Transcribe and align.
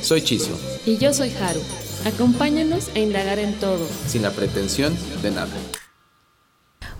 Soy 0.00 0.22
Chiso. 0.22 0.58
Y 0.86 0.96
yo 0.96 1.12
soy 1.12 1.30
Haru. 1.30 1.60
Acompáñanos 2.04 2.88
a 2.94 3.00
indagar 3.00 3.38
en 3.38 3.54
todo. 3.54 3.84
Sin 4.06 4.22
la 4.22 4.30
pretensión 4.30 4.96
de 5.22 5.30
nada. 5.32 5.50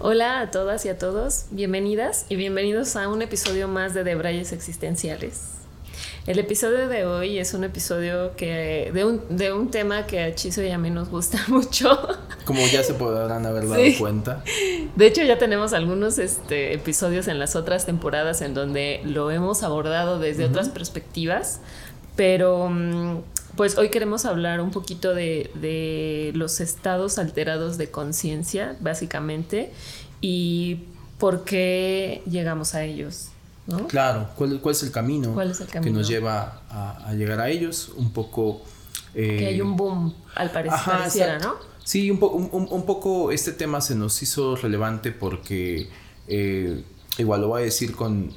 Hola 0.00 0.40
a 0.40 0.50
todas 0.50 0.84
y 0.84 0.88
a 0.88 0.98
todos, 0.98 1.46
bienvenidas 1.50 2.26
y 2.28 2.36
bienvenidos 2.36 2.96
a 2.96 3.08
un 3.08 3.22
episodio 3.22 3.68
más 3.68 3.94
de 3.94 4.04
Debrayes 4.04 4.52
Existenciales. 4.52 5.58
El 6.28 6.38
episodio 6.38 6.88
de 6.88 7.06
hoy 7.06 7.38
es 7.38 7.54
un 7.54 7.64
episodio 7.64 8.36
que 8.36 8.90
de 8.92 9.04
un, 9.04 9.22
de 9.34 9.50
un 9.50 9.70
tema 9.70 10.06
que 10.06 10.20
a 10.20 10.34
Chiso 10.34 10.62
y 10.62 10.70
a 10.70 10.76
mí 10.76 10.90
nos 10.90 11.08
gusta 11.08 11.42
mucho. 11.48 11.98
Como 12.44 12.66
ya 12.66 12.82
se 12.82 12.92
podrán 12.92 13.46
haber 13.46 13.66
dado 13.66 13.82
cuenta. 13.98 14.44
De 14.94 15.06
hecho, 15.06 15.22
ya 15.22 15.38
tenemos 15.38 15.72
algunos 15.72 16.18
este, 16.18 16.74
episodios 16.74 17.28
en 17.28 17.38
las 17.38 17.56
otras 17.56 17.86
temporadas 17.86 18.42
en 18.42 18.52
donde 18.52 19.00
lo 19.04 19.30
hemos 19.30 19.62
abordado 19.62 20.18
desde 20.18 20.44
otras 20.44 20.68
perspectivas, 20.68 21.60
pero 22.18 22.68
mm, 22.68 23.20
pues 23.54 23.78
hoy 23.78 23.90
queremos 23.90 24.24
hablar 24.24 24.60
un 24.60 24.72
poquito 24.72 25.14
de, 25.14 26.32
los 26.34 26.58
estados 26.58 27.16
alterados 27.16 27.78
de 27.78 27.92
conciencia, 27.92 28.76
básicamente, 28.80 29.72
y 30.20 30.80
por 31.18 31.44
qué 31.44 32.22
llegamos 32.28 32.74
a 32.74 32.82
ellos. 32.82 33.28
¿no? 33.68 33.86
Claro, 33.86 34.30
¿cuál, 34.34 34.60
es 34.68 34.82
el 34.82 34.90
camino, 34.90 35.36
que 35.80 35.90
nos 35.90 36.08
lleva 36.08 36.62
a, 36.68 37.14
llegar 37.14 37.38
a 37.38 37.50
ellos? 37.50 37.92
Un 37.96 38.12
poco... 38.12 38.62
Eh, 39.14 39.36
que 39.38 39.46
hay 39.46 39.60
un 39.60 39.76
boom, 39.76 40.12
al 40.34 40.50
parecer, 40.50 40.80
pareciera, 40.84 41.38
¿no? 41.38 41.54
Sí, 41.84 42.10
un, 42.10 42.18
un, 42.50 42.84
poco 42.84 43.30
este 43.30 43.52
tema 43.52 43.80
se 43.80 43.94
nos 43.94 44.20
hizo 44.24 44.56
relevante 44.56 45.12
porque, 45.12 45.88
eh, 46.26 46.82
igual 47.16 47.42
lo 47.42 47.48
voy 47.48 47.62
a 47.62 47.64
decir 47.64 47.94
con, 47.94 48.34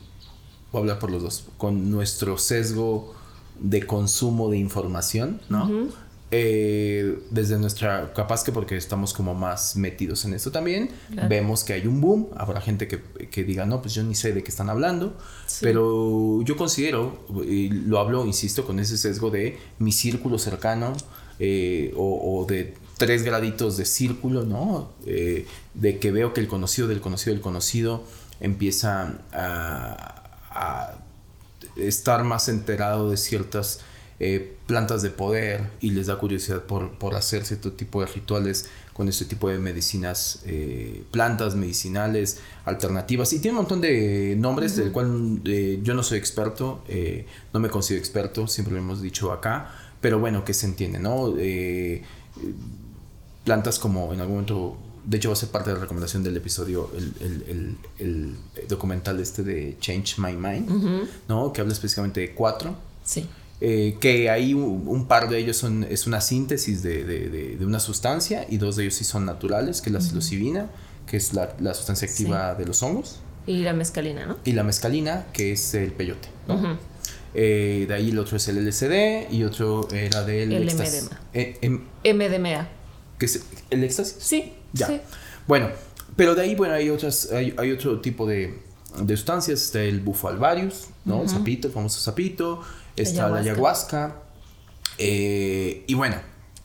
voy 0.72 0.76
a 0.76 0.78
hablar 0.78 1.00
por 1.00 1.10
los 1.10 1.24
dos, 1.24 1.46
con 1.58 1.90
nuestro 1.90 2.38
sesgo 2.38 3.20
de 3.62 3.86
consumo 3.86 4.50
de 4.50 4.58
información, 4.58 5.40
¿no? 5.50 5.90
Eh, 6.34 7.20
desde 7.30 7.60
nuestra, 7.60 8.14
capaz 8.14 8.46
que 8.46 8.54
porque 8.54 8.78
estamos 8.78 9.14
como 9.14 9.36
más 9.36 9.76
metidos 9.76 10.24
en 10.24 10.34
esto 10.34 10.50
también, 10.50 10.90
vemos 11.28 11.66
que 11.66 11.74
hay 11.74 11.88
un 11.88 12.00
boom, 12.00 12.30
habrá 12.38 12.62
gente 12.62 12.88
que, 12.88 13.44
diga, 13.44 13.66
no, 13.66 13.82
pues 13.82 13.94
yo 13.94 14.04
ni 14.04 14.16
sé 14.16 14.34
de 14.34 14.42
qué 14.42 14.50
están 14.50 14.70
hablando, 14.70 15.18
pero 15.60 16.42
yo 16.44 16.56
considero, 16.56 17.26
y 17.46 17.70
lo 17.70 18.00
hablo, 18.00 18.26
insisto, 18.26 18.66
con 18.66 18.80
ese 18.80 18.98
sesgo 18.98 19.30
de 19.30 19.60
mi 19.80 19.92
círculo 19.92 20.40
cercano 20.40 20.94
eh, 21.38 21.94
o, 21.98 22.46
de 22.48 22.76
tres 22.98 23.24
graditos 23.24 23.76
de 23.76 23.84
círculo, 23.84 24.44
¿no? 24.44 24.92
Eh, 25.06 25.46
de 25.74 26.00
que 26.00 26.12
veo 26.12 26.34
que 26.34 26.40
el 26.40 26.48
conocido 26.48 26.88
del 26.88 27.02
conocido 27.02 27.34
del 27.34 27.42
conocido 27.42 28.06
empieza 28.40 29.16
a 29.34 30.96
estar 31.76 32.24
más 32.24 32.50
enterado 32.50 33.10
de 33.10 33.18
ciertas 33.18 33.82
eh, 34.24 34.56
plantas 34.68 35.02
de 35.02 35.10
poder 35.10 35.72
y 35.80 35.90
les 35.90 36.06
da 36.06 36.20
curiosidad 36.20 36.62
por, 36.62 37.16
hacer 37.16 37.44
cierto 37.44 37.72
tipo 37.72 38.02
de 38.02 38.06
rituales 38.06 38.70
con 38.94 39.10
este 39.10 39.26
tipo 39.26 39.50
de 39.50 39.58
medicinas, 39.58 40.44
eh, 40.46 41.04
plantas 41.10 41.56
medicinales 41.56 42.40
alternativas. 42.66 43.34
Y 43.34 43.40
tiene 43.40 43.58
un 43.58 43.64
montón 43.64 43.82
de 43.82 44.36
nombres 44.38 44.76
del 44.76 44.92
cual 44.92 45.42
eh, 45.46 45.80
yo 45.82 45.96
no 45.96 46.04
soy 46.04 46.20
experto, 46.20 46.84
no 47.52 47.60
me 47.60 47.70
considero 47.70 48.00
experto, 48.00 48.46
siempre 48.46 48.76
lo 48.76 48.80
hemos 48.80 49.02
dicho 49.02 49.32
acá, 49.32 49.72
pero 50.02 50.20
bueno, 50.20 50.46
que 50.46 50.54
se 50.54 50.68
entiende, 50.68 51.00
¿no? 51.00 51.34
plantas 53.44 53.80
como 53.80 54.14
en 54.14 54.20
algún 54.22 54.36
momento 54.36 54.78
de 55.04 55.18
hecho 55.18 55.30
va 55.30 55.34
a 55.34 55.36
ser 55.36 55.50
parte 55.50 55.70
de 55.70 55.76
la 55.76 55.82
recomendación 55.82 56.24
del 56.24 56.38
episodio, 56.38 56.92
el, 56.96 58.36
documental 58.68 59.20
este 59.20 59.44
de 59.44 59.78
Change 59.80 60.16
My 60.20 60.34
Mind, 60.34 61.08
¿no? 61.28 61.52
Que 61.54 61.62
habla 61.62 61.74
específicamente 61.74 62.22
de 62.22 62.34
cuatro. 62.34 62.76
Sí. 63.04 63.28
Eh, 63.64 63.98
que 64.00 64.28
ahí 64.32 64.56
un, 64.56 65.06
par 65.08 65.30
de 65.30 65.38
ellos 65.38 65.56
son, 65.56 65.84
es 65.84 66.08
una 66.08 66.20
síntesis 66.20 66.82
de, 66.82 67.58
una 67.62 67.80
sustancia 67.80 68.46
y 68.50 68.58
dos 68.58 68.76
de 68.76 68.84
ellos 68.84 68.96
sí 68.96 69.04
son 69.04 69.26
naturales, 69.26 69.82
que 69.82 69.90
es 69.90 69.94
la 69.94 70.02
psilocibina, 70.02 70.70
que 71.06 71.18
es 71.18 71.34
la, 71.34 71.74
sustancia 71.74 72.08
activa 72.08 72.56
de 72.56 72.66
los 72.66 72.82
hongos. 72.82 73.20
Y 73.46 73.60
la 73.60 73.74
mescalina, 73.74 74.26
¿no? 74.26 74.38
Y 74.46 74.54
la 74.54 74.64
mescalina, 74.64 75.28
que 75.32 75.52
es 75.52 75.74
el 75.76 75.92
peyote, 75.92 76.30
¿no? 76.48 76.78
Eh, 77.34 77.86
de 77.88 77.94
ahí 77.94 78.10
el 78.10 78.20
otro 78.20 78.38
es 78.38 78.48
el 78.48 78.68
LSD 78.68 79.32
y 79.32 79.44
otro 79.44 79.88
era 79.92 80.24
del 80.24 80.52
el 80.52 80.66
MDMA. 80.66 81.20
Eh, 81.34 81.58
em, 81.62 81.82
MDMA. 82.04 82.68
¿Qué 83.18 83.26
es 83.26 83.44
el 83.70 83.84
éxtasis? 83.84 84.16
Sí. 84.20 84.54
Ya. 84.74 85.02
Bueno, 85.48 85.70
pero 86.16 86.36
de 86.36 86.42
ahí, 86.44 86.56
bueno, 86.56 86.74
hay 86.74 86.90
otras, 86.90 87.32
hay, 87.32 87.72
otro 87.72 88.00
tipo 88.00 88.28
de, 88.28 88.60
de, 89.02 89.18
sustancias. 89.18 89.62
Está 89.64 89.82
el 89.82 90.00
bufo 90.00 90.28
alvarius, 90.28 90.88
¿no? 91.06 91.24
El 91.24 91.30
sapito, 91.30 91.68
el 91.68 91.74
famoso 91.74 92.00
sapito. 92.00 92.62
Está 92.96 93.30
la 93.30 93.40
ayahuasca. 93.40 94.16
Eh, 94.98 95.84
y 95.88 95.94
bueno. 95.94 96.18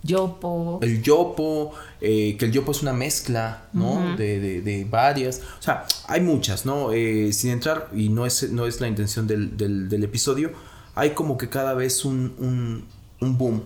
Yopo. 0.02 0.78
El 0.82 1.02
yopo, 1.02 1.72
eh, 2.00 2.36
que 2.38 2.44
el 2.44 2.52
yopo 2.52 2.70
es 2.70 2.82
una 2.82 2.92
mezcla, 2.92 3.68
¿no? 3.72 4.16
de, 4.16 4.60
de, 4.60 4.84
varias. 4.84 5.40
O 5.58 5.62
sea, 5.62 5.84
hay 6.06 6.20
muchas, 6.20 6.64
¿no? 6.64 6.92
Eh, 6.92 7.32
sin 7.32 7.50
entrar, 7.50 7.90
y 7.92 8.08
no 8.08 8.24
es, 8.24 8.52
no 8.52 8.66
es 8.66 8.80
la 8.80 8.86
intención 8.86 9.26
del, 9.26 9.56
del, 9.56 10.04
episodio, 10.04 10.52
hay 10.94 11.10
como 11.10 11.36
que 11.36 11.48
cada 11.48 11.74
vez 11.74 12.04
un, 12.04 12.34
un, 12.38 12.86
un 13.20 13.38
boom. 13.38 13.64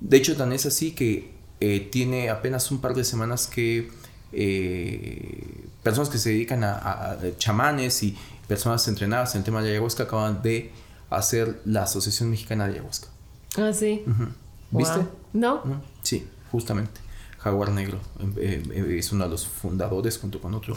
De 0.00 0.18
hecho, 0.18 0.36
tan 0.36 0.52
es 0.52 0.66
así 0.66 0.92
que 0.92 1.35
eh, 1.60 1.88
tiene 1.90 2.30
apenas 2.30 2.70
un 2.70 2.80
par 2.80 2.94
de 2.94 3.04
semanas 3.04 3.46
que 3.46 3.90
eh, 4.32 5.66
personas 5.82 6.08
que 6.08 6.18
se 6.18 6.30
dedican 6.30 6.64
a, 6.64 7.16
chamanes 7.38 8.02
y 8.02 8.16
personas 8.48 8.86
entrenadas 8.88 9.34
en 9.34 9.40
el 9.40 9.44
tema 9.44 9.62
de 9.62 9.70
ayahuasca 9.70 10.04
acaban 10.04 10.42
de 10.42 10.72
hacer 11.10 11.60
la 11.64 11.84
Asociación 11.84 12.30
Mexicana 12.30 12.66
de 12.66 12.74
Ayahuasca. 12.74 13.08
Ah, 13.56 13.72
sí. 13.72 14.04
¿Viste? 14.70 15.00
No. 15.32 15.62
Sí, 16.02 16.26
justamente. 16.50 17.05
Jaguar 17.46 17.70
Negro. 17.70 18.00
Eh, 18.38 18.96
es 18.98 19.12
uno 19.12 19.22
de 19.24 19.30
los 19.30 19.46
fundadores 19.46 20.18
junto 20.18 20.40
con 20.40 20.54
otro 20.54 20.76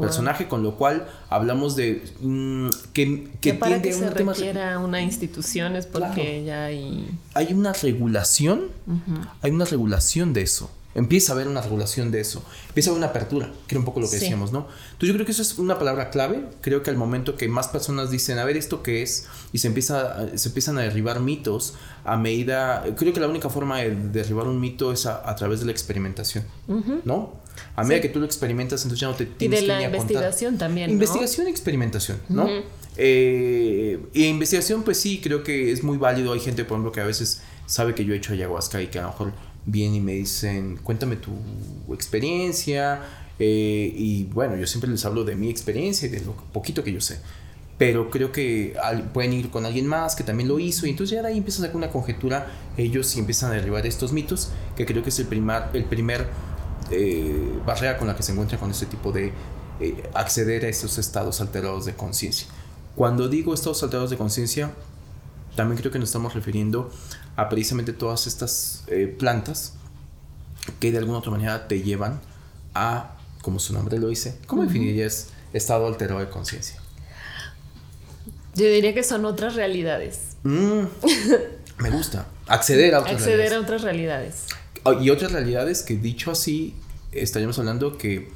personaje, 0.00 0.48
con 0.48 0.64
lo 0.64 0.74
cual 0.74 1.06
hablamos 1.30 1.76
de 1.76 2.02
mm, 2.20 2.68
que, 2.92 3.28
que, 3.40 3.54
para 3.54 3.80
que 3.80 3.92
se 3.92 4.10
requiera 4.10 4.80
una 4.80 5.00
institución 5.00 5.76
es 5.76 5.86
porque 5.86 6.44
ya 6.44 6.64
hay... 6.64 7.08
Hay 7.34 7.52
una 7.52 7.72
regulación, 7.72 8.62
hay 9.42 9.52
una 9.52 9.64
regulación 9.64 10.32
de 10.32 10.42
eso. 10.42 10.70
Empieza 10.94 11.32
a 11.32 11.34
haber 11.34 11.48
una 11.48 11.60
regulación 11.60 12.10
de 12.10 12.20
eso. 12.20 12.42
Empieza 12.68 12.90
a 12.90 12.92
haber 12.92 12.98
una 12.98 13.10
apertura, 13.10 13.52
que 13.66 13.74
era 13.74 13.78
un 13.78 13.84
poco 13.84 14.00
lo 14.00 14.08
que 14.08 14.16
decíamos, 14.16 14.52
¿no? 14.52 14.66
Entonces 14.92 15.08
yo 15.08 15.14
creo 15.14 15.26
que 15.26 15.32
eso 15.32 15.42
es 15.42 15.58
una 15.58 15.78
palabra 15.78 16.10
clave. 16.10 16.44
Creo 16.60 16.82
que 16.82 16.90
al 16.90 16.96
momento 16.96 17.36
que 17.36 17.46
más 17.46 17.68
personas 17.68 18.10
dicen, 18.10 18.38
a 18.38 18.44
ver, 18.44 18.56
¿esto 18.56 18.82
qué 18.82 19.02
es? 19.02 19.26
Y 19.52 19.58
se, 19.58 19.68
empieza, 19.68 20.36
se 20.36 20.48
empiezan 20.48 20.78
a 20.78 20.82
derribar 20.82 21.20
mitos 21.20 21.74
a 22.04 22.16
medida... 22.16 22.84
Creo 22.96 23.12
que 23.12 23.20
la 23.20 23.28
única 23.28 23.50
forma 23.50 23.78
de 23.78 23.94
derribar 23.94 24.46
un 24.46 24.58
mito 24.60 24.92
es 24.92 25.06
a, 25.06 25.34
través 25.36 25.60
de 25.60 25.66
la 25.66 25.72
experimentación, 25.72 26.44
¿no? 27.04 27.34
A 27.76 27.84
medida 27.84 28.00
que 28.00 28.08
tú 28.08 28.18
lo 28.18 28.26
experimentas, 28.26 28.82
entonces 28.82 29.00
ya 29.00 29.08
no 29.08 29.14
te 29.14 29.26
tienes 29.26 29.60
y 29.60 29.62
de 29.62 29.68
la 29.68 29.82
investigación 29.82 30.58
también. 30.58 30.90
Investigación 30.90 31.46
y 31.48 31.50
experimentación, 31.50 32.18
¿no? 32.28 32.48
Eh, 32.96 34.00
y 34.12 34.24
investigación, 34.24 34.82
pues 34.82 34.98
sí, 34.98 35.20
creo 35.22 35.44
que 35.44 35.70
es 35.70 35.84
muy 35.84 35.98
válido. 35.98 36.32
Hay 36.32 36.40
gente, 36.40 36.64
por 36.64 36.76
ejemplo, 36.76 36.92
que 36.92 37.00
a 37.00 37.04
veces 37.04 37.40
sabe 37.66 37.94
que 37.94 38.04
yo 38.04 38.14
he 38.14 38.16
hecho 38.16 38.32
ayahuasca 38.32 38.82
y 38.82 38.88
que 38.88 38.98
a 38.98 39.02
lo 39.02 39.08
mejor 39.08 39.32
viene 39.70 39.96
y 39.96 40.00
me 40.00 40.12
dicen, 40.14 40.78
cuéntame 40.82 41.16
tu 41.16 41.32
experiencia. 41.92 43.02
Eh, 43.38 43.92
y 43.94 44.24
bueno, 44.24 44.56
yo 44.56 44.66
siempre 44.66 44.90
les 44.90 45.04
hablo 45.04 45.24
de 45.24 45.36
mi 45.36 45.48
experiencia 45.48 46.08
y 46.08 46.10
de 46.10 46.20
lo 46.20 46.32
poquito 46.52 46.82
que 46.82 46.92
yo 46.92 47.00
sé. 47.00 47.20
Pero 47.76 48.10
creo 48.10 48.32
que 48.32 48.74
pueden 49.12 49.32
ir 49.32 49.50
con 49.50 49.64
alguien 49.64 49.86
más 49.86 50.16
que 50.16 50.24
también 50.24 50.48
lo 50.48 50.58
hizo. 50.58 50.86
Y 50.86 50.90
entonces 50.90 51.14
ya 51.14 51.22
de 51.22 51.28
ahí 51.28 51.38
empiezan 51.38 51.64
a 51.64 51.66
sacar 51.66 51.76
una 51.76 51.90
conjetura 51.90 52.46
ellos 52.76 53.14
y 53.14 53.20
empiezan 53.20 53.52
a 53.52 53.54
derribar 53.54 53.86
estos 53.86 54.12
mitos, 54.12 54.50
que 54.76 54.84
creo 54.84 55.02
que 55.02 55.10
es 55.10 55.18
el, 55.20 55.26
primer 55.26 55.64
el 55.74 55.84
primer 55.84 56.26
eh, 56.90 57.60
barrera 57.64 57.98
con 57.98 58.08
la 58.08 58.16
que 58.16 58.22
se 58.22 58.32
encuentra 58.32 58.58
con 58.58 58.70
este 58.70 58.86
tipo 58.86 59.12
de 59.12 59.32
eh, 59.80 60.10
acceder 60.14 60.64
a 60.64 60.68
estos 60.68 60.98
estados 60.98 61.40
alterados 61.40 61.84
de 61.84 61.94
conciencia. 61.94 62.48
Cuando 62.96 63.28
digo 63.28 63.54
estados 63.54 63.80
alterados 63.84 64.10
de 64.10 64.16
conciencia, 64.16 64.72
también 65.54 65.78
creo 65.78 65.92
que 65.92 66.00
nos 66.00 66.08
estamos 66.08 66.34
refiriendo 66.34 66.90
a 67.38 67.48
precisamente 67.48 67.92
todas 67.92 68.26
estas 68.26 68.82
eh, 68.88 69.06
plantas 69.16 69.74
que 70.80 70.90
de 70.90 70.98
alguna 70.98 71.18
otra 71.18 71.30
manera 71.30 71.68
te 71.68 71.82
llevan 71.82 72.20
a, 72.74 73.16
como 73.42 73.60
su 73.60 73.72
nombre 73.72 73.98
lo 73.98 74.08
dice, 74.08 74.36
¿cómo 74.48 74.64
definirías 74.64 75.28
estado 75.52 75.86
alterado 75.86 76.18
de 76.20 76.28
conciencia? 76.28 76.80
Yo 78.54 78.66
diría 78.66 78.92
que 78.92 79.04
son 79.04 79.24
otras 79.24 79.54
realidades. 79.54 80.36
Mm, 80.42 80.82
me 81.78 81.90
gusta. 81.90 82.26
acceder 82.48 82.94
a 82.94 83.00
otras 83.00 83.14
acceder 83.14 83.36
realidades. 83.36 83.56
a 83.58 83.62
otras 83.62 83.82
realidades. 83.82 84.34
Ah, 84.84 84.94
Y 85.00 85.10
otras 85.10 85.30
realidades 85.32 85.82
que 85.82 85.96
dicho 85.96 86.32
así, 86.32 86.74
estaríamos 87.12 87.58
hablando 87.60 87.96
que 87.98 88.32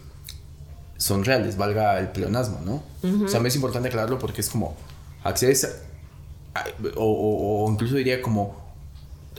son 0.97 1.25
reales, 1.25 1.57
valga 1.57 1.99
el 1.99 2.09
pleonasmo, 2.13 2.61
¿no? 2.65 2.85
O 3.25 3.29
sea, 3.29 3.41
me 3.41 3.49
es 3.49 3.57
importante 3.57 3.89
aclararlo 3.89 4.21
porque 4.21 4.41
es 4.41 4.49
como 4.49 4.77
accedes 5.25 5.65
a- 5.65 6.61
a- 6.61 6.65
o, 6.95 7.05
o- 7.05 7.65
o 7.67 7.73
incluso 7.73 7.97
diría 7.97 8.23
como 8.23 8.62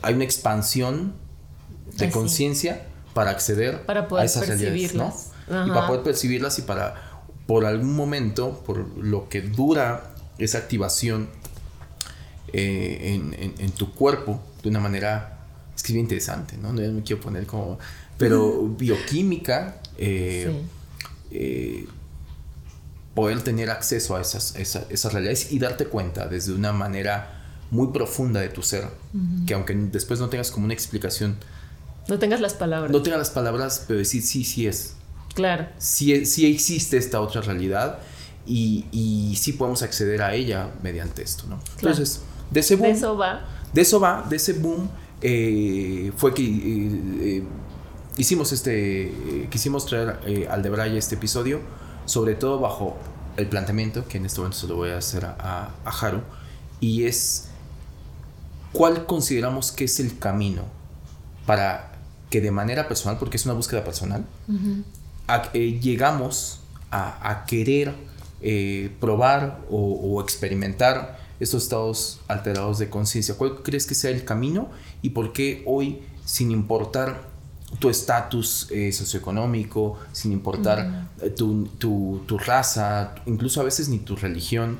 hay 0.03 0.13
una 0.13 0.23
expansión 0.23 1.13
de 1.97 2.09
conciencia 2.11 2.85
para 3.13 3.31
acceder 3.31 3.85
Para 3.85 4.07
poder 4.07 4.23
a 4.23 4.25
esas 4.25 4.47
realidades, 4.47 4.93
¿no? 4.95 5.05
percibirlas. 5.09 5.31
Y 5.47 5.53
Ajá. 5.53 5.73
para 5.73 5.87
poder 5.87 6.03
percibirlas 6.03 6.59
y 6.59 6.61
para, 6.63 6.95
por 7.47 7.65
algún 7.65 7.95
momento, 7.95 8.63
por 8.65 8.77
lo 8.97 9.29
que 9.29 9.41
dura 9.41 10.13
esa 10.37 10.57
activación 10.59 11.29
eh, 12.53 13.13
en, 13.15 13.33
en- 13.33 13.53
en 13.59 13.71
tu 13.71 13.93
cuerpo 13.93 14.39
de 14.61 14.69
una 14.69 14.79
manera, 14.79 15.39
es 15.75 15.81
que 15.83 15.87
es 15.87 15.93
bien 15.93 16.05
interesante, 16.05 16.57
¿no? 16.57 16.71
No 16.73 16.81
me 16.91 17.01
quiero 17.03 17.21
poner 17.21 17.45
como, 17.45 17.77
pero 18.17 18.63
bioquímica, 18.69 19.77
eh, 19.97 20.49
Sí. 20.51 20.67
eh, 21.31 21.87
poder 23.15 23.41
tener 23.43 23.69
acceso 23.69 24.15
a 24.15 24.21
esas, 24.21 24.55
esa- 24.55 24.85
esas 24.89 25.13
realidades 25.13 25.51
y 25.51 25.59
darte 25.59 25.85
cuenta 25.85 26.27
desde 26.27 26.51
una 26.53 26.71
manera 26.73 27.42
muy 27.73 27.87
profunda 27.91 28.39
de 28.39 28.49
tu 28.49 28.61
ser, 28.61 28.87
que 29.47 29.53
aunque 29.53 29.73
después 29.73 30.19
no 30.19 30.29
tengas 30.29 30.51
como 30.51 30.65
una 30.65 30.73
explicación, 30.73 31.37
No 32.07 32.19
tengas 32.19 32.39
las 32.41 32.53
palabras. 32.53 32.91
no 32.91 33.01
tengas 33.01 33.19
las 33.19 33.29
palabras, 33.31 33.85
pero 33.87 33.97
decir 33.99 34.21
sí, 34.21 34.43
sí 34.43 34.67
es, 34.67 34.95
Claro. 35.33 35.67
sí, 35.77 36.25
sí 36.25 36.45
existe 36.45 36.97
esta 36.97 37.19
otra 37.19 37.41
realidad 37.41 37.97
y, 38.45 38.85
y 38.91 39.35
sí 39.37 39.53
podemos 39.53 39.81
acceder 39.81 40.21
a 40.21 40.35
ella 40.35 40.69
mediante 40.83 41.23
esto, 41.23 41.45
¿no? 41.47 41.57
Claro. 41.77 41.95
Entonces, 41.97 42.21
de 42.51 42.59
ese 42.59 42.75
boom, 42.75 42.87
De 42.89 42.93
eso 42.97 43.17
va. 43.17 43.41
de 43.73 43.81
eso 43.81 43.99
va, 43.99 44.25
de 44.29 44.35
ese 44.35 44.53
boom 44.53 44.89
eh, 45.21 46.11
fue 46.17 46.33
que 46.33 46.43
eh, 46.43 47.01
eh, 47.39 47.43
hicimos 48.17 48.51
este, 48.51 49.07
eh, 49.07 49.47
quisimos 49.49 49.85
traer 49.87 50.19
eh, 50.27 50.47
al 50.51 50.61
Debray 50.61 50.95
este 50.97 51.15
episodio, 51.15 51.61
sobre 52.05 52.35
todo 52.35 52.59
bajo 52.59 52.97
el 53.37 53.47
planteamiento, 53.47 54.05
que 54.07 54.17
en 54.19 54.25
este 54.27 54.39
momento 54.41 54.57
se 54.59 54.67
lo 54.67 54.75
voy 54.75 54.89
a 54.91 54.97
hacer 54.97 55.25
a, 55.25 55.35
a, 55.39 55.89
a 55.89 55.89
Haru, 55.89 56.21
y 56.79 57.05
es 57.05 57.47
cuál 58.73 59.05
consideramos 59.05 59.71
que 59.71 59.85
es 59.85 59.99
el 59.99 60.17
camino 60.19 60.63
para 61.45 61.91
que 62.29 62.41
de 62.41 62.51
manera 62.51 62.87
personal, 62.87 63.17
porque 63.19 63.37
es 63.37 63.45
una 63.45 63.53
búsqueda 63.53 63.83
personal, 63.83 64.25
a- 65.27 65.49
eh, 65.53 65.79
llegamos 65.81 66.59
a, 66.91 67.29
a 67.29 67.45
querer 67.45 67.93
eh, 68.41 68.91
probar 68.99 69.61
o, 69.69 69.77
o 69.77 70.21
experimentar 70.21 71.19
estos 71.39 71.63
estados 71.63 72.19
alterados 72.27 72.79
de 72.79 72.89
conciencia. 72.89 73.35
¿Cuál 73.35 73.61
crees 73.63 73.85
que 73.85 73.95
sea 73.95 74.11
el 74.11 74.23
camino 74.25 74.69
y 75.01 75.09
por 75.11 75.31
qué 75.33 75.63
hoy, 75.65 75.99
sin 76.25 76.51
importar 76.51 77.27
tu 77.79 77.89
estatus 77.89 78.67
eh, 78.71 78.91
socioeconómico, 78.91 79.97
sin 80.11 80.31
importar 80.31 81.09
tu, 81.35 81.65
tu- 81.79 82.21
tu 82.27 82.37
raza, 82.37 83.15
incluso 83.25 83.61
a 83.61 83.63
veces 83.63 83.89
ni 83.89 83.99
tu 83.99 84.15
religión, 84.15 84.77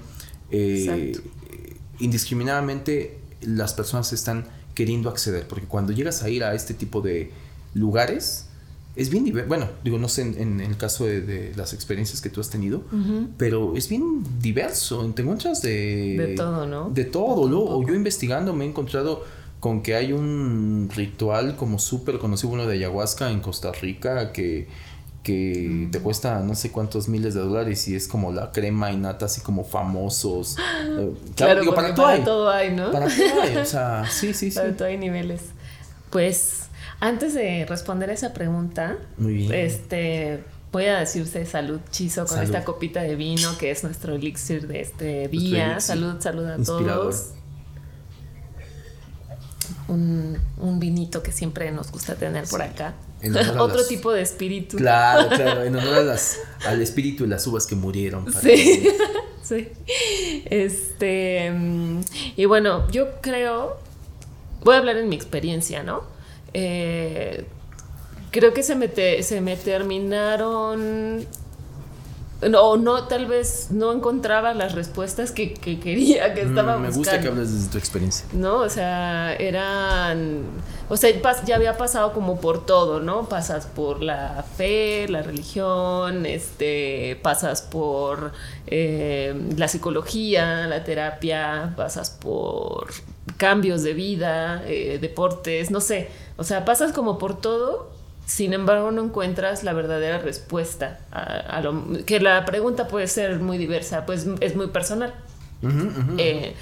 indiscriminadamente 2.00 3.20
las 3.46 3.74
personas 3.74 4.12
están 4.14 4.46
queriendo 4.76 5.10
acceder? 5.10 5.48
Porque 5.48 5.66
cuando 5.66 5.94
llegas 5.94 6.24
a 6.24 6.30
ir 6.30 6.44
a 6.44 6.54
este 6.54 6.74
tipo 6.74 7.02
de 7.02 7.32
lugares, 7.74 8.48
es 8.96 9.10
bien 9.10 9.24
diverso. 9.24 9.48
Bueno, 9.48 9.70
digo, 9.84 9.98
no 9.98 10.08
sé 10.08 10.22
en, 10.22 10.40
en 10.40 10.60
el 10.62 10.78
caso 10.78 11.06
de, 11.06 11.22
de 11.22 11.56
las 11.56 11.74
experiencias 11.74 12.22
que 12.22 12.30
tú 12.30 12.42
has 12.42 12.50
tenido, 12.50 12.84
pero 13.38 13.76
es 13.76 13.90
bien 13.90 14.24
diverso. 14.40 15.04
Te 15.16 15.24
encuentras 15.24 15.62
de. 15.62 16.16
De 16.18 16.36
todo, 16.36 16.68
¿no? 16.68 16.90
De 16.90 17.06
todo. 17.06 17.48
Luego, 17.48 17.86
yo 17.88 17.96
investigando 17.96 18.54
me 18.54 18.66
he 18.66 18.68
encontrado 18.68 19.24
con 19.60 19.82
que 19.82 19.96
hay 19.96 20.12
un 20.12 20.90
ritual 20.94 21.56
como 21.56 21.80
súper 21.80 22.20
conocido, 22.20 22.52
uno 22.52 22.68
de 22.68 22.76
ayahuasca 22.76 23.32
en 23.32 23.40
Costa 23.40 23.72
Rica, 23.72 24.34
que, 24.34 24.68
que 25.24 25.88
te 25.92 26.00
cuesta 26.00 26.40
no 26.42 26.54
sé 26.54 26.70
cuántos 26.72 27.08
miles 27.08 27.34
de 27.34 27.40
dólares 27.40 27.88
y 27.88 27.96
es 27.96 28.08
como 28.10 28.32
la 28.34 28.52
crema 28.52 28.92
y 28.92 28.98
nata, 28.98 29.26
así 29.26 29.42
como 29.42 29.64
famosos. 29.64 30.58
Claro, 31.36 31.62
digo, 31.62 31.74
para 31.74 31.96
todo 31.96 32.06
hay. 32.08 32.24
todo 32.24 32.50
hay, 32.52 32.76
¿no? 32.76 32.92
Para 32.92 33.08
todo 33.08 33.42
hay, 33.42 33.56
o 33.58 33.66
sea, 33.66 34.06
sí, 34.12 34.34
sí, 34.34 34.52
sí. 34.52 34.58
Para 34.58 34.76
todo 34.76 34.88
hay 34.88 34.98
niveles. 34.98 35.42
Pues, 36.10 36.64
antes 37.00 37.34
de 37.34 37.66
responder 37.68 38.10
a 38.10 38.14
esa 38.14 38.34
pregunta, 38.34 38.98
Muy 39.18 39.34
bien. 39.34 39.54
este 39.54 40.44
voy 40.72 40.86
a 40.86 40.98
decirse 41.00 41.46
salud 41.46 41.80
chizo 41.92 42.22
con 42.26 42.30
Salud. 42.38 42.44
esta 42.46 42.64
copita 42.66 43.02
de 43.04 43.16
vino 43.16 43.58
que 43.60 43.70
es 43.72 43.84
nuestro 43.84 44.16
elixir 44.16 44.68
de 44.68 44.82
este 44.82 45.28
día. 45.30 45.80
Salud, 45.80 46.16
salud 46.20 46.46
a 46.50 46.58
Inspirador. 46.58 47.12
todos. 47.12 47.30
Un, 49.88 50.38
un 50.58 50.80
vinito 50.80 51.22
que 51.24 51.32
siempre 51.32 51.72
nos 51.72 51.92
gusta 51.92 52.16
tener 52.16 52.46
por 52.48 52.62
acá. 52.62 52.94
En 53.24 53.36
honor 53.36 53.58
a 53.58 53.64
Otro 53.64 53.78
las- 53.80 53.88
tipo 53.88 54.12
de 54.12 54.22
espíritu. 54.22 54.78
Claro, 54.78 55.30
claro, 55.36 55.64
en 55.64 55.76
honor 55.76 55.94
a 55.96 56.04
las, 56.04 56.38
al 56.68 56.82
espíritu 56.82 57.24
y 57.24 57.28
las 57.28 57.48
uvas 57.48 57.66
que 57.66 57.76
murieron. 57.76 58.26
para- 58.26 58.40
Sí, 58.42 58.88
sí. 59.44 59.70
Este, 60.46 61.50
mm, 61.52 62.02
y 62.36 62.46
bueno, 62.46 62.90
yo 62.92 63.20
creo, 63.22 63.78
voy 64.64 64.76
a 64.76 64.78
hablar 64.80 64.98
en 64.98 65.10
mi 65.10 65.16
experiencia, 65.16 65.84
¿no? 65.84 66.04
Eh, 66.54 67.46
creo 68.32 68.54
que 68.54 68.62
se 68.64 68.76
me, 68.76 68.88
te- 68.90 69.24
se 69.24 69.42
me 69.42 69.56
terminaron, 69.58 71.26
no, 72.50 72.76
no, 72.78 73.08
tal 73.08 73.26
vez 73.26 73.68
no 73.72 73.94
encontraba 73.94 74.54
las 74.54 74.76
respuestas 74.76 75.32
que, 75.32 75.54
que 75.54 75.80
quería, 75.80 76.34
que 76.34 76.42
estaba 76.42 76.78
Mm, 76.78 76.82
Me 76.82 76.88
buscando. 76.88 76.98
gusta 76.98 77.22
que 77.22 77.28
hables 77.30 77.54
desde 77.54 77.70
tu 77.72 77.78
experiencia. 77.78 78.26
¿no? 78.34 78.56
O 78.58 78.70
sea, 78.70 79.34
eran, 79.36 80.44
o 80.94 80.98
sea, 80.98 81.10
ya 81.44 81.56
había 81.56 81.76
pasado 81.76 82.14
como 82.14 82.40
por 82.40 82.68
todo, 82.68 83.00
¿no? 83.00 83.28
Pasas 83.28 83.66
por 83.66 84.04
la 84.04 84.46
fe, 84.58 85.08
la 85.10 85.24
religión, 85.24 86.28
este, 86.28 87.20
pasas 87.24 87.64
por 87.64 88.32
eh, 88.68 89.34
la 89.58 89.68
psicología, 89.68 90.68
la 90.68 90.84
terapia, 90.84 91.74
pasas 91.76 92.12
por 92.12 92.92
cambios 93.38 93.82
de 93.82 93.96
vida, 93.96 94.64
eh, 94.68 95.00
deportes, 95.02 95.72
no 95.72 95.82
sé, 95.82 96.10
o 96.38 96.44
sea, 96.44 96.64
pasas 96.64 96.92
como 96.92 97.18
por 97.18 97.42
todo. 97.42 97.92
Sin 98.28 98.54
embargo, 98.54 98.92
no 98.92 99.04
encuentras 99.04 99.64
la 99.64 99.74
verdadera 99.74 100.20
respuesta 100.20 101.00
a, 101.12 101.24
a 101.24 101.62
lo 101.62 102.06
que 102.06 102.20
la 102.20 102.46
pregunta 102.46 102.88
puede 102.88 103.08
ser 103.08 103.40
muy 103.40 103.58
diversa, 103.58 104.06
pues 104.06 104.28
es 104.42 104.56
muy 104.56 104.68
personal. 104.68 105.16
Eh, 106.20 106.54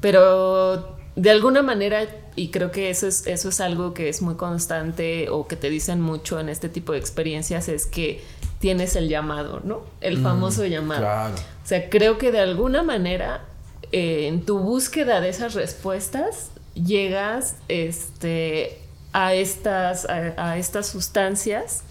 pero 0.00 0.95
de 1.16 1.30
alguna 1.30 1.62
manera, 1.62 2.06
y 2.36 2.50
creo 2.50 2.70
que 2.70 2.90
eso 2.90 3.08
es, 3.08 3.26
eso 3.26 3.48
es 3.48 3.60
algo 3.62 3.94
que 3.94 4.10
es 4.10 4.20
muy 4.20 4.34
constante 4.34 5.30
o 5.30 5.48
que 5.48 5.56
te 5.56 5.70
dicen 5.70 6.02
mucho 6.02 6.38
en 6.38 6.50
este 6.50 6.68
tipo 6.68 6.92
de 6.92 6.98
experiencias, 6.98 7.68
es 7.68 7.86
que 7.86 8.22
tienes 8.58 8.96
el 8.96 9.08
llamado, 9.08 9.60
¿no? 9.64 9.80
El 10.02 10.22
famoso 10.22 10.66
llamado. 10.66 11.00
Claro. 11.00 11.34
O 11.34 11.66
sea, 11.66 11.88
creo 11.88 12.18
que 12.18 12.32
de 12.32 12.40
alguna 12.40 12.82
manera, 12.82 13.46
eh, 13.92 14.26
en 14.28 14.44
tu 14.44 14.58
búsqueda 14.58 15.22
de 15.22 15.30
esas 15.30 15.54
respuestas, 15.54 16.50
llegas 16.74 17.56
este, 17.68 18.78
a, 19.14 19.32
estas, 19.32 20.04
a, 20.04 20.34
a 20.36 20.58
estas 20.58 20.86
sustancias 20.86 21.82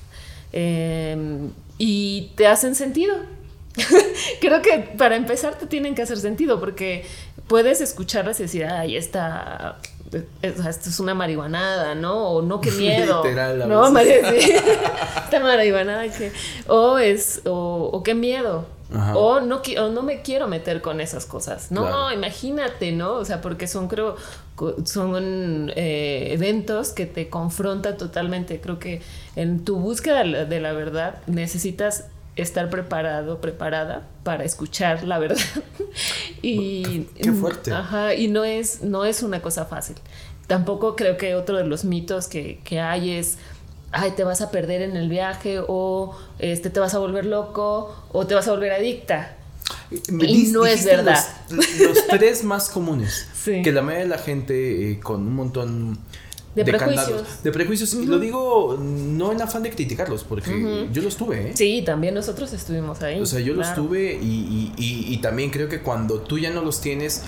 eh, 0.54 1.50
y 1.80 2.32
te 2.36 2.46
hacen 2.46 2.76
sentido. 2.76 3.16
creo 4.40 4.62
que 4.62 4.80
para 4.98 5.16
empezar 5.16 5.58
te 5.58 5.68
tienen 5.68 5.96
que 5.96 6.02
hacer 6.02 6.18
sentido 6.18 6.60
porque 6.60 7.06
puedes 7.48 7.82
escucharlas 7.82 8.40
y 8.40 8.44
decir, 8.44 8.66
ay, 8.66 8.96
esta, 8.98 9.78
esta 10.42 10.70
es 10.70 11.00
una 11.00 11.14
marihuanada, 11.14 11.96
¿no? 11.96 12.30
O 12.30 12.42
no, 12.42 12.62
qué 12.62 12.72
miedo. 12.84 13.24
Literal, 13.24 13.68
no. 13.68 13.92
María, 13.92 14.32
sí. 14.32 14.52
esta 15.24 15.40
marihuanada 15.40 16.08
que... 16.10 16.32
O 16.68 16.98
es, 16.98 17.42
o, 17.46 17.90
o 17.92 18.04
qué 18.04 18.14
miedo. 18.16 18.66
Ajá. 18.94 19.18
O 19.18 19.42
no, 19.42 19.62
o 19.80 19.90
no 19.90 20.04
me 20.04 20.22
quiero 20.22 20.48
meter 20.48 20.82
con 20.82 21.02
esas 21.02 21.26
cosas. 21.26 21.72
No, 21.72 21.82
Claro. 21.82 22.12
imagínate, 22.14 22.92
¿no? 22.92 23.14
O 23.14 23.26
sea, 23.26 23.42
porque 23.42 23.68
son, 23.68 23.88
creo, 23.88 24.16
son 24.86 25.72
eh, 25.76 26.28
eventos 26.32 26.90
que 26.92 27.08
te 27.08 27.28
confrontan 27.30 27.98
totalmente. 27.98 28.62
Creo 28.62 28.78
que 28.78 29.02
en 29.36 29.66
tu 29.66 29.78
búsqueda 29.78 30.24
de 30.24 30.60
la 30.60 30.72
verdad 30.74 31.16
necesitas 31.26 32.06
estar 32.36 32.70
preparado, 32.70 33.40
preparada 33.42 34.08
para 34.24 34.44
escuchar 34.44 35.04
la 35.04 35.20
verdad. 35.20 35.38
y 36.42 37.08
Qué 37.22 37.32
fuerte. 37.32 37.72
Ajá, 37.72 38.14
y 38.14 38.28
no 38.28 38.44
es, 38.44 38.82
no 38.82 39.06
es 39.06 39.24
una 39.24 39.42
cosa 39.42 39.66
fácil. 39.66 39.96
Tampoco 40.48 40.96
creo 40.96 41.18
que 41.18 41.36
otro 41.36 41.58
de 41.58 41.66
los 41.66 41.86
mitos 41.86 42.28
que, 42.28 42.60
que 42.64 42.80
hay 42.80 43.12
es 43.12 43.38
ay, 43.92 44.12
te 44.12 44.24
vas 44.24 44.42
a 44.42 44.52
perder 44.52 44.82
en 44.82 44.96
el 44.96 45.10
viaje 45.10 45.60
o 45.66 46.16
este 46.40 46.70
te 46.70 46.80
vas 46.80 46.94
a 46.94 47.00
volver 47.00 47.26
loco 47.26 47.96
o 48.12 48.28
te 48.28 48.36
vas 48.36 48.48
a 48.48 48.52
volver 48.52 48.74
adicta. 48.74 49.36
Me 50.12 50.26
Y 50.26 50.48
no 50.48 50.66
es 50.66 50.86
verdad. 50.86 51.24
Los, 51.50 51.80
los 51.80 52.08
tres 52.08 52.44
más 52.44 52.70
comunes. 52.70 53.28
Sí. 53.46 53.62
Que 53.62 53.72
la 53.72 53.84
mayoría 53.84 54.06
de 54.06 54.10
la 54.10 54.18
gente 54.18 54.90
eh, 54.90 55.00
con 55.00 55.22
un 55.22 55.36
montón 55.36 56.00
De 56.56 56.64
prejuicios. 56.64 57.06
candados, 57.06 57.44
de 57.44 57.52
prejuicios. 57.52 57.94
Y 57.94 58.06
lo 58.06 58.18
digo 58.18 58.78
no 58.80 59.32
en 59.34 59.42
afán 59.42 59.64
de 59.64 59.72
criticarlos, 59.72 60.24
porque 60.24 60.88
yo 60.92 61.02
los 61.02 61.18
tuve, 61.18 61.50
¿eh? 61.50 61.52
Sí, 61.54 61.84
también 61.86 62.14
nosotros 62.14 62.54
estuvimos 62.54 63.02
ahí. 63.02 63.20
O 63.20 63.26
sea, 63.26 63.42
yo 63.42 63.54
los 63.54 63.68
claro. 63.68 63.84
tuve 63.84 64.14
y, 64.14 64.26
y, 64.26 64.74
y, 64.78 65.14
y 65.14 65.18
también 65.18 65.50
creo 65.50 65.68
que 65.68 65.82
cuando 65.82 66.20
tú 66.22 66.40
ya 66.40 66.52
no 66.52 66.62
los 66.62 66.80
tienes, 66.82 67.24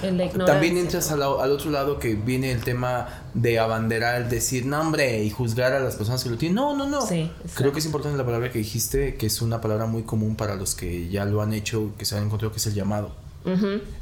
también 0.45 0.77
entras 0.77 1.11
al, 1.11 1.21
al 1.21 1.51
otro 1.51 1.71
lado 1.71 1.99
que 1.99 2.15
viene 2.15 2.51
el 2.51 2.63
tema 2.63 3.23
de 3.33 3.59
abanderar, 3.59 4.29
decir, 4.29 4.65
no, 4.65 4.79
hombre, 4.79 5.23
y 5.23 5.29
juzgar 5.29 5.73
a 5.73 5.79
las 5.79 5.95
personas 5.95 6.23
que 6.23 6.29
lo 6.29 6.37
tienen. 6.37 6.55
No, 6.55 6.75
no, 6.75 6.87
no. 6.87 7.05
Sí, 7.05 7.29
creo 7.53 7.71
que 7.71 7.79
es 7.79 7.85
importante 7.85 8.17
la 8.17 8.25
palabra 8.25 8.51
que 8.51 8.59
dijiste, 8.59 9.15
que 9.15 9.25
es 9.25 9.41
una 9.41 9.61
palabra 9.61 9.85
muy 9.85 10.03
común 10.03 10.35
para 10.35 10.55
los 10.55 10.73
que 10.73 11.09
ya 11.09 11.25
lo 11.25 11.41
han 11.41 11.53
hecho, 11.53 11.91
que 11.97 12.05
se 12.05 12.15
han 12.15 12.23
encontrado, 12.23 12.51
que 12.51 12.59
es 12.59 12.67
el 12.67 12.73
llamado. 12.73 13.11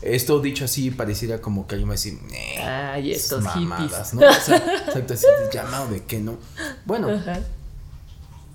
Esto 0.01 0.39
dicho 0.39 0.65
así 0.65 0.91
pareciera 0.91 1.39
como 1.41 1.67
que 1.67 1.75
alguien 1.75 1.89
va 1.89 1.93
a 1.93 1.97
decir, 1.97 2.17
"Nee, 2.31 2.57
Ay, 2.63 3.11
estos 3.11 3.43
mamadas", 3.43 4.11
hippies. 4.11 4.13
¿no? 4.13 4.21
O 4.29 4.33
sea, 4.41 4.57
exacto, 4.57 5.13
así, 5.13 5.27
llamado 5.53 5.89
de 5.89 6.03
qué, 6.03 6.19
¿no? 6.19 6.37
Bueno, 6.85 7.09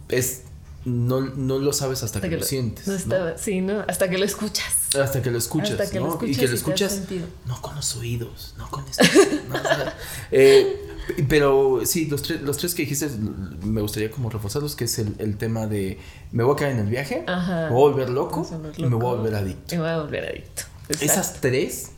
es 0.09 0.43
no, 0.85 1.21
no 1.21 1.59
lo 1.59 1.73
sabes 1.75 2.03
hasta, 2.03 2.21
que, 2.23 2.39
lo 2.39 2.43
sientes. 2.43 2.87
no 2.87 2.95
¿no? 2.95 2.99
estaba- 2.99 3.39
Sí, 3.39 3.61
¿no? 3.61 3.85
Hasta 3.87 4.09
que 4.09 4.17
lo 4.17 4.25
escuchas. 4.25 4.97
Hasta 4.99 5.21
que 5.21 5.31
lo 5.31 5.37
escuchas, 5.39 5.73
Hasta 5.73 5.91
que 5.91 6.01
lo 6.01 6.07
¿no? 6.07 6.13
escuchas 6.15 6.37
y 6.37 6.41
que 6.41 6.49
lo 6.49 6.55
escuchas 6.55 7.01
no 7.47 7.61
con 7.61 7.77
los 7.77 7.97
oídos, 7.97 8.55
no 8.57 8.69
con 8.71 8.85
esto. 8.89 9.05
eh, 10.33 10.87
pero 11.29 11.83
sí, 11.85 12.07
los 12.07 12.23
tres, 12.23 12.41
los 12.41 12.57
tres 12.57 12.75
que 12.75 12.83
dijiste 12.83 13.09
me 13.63 13.83
gustaría 13.83 14.11
como 14.11 14.31
reforzarlos, 14.31 14.75
que 14.75 14.85
es 14.85 14.99
el, 14.99 15.15
el 15.19 15.37
tema 15.37 15.67
de 15.67 15.99
me 16.33 16.45
voy 16.45 16.55
a 16.55 16.57
caer 16.57 16.73
en 16.73 16.79
el 16.81 16.87
viaje, 16.87 17.25
Ajá. 17.27 17.67
me 17.69 17.75
voy 17.75 17.91
a 17.91 17.93
volver 17.93 18.11
loco 18.11 18.49
y 18.79 18.83
me 18.85 18.97
voy 18.97 19.15
a 19.15 19.17
volver 19.19 19.35
adicto. 19.35 19.75
Me 19.75 19.81
voy 19.83 19.91
a 19.91 19.99
volver 19.99 20.25
adicto. 20.31 20.63
Exacto. 20.91 21.05
Esas 21.13 21.41
tres, 21.41 21.91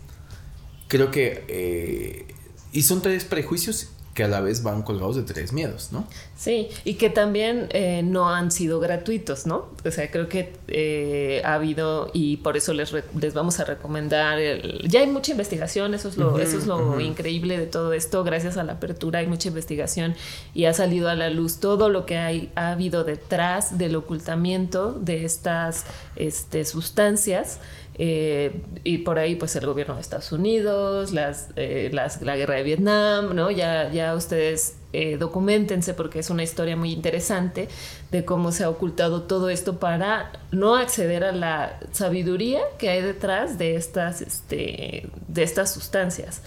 creo 0.88 1.11
que... 1.11 1.44
eh, 1.49 2.26
y 2.72 2.82
son 2.82 3.02
tres 3.02 3.25
prejuicios 3.25 3.88
que 4.14 4.25
a 4.25 4.28
la 4.28 4.42
vez 4.42 4.62
van 4.62 4.82
colgados 4.82 5.16
de 5.16 5.22
tres 5.22 5.54
miedos, 5.54 5.88
¿no? 5.90 6.06
Sí, 6.37 6.68
y 6.84 6.94
que 6.94 7.08
también 7.08 7.68
eh, 7.70 8.02
no 8.04 8.28
han 8.28 8.50
sido 8.50 8.78
gratuitos, 8.78 9.46
¿no? 9.46 9.70
O 9.87 9.90
sea, 9.90 10.11
creo 10.11 10.28
que 10.28 10.52
eh, 10.68 11.40
ha 11.46 11.54
habido, 11.54 12.11
y 12.12 12.37
por 12.38 12.58
eso 12.58 12.75
les, 12.75 12.92
re- 12.92 13.04
les 13.18 13.32
vamos 13.32 13.58
a 13.58 13.64
recomendar, 13.64 14.38
el- 14.38 14.87
ya 14.87 15.00
hay 15.00 15.06
mucha 15.06 15.30
investigación, 15.32 15.94
eso 15.94 16.11
es 16.11 16.18
lo, 16.18 16.38
eso 16.38 16.58
es 16.58 16.66
lo 16.66 17.00
increíble 17.00 17.56
de 17.58 17.66
todo 17.66 17.94
esto, 17.94 18.22
gracias 18.22 18.58
a 18.58 18.64
la 18.64 18.75
apertura 18.75 19.20
hay 19.20 19.26
mucha 19.26 19.49
investigación 19.49 20.14
y 20.52 20.66
ha 20.66 20.75
salido 20.75 21.08
a 21.08 21.14
la 21.14 21.30
luz 21.30 21.56
todo 21.58 21.88
lo 21.88 22.04
que 22.04 22.18
hay, 22.18 22.52
ha 22.54 22.72
habido 22.72 23.04
detrás 23.04 23.78
del 23.78 23.96
ocultamiento 23.96 24.92
de 24.92 25.25
estas 25.25 25.84
este, 26.16 26.66
sustancias. 26.66 27.61
Eh, 27.99 28.62
y 28.84 28.99
por 28.99 29.18
ahí 29.18 29.34
pues 29.37 29.54
el 29.56 29.66
gobierno 29.66 29.94
de 29.96 30.00
Estados 30.00 30.32
Unidos, 30.32 31.12
las, 31.12 31.49
eh, 31.56 31.90
las- 31.92 32.22
la 32.22 32.37
guerra 32.37 32.54
de 32.56 32.62
Vietnam, 32.62 33.34
¿no? 33.34 33.50
Ya, 33.50 33.90
ya 33.92 34.14
ustedes 34.14 34.76
eh, 34.94 35.16
documentense 35.18 35.94
porque 35.94 36.18
es 36.18 36.28
una 36.30 36.42
historia 36.42 36.76
muy 36.76 36.92
interesante 36.92 37.68
de 38.11 38.25
cómo 38.26 38.52
se 38.52 38.64
ha 38.64 38.68
ocultado 38.70 39.22
todo 39.22 39.49
esto 39.49 39.78
para 39.78 40.32
no 40.50 40.76
acceder 40.76 41.25
a 41.25 41.32
la 41.32 41.80
sabiduría 41.92 42.61
que 42.78 42.90
hay 42.90 43.00
detrás 43.02 43.56
de 43.58 43.76
estas, 43.76 44.20
este, 44.20 45.08
de 45.28 45.42
estas 45.42 45.72
sustancias. 45.72 46.42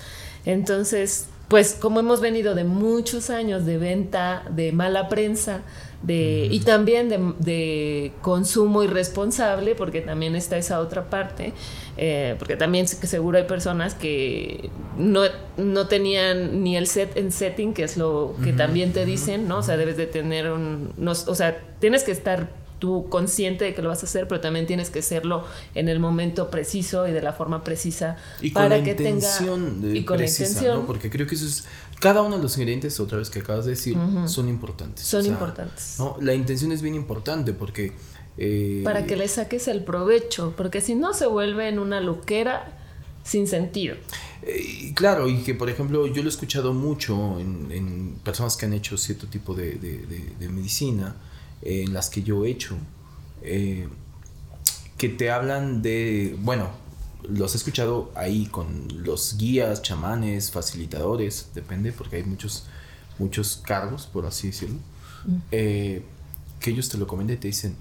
Entonces, 0.46 1.28
pues 1.48 1.78
como 1.80 2.00
hemos 2.00 2.22
venido 2.22 2.56
de 2.56 2.64
muchos 2.64 3.30
años 3.30 3.66
de 3.66 3.78
venta, 3.78 4.44
de 4.50 4.72
mala 4.72 5.08
prensa, 5.10 5.62
de, 6.02 6.48
y 6.52 6.60
también 6.60 7.10
de, 7.10 7.20
de 7.40 8.12
consumo 8.22 8.84
irresponsable, 8.84 9.74
porque 9.76 10.02
también 10.02 10.36
está 10.36 10.58
esa 10.58 10.80
otra 10.80 11.10
parte, 11.10 11.54
eh, 11.98 12.36
porque 12.38 12.56
también 12.56 12.88
sé 12.88 13.00
que 13.00 13.08
seguro 13.08 13.38
hay 13.38 13.46
personas 13.46 13.96
que 13.96 14.70
no, 14.98 15.22
no 15.58 15.88
tenían 15.88 16.64
ni 16.64 16.78
el 16.78 16.88
set 16.88 17.16
en 17.18 17.32
setting, 17.32 17.74
que 17.74 17.84
es 17.84 17.98
lo 17.98 18.36
que 18.44 18.52
también 18.54 18.92
te 18.94 19.06
dicen, 19.06 19.48
¿no? 19.48 19.60
O 19.60 19.64
sea, 19.64 19.78
debes 19.78 19.98
de 19.98 20.06
tener 20.08 20.52
un, 20.52 20.94
no- 20.98 21.12
o 21.12 21.36
sea, 21.36 21.58
tienes 21.80 22.04
que 22.04 22.12
estar 22.12 22.50
tú 22.80 23.08
consciente 23.10 23.66
de 23.66 23.74
que 23.74 23.82
lo 23.82 23.90
vas 23.90 24.04
a 24.04 24.06
hacer, 24.06 24.28
pero 24.28 24.42
también 24.42 24.66
tienes 24.68 24.90
que 24.90 25.00
hacerlo 25.00 25.44
en 25.76 25.88
el 25.90 26.00
momento 26.00 26.50
preciso 26.50 27.08
y 27.08 27.12
de 27.12 27.22
la 27.22 27.34
forma 27.34 27.64
precisa 27.64 28.18
Y 28.42 28.52
para 28.52 28.84
que 28.84 28.92
intención 28.92 29.82
tenga 29.82 29.96
y 29.98 30.04
con 30.06 30.16
la 30.18 30.24
precisa, 30.24 30.44
intención 30.50 30.80
¿no? 30.82 30.86
Porque 30.88 31.10
creo 31.10 31.26
que 31.28 31.36
eso 31.36 31.46
es... 31.46 31.66
Cada 32.00 32.22
uno 32.22 32.36
de 32.38 32.44
los 32.44 32.58
ingredientes, 32.58 33.00
otra 33.00 33.18
vez 33.18 33.30
que 33.30 33.40
acabas 33.40 33.64
de 33.66 33.72
decir, 33.72 33.98
son 34.28 34.50
importantes. 34.50 35.06
son 35.06 35.26
importantes. 35.26 35.96
¿no? 35.98 36.18
La 36.20 36.34
intención 36.34 36.72
es 36.74 36.82
bien 36.82 36.96
importante 36.96 37.54
porque... 37.54 37.94
eh, 38.38 38.82
para 38.84 39.06
que 39.06 39.16
le 39.16 39.28
saques 39.30 39.68
el 39.70 39.84
provecho, 39.84 40.54
porque 40.58 40.82
si 40.82 40.94
no 40.96 41.14
se 41.14 41.26
vuelve 41.26 41.70
en 41.70 41.80
una 41.80 42.02
loquera 42.02 42.78
sin 43.24 43.48
sentido. 43.48 43.96
Eh, 44.44 44.92
claro, 44.94 45.28
y 45.30 45.38
que 45.42 45.56
por 45.56 45.70
ejemplo 45.70 46.06
yo 46.08 46.22
lo 46.22 46.28
he 46.28 46.32
escuchado 46.32 46.74
mucho 46.74 47.40
en, 47.40 47.72
en 47.72 48.16
personas 48.24 48.58
que 48.58 48.66
han 48.66 48.74
hecho 48.74 48.98
cierto 48.98 49.26
tipo 49.28 49.56
de, 49.56 49.72
de- 49.76 50.06
de- 50.06 50.34
de 50.38 50.50
medicina, 50.50 51.16
eh, 51.62 51.84
en 51.86 51.94
las 51.94 52.10
que 52.10 52.24
yo 52.24 52.46
he 52.46 52.50
hecho, 52.52 52.76
eh, 53.42 53.88
que 54.98 55.10
te 55.10 55.30
hablan 55.32 55.82
de, 55.82 56.36
bueno, 56.42 56.70
los 57.28 57.54
he 57.54 57.58
escuchado 57.58 58.12
ahí 58.16 58.46
con 58.46 58.88
los 59.04 59.38
guías, 59.38 59.82
chamanes, 59.82 60.52
facilitadores, 60.52 61.50
depende, 61.56 61.92
porque 61.92 62.18
hay 62.18 62.24
muchos, 62.24 62.66
muchos 63.20 63.58
cargos, 63.66 64.06
por 64.08 64.26
así 64.26 64.48
decirlo, 64.48 64.78
eh, 65.52 66.04
que 66.60 66.70
ellos 66.72 66.88
te 66.90 66.98
lo 66.98 67.08
comentan 67.08 67.36
y 67.36 67.40
te 67.40 67.48
dicen, 67.48 67.76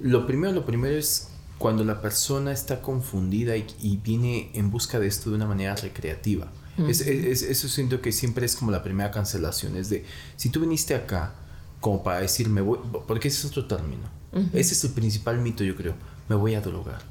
lo 0.00 0.26
primero, 0.26 0.52
lo 0.52 0.66
primero 0.66 0.96
es 0.96 1.28
cuando 1.58 1.84
la 1.84 2.00
persona 2.00 2.52
está 2.52 2.80
confundida 2.80 3.56
y, 3.56 3.66
y 3.80 3.96
viene 3.98 4.50
en 4.54 4.70
busca 4.70 4.98
de 4.98 5.06
esto 5.06 5.30
de 5.30 5.36
una 5.36 5.46
manera 5.46 5.76
recreativa. 5.76 6.50
Es- 6.88 7.00
es- 7.02 7.42
eso 7.42 7.68
siento 7.68 8.00
que 8.00 8.10
siempre 8.12 8.46
es 8.46 8.56
como 8.56 8.70
la 8.70 8.82
primera 8.82 9.10
cancelación, 9.10 9.76
es 9.76 9.88
de, 9.90 10.04
si 10.36 10.48
tú 10.48 10.60
viniste 10.60 10.94
acá 10.94 11.34
como 11.80 12.02
para 12.02 12.20
decir, 12.20 12.48
me 12.48 12.60
voy, 12.60 12.78
porque 13.06 13.28
ese 13.28 13.38
es 13.38 13.44
otro 13.46 13.66
término, 13.66 14.02
ese 14.52 14.74
es 14.74 14.84
el 14.84 14.90
principal 14.90 15.38
mito 15.38 15.64
yo 15.64 15.74
creo, 15.76 15.94
me 16.28 16.36
voy 16.36 16.54
a 16.54 16.60
drogar. 16.60 17.02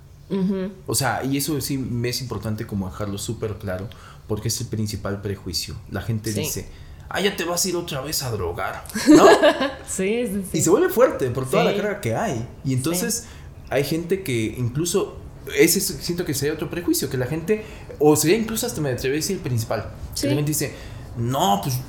O 0.85 0.93
sea, 0.95 1.23
y 1.23 1.37
eso 1.37 1.59
sí 1.61 1.77
me 1.77 2.09
es 2.09 2.21
importante 2.21 2.67
como 2.67 2.87
dejarlo 2.87 3.17
súper 3.17 3.55
claro, 3.55 3.87
porque 4.27 4.49
es 4.49 4.61
el 4.61 4.67
principal 4.67 5.21
prejuicio. 5.21 5.75
La 5.89 6.01
gente 6.01 6.31
Sí. 6.31 6.41
dice, 6.41 6.69
ah, 7.09 7.19
ya 7.19 7.35
te 7.35 7.43
vas 7.45 7.65
a 7.65 7.69
ir 7.69 7.75
otra 7.75 8.01
vez 8.01 8.21
a 8.21 8.29
drogar, 8.29 8.83
¿no? 9.09 9.25
Sí, 9.87 10.27
sí, 10.27 10.43
sí. 10.51 10.57
Y 10.59 10.61
se 10.61 10.69
vuelve 10.69 10.89
fuerte 10.89 11.29
por 11.31 11.49
toda 11.49 11.63
Sí. 11.63 11.69
la 11.75 11.81
carga 11.81 12.01
que 12.01 12.15
hay. 12.15 12.47
Y 12.63 12.73
entonces 12.73 13.25
hay 13.71 13.83
gente 13.83 14.21
que 14.21 14.53
incluso, 14.55 15.17
ese 15.57 15.79
es- 15.79 15.97
siento 15.99 16.25
que 16.25 16.35
sería 16.35 16.53
otro 16.53 16.69
prejuicio, 16.69 17.09
que 17.09 17.17
la 17.17 17.25
gente, 17.25 17.65
o 17.97 18.15
sería 18.15 18.37
incluso 18.37 18.67
hasta 18.67 18.81
me 18.81 18.89
atrevería 18.89 19.17
a 19.17 19.21
decir 19.23 19.37
el 19.37 19.41
principal, 19.41 19.89
Sí. 20.13 20.21
que 20.23 20.27
la 20.27 20.35
gente 20.35 20.49
dice, 20.49 20.73
no, 21.17 21.59
pues 21.63 21.79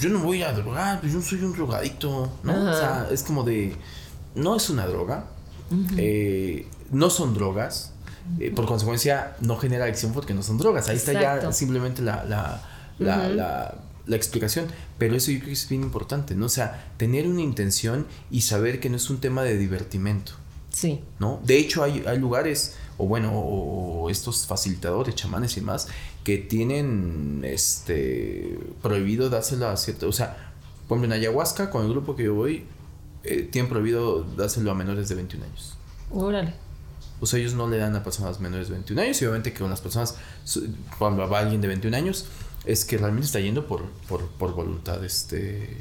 yo 0.00 0.08
no 0.10 0.20
voy 0.20 0.42
a 0.42 0.52
drogar, 0.52 1.00
pues 1.00 1.12
yo 1.12 1.20
soy 1.22 1.42
un 1.42 1.52
drogadicto, 1.52 2.30
¿no? 2.42 2.52
O 2.70 2.74
sea, 2.74 3.08
es 3.10 3.22
como 3.22 3.42
de, 3.44 3.74
no 4.34 4.56
es 4.56 4.68
una 4.70 4.86
droga, 4.86 5.24
eh, 5.96 6.66
no 6.90 7.10
son 7.10 7.34
drogas, 7.34 7.92
eh, 8.40 8.50
por 8.50 8.66
consecuencia 8.66 9.36
no 9.40 9.56
genera 9.56 9.84
adicción 9.84 10.12
porque 10.12 10.34
no 10.34 10.42
son 10.42 10.58
drogas. 10.58 10.88
Ahí 10.88 10.96
está 10.96 11.12
ya 11.12 11.34
Exacto. 11.36 11.52
simplemente 11.52 12.02
la, 12.02 12.24
la, 12.24 12.62
la, 12.98 13.28
la- 13.28 13.74
la 14.06 14.14
explicación. 14.16 14.66
Pero 14.98 15.16
eso 15.16 15.32
yo 15.32 15.38
creo 15.38 15.48
que 15.48 15.52
es 15.54 15.68
bien 15.68 15.82
importante, 15.82 16.36
¿no? 16.36 16.46
O 16.46 16.48
sea, 16.48 16.92
tener 16.96 17.26
una 17.26 17.40
intención 17.42 18.06
y 18.30 18.42
saber 18.42 18.78
que 18.78 18.88
no 18.88 18.96
es 18.96 19.10
un 19.10 19.18
tema 19.18 19.42
de 19.42 19.58
divertimento, 19.58 20.32
Sí. 20.70 21.00
¿no? 21.18 21.40
De 21.44 21.58
hecho, 21.58 21.82
hay, 21.82 22.04
hay 22.06 22.18
lugares, 22.18 22.76
o 22.98 23.06
bueno, 23.06 23.32
o, 23.34 24.10
estos 24.10 24.46
facilitadores, 24.46 25.14
chamanes 25.14 25.56
y 25.56 25.60
más, 25.60 25.88
que 26.24 26.38
tienen 26.38 27.42
este 27.44 28.58
prohibido 28.82 29.30
dárselo 29.30 29.68
a 29.68 29.76
cierto. 29.76 30.08
O 30.08 30.12
sea, 30.12 30.52
por 30.88 30.96
ejemplo, 30.96 31.14
en 31.14 31.20
ayahuasca, 31.20 31.70
con 31.70 31.84
el 31.84 31.90
grupo 31.90 32.14
que 32.16 32.24
yo 32.24 32.34
voy, 32.34 32.64
eh, 33.24 33.42
tienen 33.50 33.68
prohibido 33.68 34.22
dárselo 34.36 34.70
a 34.70 34.74
menores 34.74 35.08
de 35.08 35.16
21 35.16 35.44
años. 35.44 35.76
Órale. 36.10 36.54
O 37.20 37.26
sea, 37.26 37.38
ellos 37.40 37.54
no 37.54 37.68
le 37.68 37.78
dan 37.78 37.96
a 37.96 38.04
personas 38.04 38.40
menores 38.40 38.68
de 38.68 38.74
21 38.74 39.02
años. 39.02 39.20
Y 39.20 39.24
obviamente 39.24 39.52
que 39.52 39.60
con 39.60 39.70
las 39.70 39.80
personas, 39.80 40.16
cuando 40.98 41.28
va 41.28 41.40
alguien 41.40 41.60
de 41.60 41.68
21 41.68 41.96
años, 41.96 42.26
es 42.64 42.84
que 42.84 42.98
realmente 42.98 43.26
está 43.26 43.40
yendo 43.40 43.66
por, 43.66 43.84
por, 44.08 44.26
por 44.28 44.54
voluntad 44.54 45.02
este, 45.04 45.76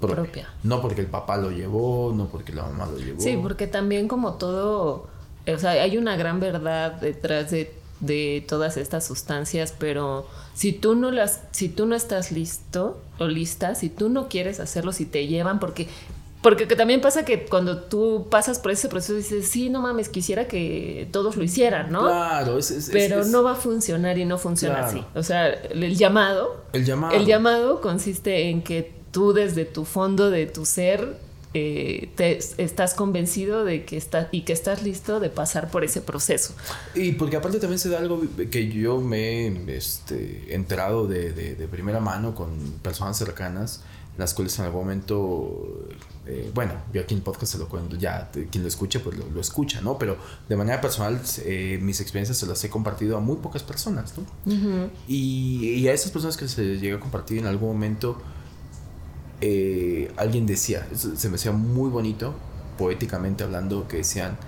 propia. 0.00 0.16
Propia. 0.16 0.48
No 0.62 0.82
porque 0.82 1.00
el 1.00 1.06
papá 1.06 1.36
lo 1.36 1.50
llevó, 1.50 2.12
no 2.14 2.26
porque 2.26 2.52
la 2.52 2.64
mamá 2.64 2.86
lo 2.86 2.98
llevó. 2.98 3.20
Sí, 3.20 3.38
porque 3.40 3.66
también 3.66 4.08
como 4.08 4.34
todo, 4.34 5.08
o 5.46 5.58
sea, 5.58 5.70
hay 5.72 5.96
una 5.98 6.16
gran 6.16 6.40
verdad 6.40 6.92
detrás 6.92 7.50
de, 7.50 7.72
de 8.00 8.44
todas 8.48 8.76
estas 8.76 9.06
sustancias, 9.06 9.74
pero 9.78 10.26
si 10.54 10.72
tú 10.72 10.94
no 10.94 11.10
las, 11.10 11.40
si 11.52 11.68
tú 11.68 11.86
no 11.86 11.94
estás 11.94 12.32
listo 12.32 13.00
o 13.18 13.26
lista, 13.26 13.74
si 13.74 13.88
tú 13.88 14.08
no 14.08 14.28
quieres 14.28 14.60
hacerlo, 14.60 14.92
si 14.92 15.06
te 15.06 15.26
llevan, 15.26 15.58
porque 15.60 15.88
porque 16.42 16.66
que 16.66 16.74
también 16.74 17.00
pasa 17.00 17.24
que 17.24 17.44
cuando 17.44 17.82
tú 17.84 18.26
pasas 18.28 18.58
por 18.58 18.72
ese 18.72 18.88
proceso 18.88 19.14
dices, 19.14 19.46
sí, 19.48 19.70
no 19.70 19.80
mames, 19.80 20.08
quisiera 20.08 20.48
que 20.48 21.06
todos 21.12 21.36
lo 21.36 21.44
hicieran, 21.44 21.92
¿no? 21.92 22.00
Claro, 22.02 22.58
es, 22.58 22.72
es- 22.72 22.88
es- 22.88 22.90
Pero 22.90 23.20
es- 23.20 23.28
no 23.28 23.44
va 23.44 23.52
a 23.52 23.54
funcionar 23.54 24.18
y 24.18 24.24
no 24.24 24.38
funciona 24.38 24.74
Claro. 24.78 24.88
así. 24.88 25.04
O 25.14 25.22
sea, 25.22 25.48
el 25.50 25.96
llamado 25.96 26.64
El 26.72 26.84
llamado. 26.84 27.14
El 27.14 27.26
llamado 27.26 27.80
consiste 27.80 28.48
en 28.50 28.62
que 28.64 28.92
tú 29.12 29.32
desde 29.32 29.64
tu 29.64 29.84
fondo 29.84 30.30
de 30.30 30.46
tu 30.46 30.64
ser 30.66 31.16
eh, 31.54 32.10
te, 32.14 32.38
estás 32.38 32.94
convencido 32.94 33.64
de 33.64 33.84
que 33.84 33.98
estás 33.98 34.28
y 34.32 34.42
que 34.42 34.54
estás 34.54 34.82
listo 34.82 35.20
de 35.20 35.28
pasar 35.28 35.70
por 35.70 35.84
ese 35.84 36.00
proceso. 36.00 36.54
Y 36.94 37.12
porque 37.12 37.36
aparte 37.36 37.58
también 37.58 37.78
se 37.78 37.90
da 37.90 37.98
algo 37.98 38.22
que 38.50 38.68
yo 38.68 39.00
me 39.00 39.46
he 39.46 39.76
este, 39.76 40.54
enterado 40.54 41.06
de, 41.06 41.32
de, 41.32 41.68
primera 41.68 42.00
mano 42.00 42.34
con 42.34 42.50
personas 42.82 43.18
cercanas, 43.18 43.82
las 44.16 44.32
cuales 44.32 44.58
en 44.58 44.64
algún 44.64 44.82
momento, 44.82 45.88
eh, 46.26 46.50
bueno, 46.54 46.72
yo 46.92 47.02
aquí 47.02 47.12
en 47.14 47.18
el 47.18 47.24
podcast 47.24 47.52
se 47.52 47.58
lo 47.58 47.68
cuento, 47.68 47.96
ya 47.96 48.30
quien 48.50 48.62
lo 48.62 48.68
escuche 48.68 49.00
pues 49.00 49.16
lo, 49.16 49.40
escucha, 49.40 49.82
¿no? 49.82 49.98
Pero 49.98 50.16
de 50.48 50.56
manera 50.56 50.80
personal 50.80 51.20
eh, 51.44 51.78
mis 51.82 52.00
experiencias 52.00 52.38
se 52.38 52.46
las 52.46 52.62
he 52.64 52.70
compartido 52.70 53.18
a 53.18 53.20
muy 53.20 53.36
pocas 53.36 53.62
personas, 53.62 54.14
¿no? 54.16 54.24
y, 55.06 55.68
y, 55.68 55.88
a 55.88 55.92
esas 55.92 56.12
personas 56.12 56.36
que 56.36 56.48
se 56.48 56.78
llega 56.78 56.96
a 56.96 57.00
compartir 57.00 57.38
en 57.38 57.46
algún 57.46 57.68
momento 57.68 58.18
eh, 59.44 60.12
alguien 60.16 60.46
decía, 60.46 60.86
se 60.94 61.28
me 61.28 61.34
hacía 61.34 61.50
muy 61.50 61.90
bonito, 61.90 62.32
poéticamente 62.78 63.42
hablando, 63.42 63.88
que 63.88 63.98
decían, 63.98 64.38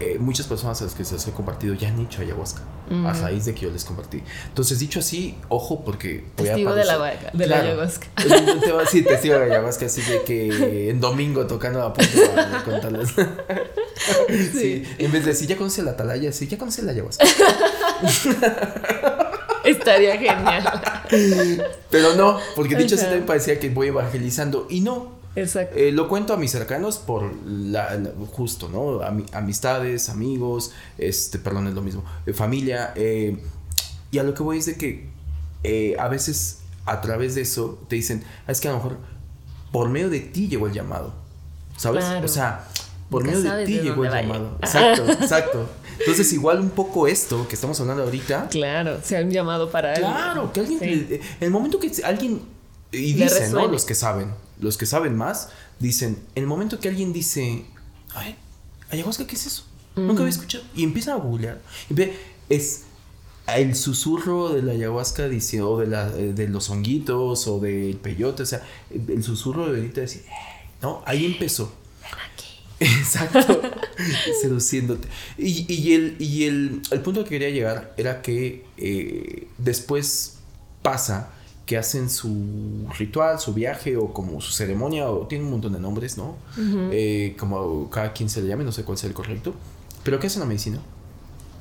eh, 0.00 0.16
muchas 0.18 0.46
personas 0.46 0.80
a 0.80 0.84
las 0.84 0.94
que 0.94 1.04
se 1.04 1.14
les 1.14 1.28
he 1.28 1.32
compartido 1.32 1.74
ya 1.74 1.88
han 1.88 2.00
hecho 2.00 2.22
ayahuasca. 2.22 2.62
A 3.06 3.12
raíz 3.14 3.46
de 3.46 3.54
que 3.54 3.62
yo 3.62 3.70
les 3.70 3.84
compartí. 3.84 4.22
Entonces, 4.48 4.78
dicho 4.78 4.98
así, 4.98 5.38
ojo, 5.48 5.82
porque. 5.82 6.26
testigo 6.34 6.74
de, 6.74 6.84
la, 6.84 6.98
de 7.32 7.46
la 7.46 7.60
ayahuasca. 7.60 8.08
sí, 8.90 9.02
testigo 9.02 9.34
de 9.34 9.40
la 9.40 9.46
ayahuasca, 9.46 9.86
así 9.86 10.02
de 10.02 10.22
que 10.24 10.90
en 10.90 11.00
domingo 11.00 11.46
tocando 11.46 11.78
la 11.78 11.94
puerta 11.94 12.18
para 12.34 12.64
contarles. 12.64 13.14
sí. 14.52 14.84
En 14.98 15.10
vez 15.10 15.24
de 15.24 15.30
decir, 15.30 15.48
ya 15.48 15.56
conoce 15.56 15.82
la 15.82 15.92
atalaya, 15.92 16.32
sí, 16.32 16.48
ya 16.48 16.58
conoce 16.58 16.82
la 16.82 16.92
ayahuasca. 16.92 17.24
Estaría 19.64 20.16
genial. 20.16 20.82
Pero 21.90 22.14
no, 22.14 22.38
porque 22.56 22.76
dicho 22.76 22.94
así 22.94 23.04
también 23.04 23.26
parecía 23.26 23.58
que 23.58 23.70
voy 23.70 23.88
evangelizando 23.88 24.66
y 24.70 24.80
no. 24.80 25.20
Exacto. 25.34 25.76
Eh, 25.78 25.92
lo 25.92 26.08
cuento 26.08 26.34
a 26.34 26.36
mis 26.36 26.50
cercanos 26.50 26.98
por 26.98 27.32
la, 27.46 27.98
justo, 28.32 28.68
¿no? 28.68 29.00
amistades, 29.32 30.10
amigos, 30.10 30.72
este, 30.98 31.38
perdón, 31.38 31.68
es 31.68 31.74
lo 31.74 31.82
mismo, 31.82 32.04
eh, 32.26 32.32
familia. 32.32 32.92
Eh, 32.96 33.38
y 34.10 34.18
a 34.18 34.22
lo 34.22 34.34
que 34.34 34.42
voy 34.42 34.58
es 34.58 34.66
de 34.66 34.76
que 34.76 35.96
a 35.98 36.08
veces 36.08 36.58
a 36.84 37.00
través 37.00 37.34
de 37.34 37.42
eso 37.42 37.78
te 37.88 37.96
dicen, 37.96 38.24
ah, 38.46 38.52
es 38.52 38.60
que 38.60 38.68
a 38.68 38.72
lo 38.72 38.78
mejor 38.78 38.98
por 39.70 39.88
medio 39.88 40.10
de 40.10 40.20
ti 40.20 40.48
llegó 40.48 40.66
el 40.66 40.72
llamado. 40.72 41.14
¿Sabes? 41.76 42.04
O 42.22 42.28
sea, 42.28 42.68
por 43.10 43.24
medio 43.24 43.42
de 43.42 43.64
ti 43.64 43.80
llegó 43.80 44.04
el 44.04 44.12
llamado. 44.12 44.58
Exacto, 44.60 45.04
exacto. 45.10 45.68
Entonces, 45.98 46.32
igual 46.32 46.60
un 46.60 46.70
poco 46.70 47.06
esto 47.06 47.46
que 47.48 47.54
estamos 47.54 47.80
hablando 47.80 48.02
ahorita. 48.02 48.48
Claro, 48.48 49.00
se 49.02 49.16
han 49.16 49.30
llamado 49.30 49.70
para. 49.70 49.94
Claro, 49.94 50.52
que 50.52 50.60
alguien. 50.60 50.80
En 50.82 51.20
el 51.40 51.50
momento 51.50 51.78
que 51.78 51.90
alguien. 52.04 52.42
Y 52.90 53.14
dicen, 53.14 53.52
¿no? 53.52 53.68
Los 53.68 53.84
que 53.84 53.94
saben. 53.94 54.32
Los 54.60 54.76
que 54.76 54.86
saben 54.86 55.16
más, 55.16 55.48
dicen. 55.78 56.18
En 56.34 56.44
el 56.44 56.48
momento 56.48 56.78
que 56.78 56.88
alguien 56.88 57.12
dice. 57.12 57.64
Ay, 58.14 58.36
ayahuasca, 58.90 59.26
¿qué 59.26 59.36
es 59.36 59.46
eso? 59.46 59.64
Nunca 59.96 60.22
había 60.22 60.30
escuchado. 60.30 60.64
Y 60.74 60.84
empiezan 60.84 61.14
a 61.14 61.16
googlear. 61.18 61.60
Es 62.48 62.82
el 63.46 63.74
susurro 63.74 64.50
de 64.50 64.62
la 64.62 64.72
ayahuasca 64.72 65.28
dice, 65.28 65.62
o 65.62 65.78
de, 65.78 65.86
la, 65.86 66.08
eh, 66.16 66.32
de 66.32 66.48
los 66.48 66.70
honguitos 66.70 67.46
o 67.48 67.60
del 67.60 67.96
peyote, 67.96 68.44
o 68.44 68.46
sea, 68.46 68.62
el 68.90 69.22
susurro 69.22 69.70
de 69.70 69.80
ahorita 69.80 70.00
decir, 70.02 70.24
no, 70.80 71.02
ahí 71.06 71.26
empezó. 71.26 71.72
Exacto, 72.82 73.60
seduciéndote. 74.40 75.08
Y, 75.38 75.72
y, 75.72 75.94
el, 75.94 76.16
y 76.18 76.44
el, 76.44 76.82
el, 76.90 77.00
punto 77.00 77.24
que 77.24 77.30
quería 77.30 77.50
llegar 77.50 77.94
era 77.96 78.22
que 78.22 78.64
eh, 78.76 79.48
después 79.58 80.38
pasa 80.82 81.30
que 81.66 81.78
hacen 81.78 82.10
su 82.10 82.88
ritual, 82.98 83.38
su 83.38 83.54
viaje 83.54 83.96
o 83.96 84.12
como 84.12 84.40
su 84.40 84.52
ceremonia, 84.52 85.08
o 85.08 85.26
tiene 85.26 85.44
un 85.44 85.52
montón 85.52 85.72
de 85.72 85.80
nombres, 85.80 86.18
¿no? 86.18 86.36
Eh, 86.90 87.36
como 87.38 87.88
cada 87.88 88.12
quien 88.12 88.28
se 88.28 88.42
le 88.42 88.48
llame, 88.48 88.64
no 88.64 88.72
sé 88.72 88.82
cuál 88.82 88.98
sea 88.98 89.08
el 89.08 89.14
correcto. 89.14 89.54
Pero 90.02 90.18
que 90.18 90.26
hacen 90.26 90.40
la 90.40 90.46
medicina, 90.46 90.80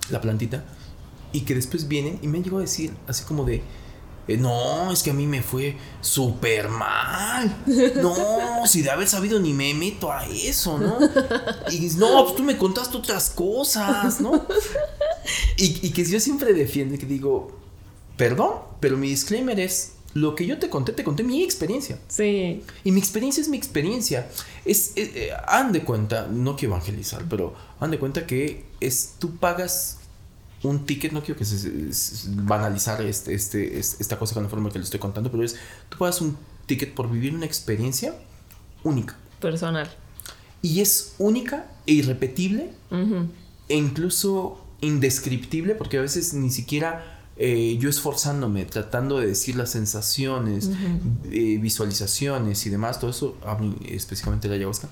la 0.09 0.19
plantita, 0.19 0.65
y 1.33 1.41
que 1.41 1.53
después 1.53 1.87
vienen 1.87 2.19
y 2.21 2.27
me 2.27 2.39
han 2.39 2.43
llegado 2.43 2.59
a 2.59 2.61
decir 2.61 2.91
así 3.07 3.23
como 3.23 3.45
de 3.45 3.61
no, 4.27 4.91
es 4.91 5.03
que 5.03 5.11
a 5.11 5.13
mí 5.13 5.27
me 5.27 5.41
fue 5.41 5.75
súper 6.01 6.69
mal. 6.69 7.63
No, 8.01 8.15
si 8.65 8.81
de 8.81 8.89
haber 8.89 9.07
sabido 9.07 9.39
ni 9.39 9.53
me 9.53 9.73
meto 9.73 10.11
a 10.11 10.25
eso, 10.25 10.77
¿no? 10.77 10.97
Y 11.71 11.89
no, 11.97 12.23
pues 12.23 12.35
tú 12.35 12.43
me 12.43 12.57
contaste 12.57 12.97
otras 12.97 13.29
cosas, 13.29 14.21
¿no? 14.21 14.45
Y, 15.57 15.85
y 15.85 15.91
que 15.91 16.05
yo 16.05 16.19
siempre 16.19 16.53
defiendo, 16.53 16.97
que 16.97 17.05
digo, 17.05 17.51
perdón, 18.17 18.53
pero 18.79 18.97
mi 18.97 19.09
disclaimer 19.09 19.59
es, 19.59 19.93
lo 20.13 20.35
que 20.35 20.45
yo 20.45 20.59
te 20.59 20.69
conté, 20.69 20.91
te 20.91 21.03
conté 21.03 21.23
mi 21.23 21.43
experiencia. 21.43 21.97
Sí. 22.07 22.63
Y 22.83 22.91
mi 22.91 22.99
experiencia 22.99 23.41
es 23.41 23.47
mi 23.47 23.57
experiencia. 23.57 24.29
Es, 24.65 24.93
eh, 24.95 25.31
han 25.47 25.71
de 25.71 25.83
cuenta, 25.83 26.27
no 26.27 26.55
quiero 26.55 26.75
evangelizar, 26.75 27.25
pero 27.29 27.53
han 27.79 27.91
de 27.91 27.99
cuenta 27.99 28.27
que 28.27 28.65
es, 28.79 29.15
tú 29.19 29.37
pagas 29.37 29.99
un 30.63 30.85
ticket, 30.85 31.11
no 31.11 31.23
quiero 31.23 31.37
que 31.37 31.45
se, 31.45 31.71
banalizar 32.29 33.01
este, 33.01 33.33
este, 33.33 33.79
esta 33.79 34.19
cosa 34.19 34.33
con 34.33 34.43
la 34.43 34.49
forma 34.49 34.69
que 34.69 34.79
le 34.79 34.85
estoy 34.85 34.99
contando, 34.99 35.31
pero 35.31 35.43
es, 35.43 35.55
tú 35.89 35.97
pagas 35.97 36.21
un 36.21 36.37
ticket 36.65 36.93
por 36.93 37.09
vivir 37.09 37.33
una 37.33 37.45
experiencia 37.45 38.15
única. 38.83 39.15
Personal. 39.39 39.89
Y 40.61 40.81
es 40.81 41.15
única 41.17 41.71
e 41.87 41.93
irrepetible 41.93 42.71
e 43.67 43.75
incluso 43.75 44.63
indescriptible, 44.81 45.75
porque 45.75 45.97
a 45.97 46.01
veces 46.01 46.33
ni 46.33 46.51
siquiera 46.51 47.21
eh, 47.37 47.77
yo 47.79 47.89
esforzándome, 47.89 48.65
tratando 48.65 49.19
de 49.19 49.27
decir 49.27 49.55
las 49.55 49.71
sensaciones, 49.71 50.69
eh, 51.31 51.57
visualizaciones 51.59 52.65
y 52.67 52.69
demás, 52.69 52.99
todo 52.99 53.09
eso, 53.09 53.37
específicamente 53.87 54.47
la 54.47 54.55
ayahuasca, 54.55 54.89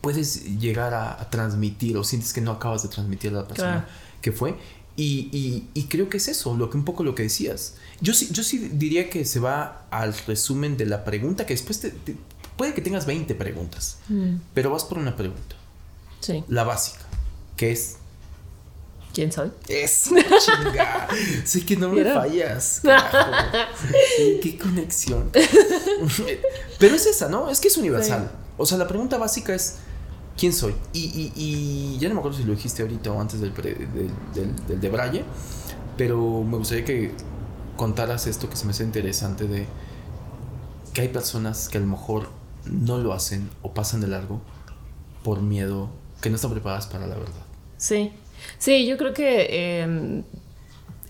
puedes 0.00 0.58
llegar 0.58 0.94
a, 0.94 1.28
transmitir 1.28 1.96
o 1.98 2.04
sientes 2.04 2.32
que 2.32 2.40
no 2.40 2.52
acabas 2.52 2.82
de 2.82 2.88
transmitir 2.88 3.30
a 3.32 3.42
la 3.42 3.48
persona 3.48 3.86
que 4.22 4.32
fue. 4.32 4.54
Y, 4.94 5.66
y, 5.74 5.84
creo 5.84 6.10
que 6.10 6.18
es 6.18 6.28
eso, 6.28 6.54
lo 6.54 6.68
que 6.68 6.76
un 6.76 6.84
poco 6.84 7.02
lo 7.02 7.14
que 7.14 7.22
decías. 7.22 7.76
Yo 8.00 8.12
sí, 8.12 8.28
yo 8.30 8.42
sí 8.42 8.58
diría 8.58 9.08
que 9.08 9.24
se 9.24 9.40
va 9.40 9.86
al 9.90 10.14
resumen 10.26 10.76
de 10.76 10.84
la 10.84 11.04
pregunta, 11.04 11.46
que 11.46 11.54
después 11.54 11.80
te, 11.80 11.94
puede 12.56 12.74
que 12.74 12.82
tengas 12.82 13.06
20 13.06 13.34
preguntas, 13.34 13.98
mm. 14.08 14.36
pero 14.52 14.70
vas 14.70 14.84
por 14.84 14.98
una 14.98 15.16
pregunta. 15.16 15.56
Sí. 16.20 16.44
La 16.48 16.64
básica, 16.64 17.00
que 17.56 17.72
es... 17.72 17.96
¿Quién 19.14 19.32
soy? 19.32 19.50
Es 19.68 20.10
chinga. 20.44 21.08
sé 21.44 21.66
que 21.66 21.76
no 21.76 21.90
me 21.90 22.04
fallas. 22.04 22.80
Qué 24.42 24.58
conexión. 24.58 25.30
pero 26.78 26.94
es 26.94 27.06
esa, 27.06 27.28
¿no? 27.28 27.50
Es 27.50 27.60
que 27.60 27.68
es 27.68 27.76
universal. 27.76 28.30
O 28.56 28.64
sea, 28.64 28.78
la 28.78 28.88
pregunta 28.88 29.18
básica 29.18 29.54
es 29.54 29.76
quién 30.36 30.52
soy. 30.52 30.74
Y, 30.92 31.96
ya 31.98 32.08
no 32.08 32.14
me 32.14 32.20
acuerdo 32.20 32.38
si 32.38 32.44
lo 32.44 32.54
dijiste 32.54 32.82
ahorita 32.82 33.12
o 33.12 33.20
antes 33.20 33.40
del, 33.40 33.52
del, 33.54 34.80
de 34.80 34.88
Braille, 34.88 35.24
pero 35.96 36.42
me 36.42 36.56
gustaría 36.56 36.84
que 36.84 37.12
contaras 37.76 38.26
esto 38.26 38.48
que 38.48 38.56
se 38.56 38.64
me 38.64 38.72
hace 38.72 38.84
interesante 38.84 39.46
de 39.46 39.66
que 40.92 41.00
hay 41.00 41.08
personas 41.08 41.68
que 41.68 41.78
a 41.78 41.80
lo 41.80 41.86
mejor 41.86 42.28
no 42.64 42.98
lo 42.98 43.12
hacen 43.12 43.50
o 43.62 43.72
pasan 43.72 44.00
de 44.00 44.08
largo 44.08 44.40
por 45.24 45.40
miedo, 45.40 45.88
que 46.20 46.30
no 46.30 46.36
están 46.36 46.50
preparadas 46.50 46.86
para 46.86 47.06
la 47.06 47.16
verdad. 47.16 47.42
Sí, 47.76 48.12
sí, 48.58 48.86
yo 48.86 48.96
creo 48.96 49.14
que 49.14 49.80
em, 49.80 50.24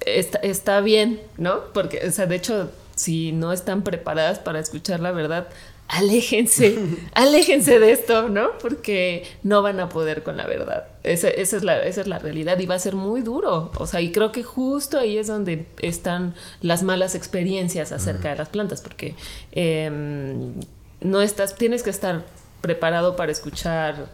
está, 0.07 0.39
está 0.39 0.81
bien, 0.81 1.21
¿no? 1.37 1.73
Porque, 1.73 2.07
o 2.07 2.11
sea, 2.11 2.27
de 2.27 2.37
hecho, 2.37 2.71
si 2.95 3.33
no 3.33 3.53
están 3.53 3.83
preparadas 3.83 4.39
para 4.39 4.61
escuchar 4.61 5.01
la 5.01 5.13
verdad, 5.13 5.49
aléjense, 5.93 6.79
aléjense 7.15 7.79
de 7.79 7.93
esto, 7.93 8.29
¿no? 8.29 8.59
Porque 8.61 9.25
no 9.43 9.63
van 9.63 9.79
a 9.79 9.91
poder 9.91 10.23
con 10.23 10.37
la 10.37 10.47
verdad. 10.47 10.89
Esa, 11.03 11.29
es 11.29 11.63
la, 11.63 11.83
esa 11.83 12.01
es 12.01 12.07
la 12.07 12.19
realidad 12.19 12.59
y 12.59 12.67
va 12.67 12.77
a 12.77 12.79
ser 12.79 12.95
muy 12.95 13.21
duro. 13.21 13.71
O 13.77 13.87
sea, 13.87 14.01
y 14.01 14.11
creo 14.11 14.33
que 14.33 14.43
justo 14.43 14.99
ahí 14.99 15.19
es 15.19 15.27
donde 15.27 15.67
están 15.81 16.35
las 16.63 16.83
malas 16.83 17.15
experiencias 17.15 17.93
acerca 17.93 18.31
de 18.31 18.37
las 18.37 18.49
plantas, 18.49 18.81
porque 18.81 19.15
em, 19.53 20.55
no 21.03 21.21
estás, 21.21 21.57
tienes 21.57 21.83
que 21.83 21.91
estar 21.91 22.25
preparado 22.63 23.15
para 23.15 23.31
escuchar 23.31 24.09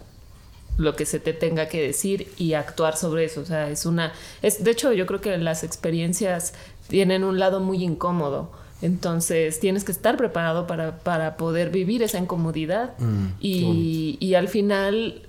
lo 0.78 0.96
que 0.96 1.06
se 1.06 1.20
te 1.20 1.32
tenga 1.32 1.68
que 1.68 1.80
decir 1.80 2.32
y 2.38 2.54
actuar 2.54 2.96
sobre 2.96 3.24
eso. 3.24 3.40
O 3.40 3.46
sea, 3.46 3.70
es 3.70 3.86
una, 3.86 4.12
es, 4.42 4.64
de 4.64 4.72
hecho, 4.72 4.92
yo 4.92 5.06
creo 5.06 5.20
que 5.20 5.38
las 5.38 5.62
experiencias 5.62 6.54
tienen 6.88 7.22
un 7.22 7.38
lado 7.38 7.60
muy 7.60 7.84
incómodo 7.84 8.50
entonces 8.80 9.58
tienes 9.60 9.84
que 9.84 9.92
estar 9.92 10.16
preparado 10.16 10.66
para, 10.66 10.98
para 10.98 11.36
poder 11.36 11.70
vivir 11.70 12.02
esa 12.02 12.18
incomodidad 12.18 12.94
mm, 12.98 13.26
y, 13.40 14.16
y, 14.20 14.34
al 14.34 14.48
final 14.48 15.22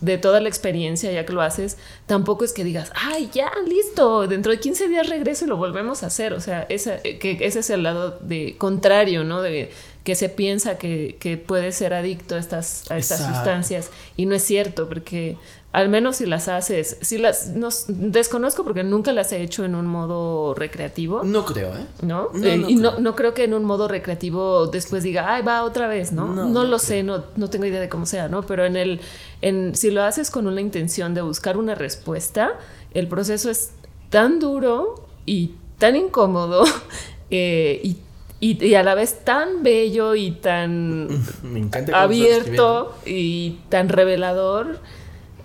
de 0.00 0.18
toda 0.18 0.40
la 0.40 0.48
experiencia, 0.48 1.10
ya 1.12 1.24
que 1.24 1.32
lo 1.32 1.40
haces, 1.40 1.78
tampoco 2.06 2.44
es 2.44 2.52
que 2.52 2.64
digas, 2.64 2.92
ay, 2.94 3.30
ya, 3.32 3.50
listo, 3.66 4.26
dentro 4.26 4.52
de 4.52 4.60
15 4.60 4.88
días 4.88 5.08
regreso 5.08 5.44
y 5.44 5.48
lo 5.48 5.56
volvemos 5.56 6.02
a 6.02 6.06
hacer. 6.06 6.32
O 6.32 6.40
sea, 6.40 6.66
esa, 6.68 6.98
que 7.00 7.38
ese 7.40 7.60
es 7.60 7.70
el 7.70 7.82
lado 7.82 8.18
de 8.20 8.56
contrario, 8.58 9.24
¿no? 9.24 9.40
De 9.40 9.70
que 10.04 10.14
se 10.14 10.28
piensa 10.28 10.78
que, 10.78 11.16
que 11.18 11.36
puede 11.36 11.72
ser 11.72 11.94
adicto 11.94 12.36
a 12.36 12.38
estas, 12.38 12.88
a 12.90 12.98
estas 12.98 13.26
sustancias 13.26 13.90
y 14.16 14.26
no 14.26 14.36
es 14.36 14.42
cierto, 14.42 14.88
porque 14.88 15.36
al 15.76 15.90
menos 15.90 16.16
si 16.16 16.24
las 16.24 16.48
haces, 16.48 16.96
si 17.02 17.18
las 17.18 17.52
desconozco 17.86 18.64
porque 18.64 18.82
nunca 18.82 19.12
las 19.12 19.30
he 19.32 19.42
hecho 19.42 19.62
en 19.62 19.74
un 19.74 19.86
modo 19.86 20.54
recreativo. 20.54 21.22
No 21.22 21.44
creo, 21.44 21.76
¿eh? 21.76 21.84
¿No? 22.00 22.30
Eh, 22.42 22.64
y 22.66 22.76
no, 22.76 22.98
no, 22.98 23.14
creo 23.14 23.34
que 23.34 23.44
en 23.44 23.52
un 23.52 23.62
modo 23.66 23.86
recreativo 23.86 24.68
después 24.68 25.02
diga, 25.02 25.34
ay, 25.34 25.42
va 25.42 25.64
otra 25.64 25.86
vez, 25.86 26.12
¿no? 26.12 26.28
No, 26.28 26.64
lo 26.64 26.78
sé, 26.78 27.02
no, 27.02 27.24
no 27.36 27.50
tengo 27.50 27.66
idea 27.66 27.78
de 27.78 27.90
cómo 27.90 28.06
sea, 28.06 28.26
¿no? 28.28 28.40
Pero 28.44 28.64
en 28.64 28.74
el, 28.74 29.02
en, 29.42 29.76
si 29.76 29.90
lo 29.90 30.02
haces 30.02 30.30
con 30.30 30.46
una 30.46 30.62
intención 30.62 31.12
de 31.12 31.20
buscar 31.20 31.58
una 31.58 31.74
respuesta, 31.74 32.54
el 32.94 33.06
proceso 33.06 33.50
es 33.50 33.72
tan 34.08 34.38
duro 34.40 35.06
y 35.26 35.56
tan 35.76 35.94
incómodo 35.94 36.64
eh, 37.30 37.82
y 37.84 37.98
y, 38.38 38.74
a 38.74 38.82
la 38.82 38.94
vez 38.94 39.24
tan 39.24 39.62
bello 39.62 40.14
y 40.14 40.30
tan 40.32 41.08
abierto 41.92 42.94
y 43.06 43.58
tan 43.70 43.88
revelador 43.88 44.78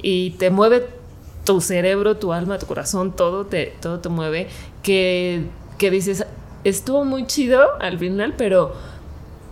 y 0.02 0.32
te 0.32 0.50
mueve 0.50 0.88
tu 1.46 1.62
cerebro, 1.62 2.18
tu 2.18 2.34
alma, 2.34 2.60
tu 2.60 2.66
corazón, 2.66 3.16
todo 3.16 3.46
te, 3.46 3.74
todo 3.82 4.00
te 4.00 4.10
mueve, 4.10 4.48
que, 4.84 5.46
que 5.78 5.92
dices, 5.92 6.26
estuvo 6.64 7.04
muy 7.06 7.26
chido 7.26 7.62
al 7.80 7.98
final, 7.98 8.36
pero 8.38 8.74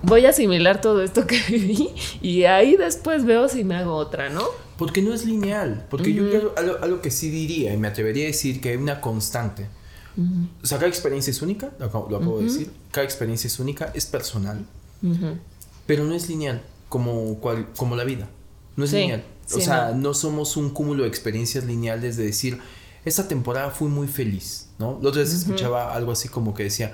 voy 0.02 0.26
a 0.26 0.30
asimilar 0.30 0.82
todo 0.82 1.02
esto 1.04 1.26
que 1.28 1.42
viví 1.50 1.90
y 2.22 2.44
ahí 2.44 2.76
después 2.76 3.26
veo 3.26 3.48
si 3.50 3.64
me 3.64 3.76
hago 3.76 3.96
otra, 3.96 4.30
¿no? 4.30 4.44
Porque 4.78 5.02
no 5.02 5.14
es 5.14 5.26
lineal, 5.26 5.86
porque 5.90 6.14
yo 6.14 6.54
algo, 6.56 6.78
algo, 6.82 7.02
que 7.02 7.12
sí 7.12 7.30
diría 7.30 7.74
y 7.74 7.78
me 7.78 7.90
atrevería 7.90 8.26
a 8.26 8.28
decir 8.28 8.62
que 8.62 8.70
hay 8.70 8.78
una 8.78 9.02
constante 9.02 9.68
o 10.62 10.68
sea, 10.68 10.78
cada 10.78 10.90
experiencia 10.90 11.32
es 11.32 11.42
única, 11.42 11.72
lo 11.80 11.86
acabo, 11.86 12.40
de 12.40 12.46
decir. 12.46 12.72
Cada 12.92 13.06
experiencia 13.06 13.48
es 13.48 13.60
única, 13.60 13.92
es 13.94 14.06
personal, 14.06 14.66
pero 15.86 16.04
no 16.04 16.14
es 16.14 16.28
lineal 16.30 16.62
como, 16.90 17.40
como 17.78 17.96
la 17.96 18.04
vida. 18.04 18.28
No 18.76 18.86
es 18.86 18.94
lineal. 18.94 19.24
O 19.54 19.60
sea, 19.60 19.92
no. 19.96 20.14
somos 20.14 20.58
un 20.58 20.70
cúmulo 20.70 21.04
de 21.04 21.10
experiencias 21.10 21.66
lineales 21.66 22.18
de 22.18 22.26
decir, 22.26 22.60
esta 23.06 23.28
temporada 23.28 23.72
fui 23.72 23.88
muy 23.88 24.08
feliz, 24.08 24.70
¿no? 24.78 25.00
La 25.02 25.10
otra 25.10 25.22
vez 25.22 25.34
escuchaba 25.34 25.94
algo 25.94 26.12
así 26.12 26.30
como 26.30 26.54
que 26.54 26.64
decía, 26.64 26.94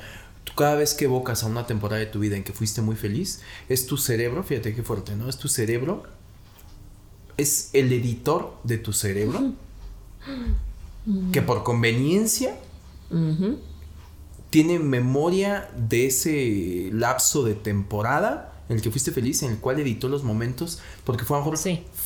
cada 0.56 0.76
vez 0.76 0.94
que 0.94 1.06
evocas 1.06 1.44
a 1.44 1.48
una 1.48 1.68
temporada 1.68 2.00
de 2.00 2.06
tu 2.08 2.20
vida 2.20 2.38
en 2.38 2.44
que 2.44 2.54
fuiste 2.54 2.82
muy 2.82 2.96
feliz, 2.96 3.42
es 3.68 3.86
tu 3.86 3.98
cerebro, 3.98 4.44
fíjate 4.44 4.74
qué 4.74 4.84
fuerte, 4.84 5.16
¿no? 5.16 5.28
Es 5.28 5.38
tu 5.38 5.48
cerebro, 5.48 6.04
es 7.38 7.70
el 7.74 7.92
editor 7.92 8.58
de 8.64 8.78
tu 8.78 8.94
cerebro, 8.94 9.54
que 11.32 11.42
por 11.42 11.64
conveniencia 11.64 12.56
tiene 14.50 14.80
memoria 14.80 15.70
de 15.76 16.08
ese 16.08 16.90
lapso 16.94 17.44
de 17.44 17.56
temporada 17.56 18.54
en 18.70 18.78
el 18.78 18.82
que 18.82 18.90
fuiste 18.90 19.12
feliz, 19.12 19.44
en 19.44 19.52
el 19.52 19.58
cual 19.60 19.80
editó 19.80 20.08
los 20.08 20.24
momentos, 20.24 20.80
porque 21.04 21.26
fue 21.26 21.38
mejor, 21.38 21.58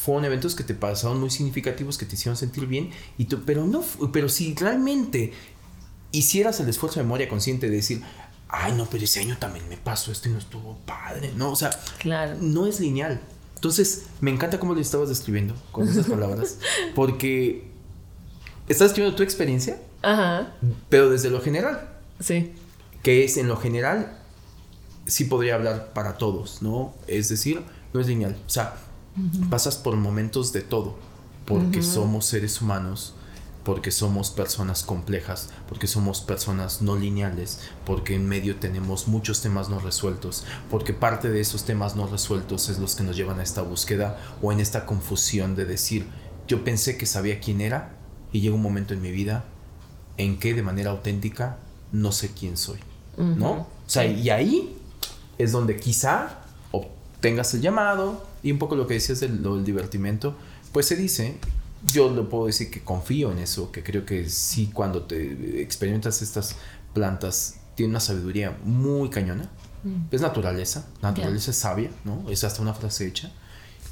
fueron 0.03 0.25
eventos 0.25 0.55
que 0.55 0.63
te 0.63 0.73
pasaron 0.73 1.19
muy 1.19 1.29
significativos, 1.29 1.97
que 1.97 2.05
te 2.05 2.15
hicieron 2.15 2.37
sentir 2.37 2.65
bien, 2.67 2.91
y 3.17 3.25
tú, 3.25 3.43
pero 3.45 3.65
no, 3.65 3.83
pero 4.11 4.29
si 4.29 4.55
realmente 4.55 5.33
hicieras 6.11 6.59
el 6.59 6.69
esfuerzo 6.69 6.99
de 6.99 7.03
memoria 7.03 7.27
consciente 7.27 7.69
de 7.69 7.75
decir, 7.77 8.01
ay 8.47 8.73
no, 8.73 8.85
pero 8.85 9.03
ese 9.03 9.19
año 9.19 9.37
también 9.37 9.67
me 9.69 9.77
pasó, 9.77 10.11
este 10.11 10.29
no 10.29 10.37
estuvo 10.37 10.77
padre, 10.85 11.31
no, 11.35 11.51
o 11.51 11.55
sea, 11.55 11.71
no 12.39 12.65
es 12.65 12.79
lineal. 12.79 13.19
Entonces, 13.55 14.03
me 14.21 14.31
encanta 14.31 14.57
cómo 14.57 14.73
lo 14.73 14.79
estabas 14.79 15.09
describiendo 15.09 15.53
con 15.71 15.87
esas 15.87 16.07
palabras, 16.07 16.59
porque 16.95 17.69
estás 18.69 18.87
escribiendo 18.87 19.17
tu 19.17 19.23
experiencia, 19.23 19.79
Ajá. 20.01 20.53
Pero 20.89 21.09
desde 21.09 21.29
lo 21.29 21.41
general. 21.41 21.89
Sí. 22.19 22.53
Que 23.03 23.23
es 23.23 23.37
en 23.37 23.47
lo 23.47 23.57
general, 23.57 24.17
sí 25.05 25.25
podría 25.25 25.55
hablar 25.55 25.93
para 25.93 26.17
todos, 26.17 26.61
¿no? 26.61 26.93
Es 27.07 27.29
decir, 27.29 27.61
no 27.93 27.99
es 27.99 28.07
lineal. 28.07 28.37
O 28.45 28.49
sea, 28.49 28.75
pasas 29.49 29.77
por 29.77 29.95
momentos 29.95 30.53
de 30.53 30.61
todo, 30.61 30.95
porque 31.45 31.81
somos 31.81 32.25
seres 32.25 32.61
humanos, 32.61 33.15
porque 33.63 33.91
somos 33.91 34.31
personas 34.31 34.83
complejas, 34.83 35.49
porque 35.67 35.87
somos 35.87 36.21
personas 36.21 36.81
no 36.81 36.95
lineales, 36.95 37.59
porque 37.85 38.15
en 38.15 38.27
medio 38.27 38.55
tenemos 38.55 39.07
muchos 39.07 39.41
temas 39.41 39.69
no 39.69 39.79
resueltos, 39.79 40.45
porque 40.69 40.93
parte 40.93 41.29
de 41.29 41.41
esos 41.41 41.65
temas 41.65 41.95
no 41.95 42.07
resueltos 42.07 42.69
es 42.69 42.79
los 42.79 42.95
que 42.95 43.03
nos 43.03 43.15
llevan 43.15 43.39
a 43.39 43.43
esta 43.43 43.61
búsqueda 43.61 44.17
o 44.41 44.51
en 44.51 44.59
esta 44.59 44.85
confusión 44.85 45.55
de 45.55 45.65
decir, 45.65 46.07
yo 46.47 46.63
pensé 46.63 46.97
que 46.97 47.05
sabía 47.05 47.39
quién 47.39 47.61
era 47.61 47.95
y 48.31 48.41
llega 48.41 48.55
un 48.55 48.61
momento 48.61 48.93
en 48.93 49.01
mi 49.01 49.11
vida 49.11 49.45
en 50.17 50.39
que 50.39 50.53
de 50.53 50.63
manera 50.63 50.91
auténtica 50.91 51.57
no 51.91 52.11
sé 52.11 52.31
quién 52.31 52.57
soy, 52.57 52.79
¿no? 53.17 53.51
O 53.51 53.67
sea, 53.85 54.05
y 54.05 54.29
ahí 54.29 54.77
es 55.37 55.51
donde 55.51 55.77
quizá 55.77 56.39
obtengas 57.19 57.53
el 57.53 57.59
llamado 57.59 58.25
y 58.41 58.53
un 58.53 58.59
poco 58.59 58.77
lo 58.77 58.87
que 58.87 58.93
decías 58.93 59.19
del, 59.19 59.43
del 59.43 59.65
divertimento, 59.65 60.37
pues 60.71 60.85
se 60.85 60.95
dice, 60.95 61.35
yo 61.85 62.09
le 62.09 62.21
puedo 62.21 62.45
decir 62.45 62.71
que 62.71 62.81
confío 62.81 63.33
en 63.33 63.39
eso, 63.39 63.73
que 63.73 63.83
creo 63.83 64.05
que 64.05 64.29
sí 64.29 64.69
cuando 64.73 65.03
te 65.03 65.61
experimentas 65.61 66.21
estas 66.21 66.55
plantas 66.93 67.57
tiene 67.75 67.89
una 67.91 67.99
sabiduría 67.99 68.57
muy 68.63 69.09
cañona. 69.09 69.49
Es 70.11 70.21
naturaleza, 70.21 70.87
naturaleza 71.01 71.51
es 71.51 71.57
sabia, 71.57 71.91
¿no? 72.03 72.29
Es 72.29 72.43
hasta 72.45 72.61
una 72.61 72.73
frase 72.73 73.07
hecha. 73.07 73.31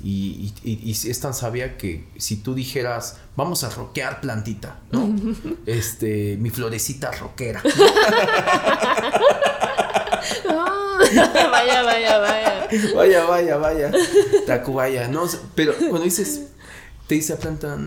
Y, 0.03 0.53
es 0.91 1.19
tan 1.19 1.33
sabia 1.33 1.77
que 1.77 2.07
si 2.17 2.37
tú 2.37 2.53
dijeras, 2.53 3.17
vamos 3.35 3.63
a 3.63 3.69
roquear 3.69 4.21
plantita, 4.21 4.79
¿no? 4.91 5.13
este, 5.65 6.37
mi 6.37 6.49
florecita 6.49 7.11
roquera. 7.11 7.61
vaya, 11.51 11.83
vaya, 11.83 12.17
vaya. 12.19 12.67
Vaya, 12.95 13.25
vaya, 13.25 13.57
vaya. 13.57 13.91
Tacubaya. 14.45 15.07
No, 15.07 15.25
pero 15.55 15.73
cuando 15.75 16.01
dices, 16.01 16.47
te 17.07 17.15
dice 17.15 17.33
a 17.33 17.37
planta, 17.37 17.77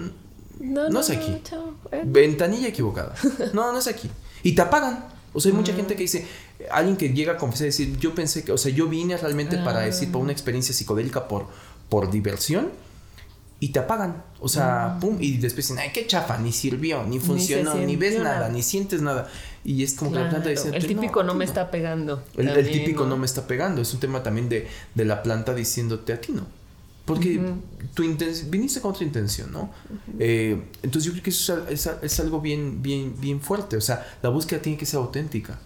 no, 0.60 0.88
no, 0.88 1.00
es 1.00 1.10
aquí. 1.10 1.42
Ventanilla 2.04 2.68
equivocada. 2.68 3.14
No, 3.52 3.72
no 3.72 3.78
es 3.78 3.86
aquí. 3.86 4.10
Y 4.42 4.54
te 4.54 4.62
apagan. 4.62 5.06
O 5.32 5.40
sea, 5.40 5.52
hay 5.52 5.56
mucha 5.56 5.72
gente 5.72 5.94
que 5.94 6.02
dice, 6.02 6.26
alguien 6.70 6.96
que 6.96 7.10
llega 7.10 7.34
a 7.34 7.36
confesar 7.36 7.66
y 7.66 7.70
decir, 7.70 7.96
yo 7.98 8.14
pensé 8.14 8.44
que, 8.44 8.52
o 8.52 8.58
sea, 8.58 8.72
yo 8.72 8.88
vine 8.88 9.16
realmente 9.16 9.58
para 9.58 9.80
decir, 9.80 10.10
por 10.10 10.20
una 10.20 10.32
experiencia 10.32 10.74
psicodélica, 10.74 11.28
por 11.28 11.46
por 11.90 12.10
diversión 12.10 12.70
y 13.58 13.68
te 13.68 13.80
apagan. 13.80 14.24
O 14.38 14.48
sea, 14.48 14.94
mm. 14.96 15.00
pum, 15.00 15.16
y 15.20 15.36
después 15.36 15.68
dicen, 15.68 15.78
ay, 15.78 15.90
qué 15.92 16.06
chafa, 16.06 16.38
ni 16.38 16.52
sirvió, 16.52 17.02
ni 17.02 17.18
funcionó, 17.18 17.74
ni, 17.74 17.96
ves 17.96 18.18
nada, 18.18 18.48
ni 18.48 18.62
sientes 18.62 19.02
nada. 19.02 19.28
Y 19.64 19.82
es 19.82 19.94
como 19.94 20.12
que 20.12 20.18
la 20.18 20.30
planta 20.30 20.48
dice, 20.48 20.70
el 20.74 20.86
típico 20.86 21.22
no, 21.22 21.34
me 21.34 21.44
está 21.44 21.70
pegando. 21.70 22.22
El, 22.36 22.70
típico 22.70 23.04
¿no? 23.04 23.16
me 23.16 23.26
está 23.26 23.46
pegando. 23.46 23.82
Es 23.82 23.92
un 23.92 24.00
tema 24.00 24.22
también 24.22 24.48
de, 24.48 24.66
de 24.94 25.04
la 25.04 25.22
planta 25.22 25.54
diciéndote 25.54 26.12
a 26.12 26.20
ti 26.20 26.32
no. 26.32 26.46
Porque 27.04 27.40
tu 27.94 28.04
viniste 28.48 28.80
con 28.80 28.92
otra 28.92 29.04
intención, 29.04 29.50
¿no? 29.50 29.70
Eh, 30.18 30.62
entonces 30.82 31.04
yo 31.06 31.12
creo 31.12 31.24
que 31.24 31.30
eso 31.30 31.66
es, 31.68 32.20
algo 32.20 32.40
bien, 32.40 32.82
bien, 32.82 33.14
bien 33.18 33.40
fuerte. 33.40 33.76
O 33.76 33.80
sea, 33.80 34.06
la 34.22 34.28
búsqueda 34.28 34.62
tiene 34.62 34.78
que 34.78 34.86
ser 34.86 34.98
auténtica. 34.98 35.58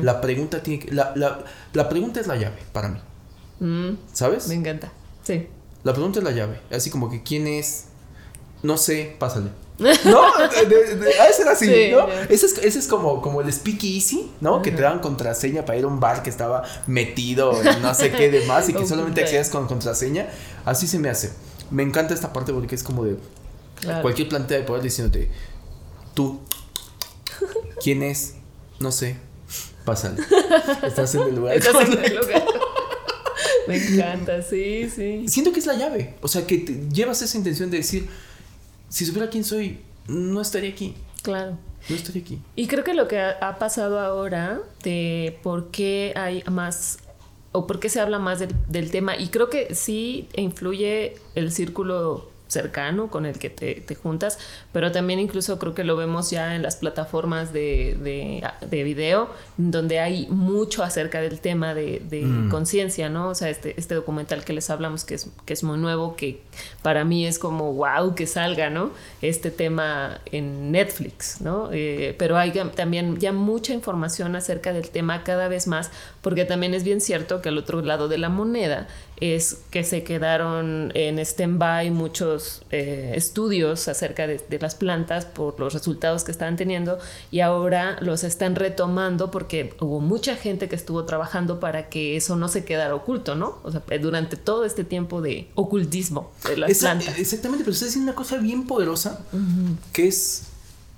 La 0.00 0.20
pregunta 0.20 0.62
tiene 0.62 0.84
que, 0.84 0.94
la, 0.94 1.12
la, 1.16 1.44
la, 1.74 1.88
pregunta 1.88 2.20
es 2.20 2.26
la 2.26 2.36
llave 2.36 2.56
para 2.72 2.88
mí. 2.88 2.98
Mm. 3.60 3.98
¿Sabes? 4.12 4.48
Me 4.48 4.54
encanta. 4.54 4.90
Sí. 5.22 5.48
La 5.84 5.92
pregunta 5.92 6.20
es 6.20 6.24
la 6.24 6.30
llave. 6.30 6.60
Así 6.70 6.88
como 6.88 7.10
que 7.10 7.22
quién 7.22 7.46
es. 7.46 7.88
No 8.62 8.78
sé, 8.78 9.16
pásale. 9.18 9.50
no, 9.78 10.48
de, 10.68 11.12
ser 11.36 11.48
así, 11.48 11.90
¿no? 11.92 12.08
Ese 12.30 12.46
es, 12.46 12.58
ese 12.58 12.78
es 12.78 12.88
como, 12.88 13.20
como 13.20 13.42
el 13.42 13.52
speakeasy, 13.52 14.30
¿no? 14.40 14.62
Que 14.62 14.70
te 14.70 14.80
daban 14.80 15.00
contraseña 15.00 15.66
para 15.66 15.78
ir 15.78 15.84
a 15.84 15.88
un 15.88 16.00
bar 16.00 16.22
que 16.22 16.30
estaba 16.30 16.62
metido 16.86 17.60
en 17.62 17.82
no 17.82 17.94
sé 17.94 18.10
qué 18.10 18.30
demás 18.30 18.68
y 18.70 18.72
que 18.72 18.86
solamente 18.88 19.22
accedías 19.22 19.50
con 19.50 19.66
contraseña. 19.66 20.28
Así 20.64 20.86
se 20.86 20.98
me 20.98 21.10
hace. 21.10 21.32
Me 21.70 21.82
encanta 21.82 22.14
esta 22.14 22.32
parte 22.32 22.54
porque 22.54 22.74
es 22.74 22.82
como 22.82 23.04
de 23.04 23.16
cualquier 24.00 24.28
plantea 24.28 24.58
de 24.58 24.64
poder 24.64 24.82
diciéndote, 24.82 25.30
tú, 26.14 26.40
¿quién 27.82 28.02
es? 28.02 28.34
No 28.80 28.90
sé, 28.92 29.18
pásale. 29.84 30.22
Estás 30.84 31.14
en 31.16 31.22
el 31.22 31.36
lugar. 31.36 31.56
Estás 31.56 31.86
en 31.86 32.02
el 32.02 32.16
lugar. 32.16 32.44
Me 33.68 33.76
encanta, 33.76 34.40
sí, 34.42 34.88
sí. 34.88 35.28
Siento 35.28 35.52
que 35.52 35.60
es 35.60 35.66
la 35.66 35.74
llave. 35.74 36.14
O 36.22 36.28
sea, 36.28 36.46
que 36.46 36.58
llevas 36.90 37.20
esa 37.20 37.36
intención 37.36 37.70
de 37.70 37.78
decir, 37.78 38.08
si 38.96 39.04
supiera 39.04 39.28
quién 39.28 39.44
soy, 39.44 39.78
no 40.08 40.40
estaría 40.40 40.70
aquí. 40.70 40.94
Claro. 41.22 41.58
No 41.90 41.94
estaría 41.94 42.22
aquí. 42.22 42.38
Y 42.54 42.66
creo 42.66 42.82
que 42.82 42.94
lo 42.94 43.08
que 43.08 43.20
ha, 43.20 43.58
pasado 43.58 44.00
ahora 44.00 44.62
de 44.82 45.38
por 45.42 45.70
qué 45.70 46.14
hay 46.16 46.42
más 46.50 47.00
o 47.52 47.66
por 47.66 47.78
qué 47.78 47.90
se 47.90 48.00
habla 48.00 48.18
más 48.18 48.38
del, 48.38 48.54
del 48.68 48.90
tema, 48.90 49.14
y 49.14 49.28
creo 49.28 49.50
que 49.50 49.74
sí 49.74 50.30
influye 50.34 51.16
el 51.34 51.52
círculo 51.52 52.30
cercano 52.48 53.08
con 53.08 53.26
el 53.26 53.38
que 53.38 53.50
te, 53.50 53.94
juntas, 53.94 54.38
pero 54.72 54.92
también 54.92 55.18
incluso 55.18 55.58
creo 55.58 55.74
que 55.74 55.84
lo 55.84 55.96
vemos 55.96 56.30
ya 56.30 56.54
en 56.54 56.62
las 56.62 56.76
plataformas 56.76 57.52
de, 57.52 58.42
de, 58.70 58.84
video, 58.84 59.28
donde 59.56 59.98
hay 59.98 60.26
mucho 60.28 60.82
acerca 60.82 61.20
del 61.20 61.40
tema 61.40 61.74
de, 61.74 62.00
mm. 62.10 62.50
conciencia, 62.50 63.08
¿no? 63.08 63.28
O 63.30 63.34
sea, 63.34 63.50
este, 63.50 63.74
este 63.78 63.94
documental 63.94 64.44
que 64.44 64.52
les 64.52 64.70
hablamos 64.70 65.04
que 65.04 65.14
es, 65.14 65.28
que 65.44 65.52
es 65.52 65.64
muy 65.64 65.78
nuevo, 65.78 66.14
que 66.16 66.40
para 66.82 67.04
mí 67.04 67.26
es 67.26 67.38
como, 67.38 67.72
wow, 67.72 68.14
que 68.14 68.26
salga, 68.26 68.70
¿no? 68.70 68.90
Este 69.22 69.50
tema 69.50 70.20
en 70.26 70.70
Netflix, 70.70 71.40
¿no? 71.40 71.70
Eh, 71.72 72.14
pero 72.18 72.36
hay 72.36 72.52
también 72.74 73.18
ya 73.18 73.32
mucha 73.32 73.72
información 73.72 74.36
acerca 74.36 74.72
del 74.72 74.90
tema 74.90 75.24
cada 75.24 75.48
vez 75.48 75.66
más, 75.66 75.90
porque 76.22 76.44
también 76.44 76.74
es 76.74 76.84
bien 76.84 77.00
cierto 77.00 77.42
que 77.42 77.48
al 77.48 77.58
otro 77.58 77.82
lado 77.82 78.08
de 78.08 78.18
la 78.18 78.28
moneda 78.28 78.86
es 79.20 79.58
que 79.70 79.82
se 79.82 80.02
quedaron 80.02 80.92
en 80.94 81.18
stand-by 81.18 81.90
muchos 81.90 82.62
eh, 82.70 83.12
estudios 83.14 83.88
acerca 83.88 84.26
de, 84.26 84.58
las 84.60 84.74
plantas 84.74 85.24
por 85.24 85.58
los 85.58 85.72
resultados 85.72 86.24
que 86.24 86.32
estaban 86.32 86.56
teniendo 86.56 86.98
y 87.30 87.40
ahora 87.40 87.96
los 88.00 88.24
están 88.24 88.56
retomando 88.56 89.30
porque 89.30 89.74
hubo 89.80 90.00
mucha 90.00 90.36
gente 90.36 90.68
que 90.68 90.76
estuvo 90.76 91.04
trabajando 91.04 91.60
para 91.60 91.88
que 91.88 92.16
eso 92.16 92.36
no 92.36 92.48
se 92.48 92.64
quedara 92.64 92.94
oculto, 92.94 93.34
¿no? 93.34 93.58
O 93.62 93.72
sea, 93.72 93.82
durante 94.00 94.36
todo 94.36 94.64
este 94.64 94.84
tiempo 94.84 95.22
de 95.22 95.48
ocultismo 95.54 96.32
de 96.46 96.56
las 96.58 96.78
plantas. 96.78 97.18
Exactamente, 97.18 97.64
pero 97.64 97.72
usted 97.72 97.86
dice 97.86 97.98
una 97.98 98.14
cosa 98.14 98.36
bien 98.36 98.66
poderosa 98.66 99.24
que 99.92 100.08
es 100.08 100.44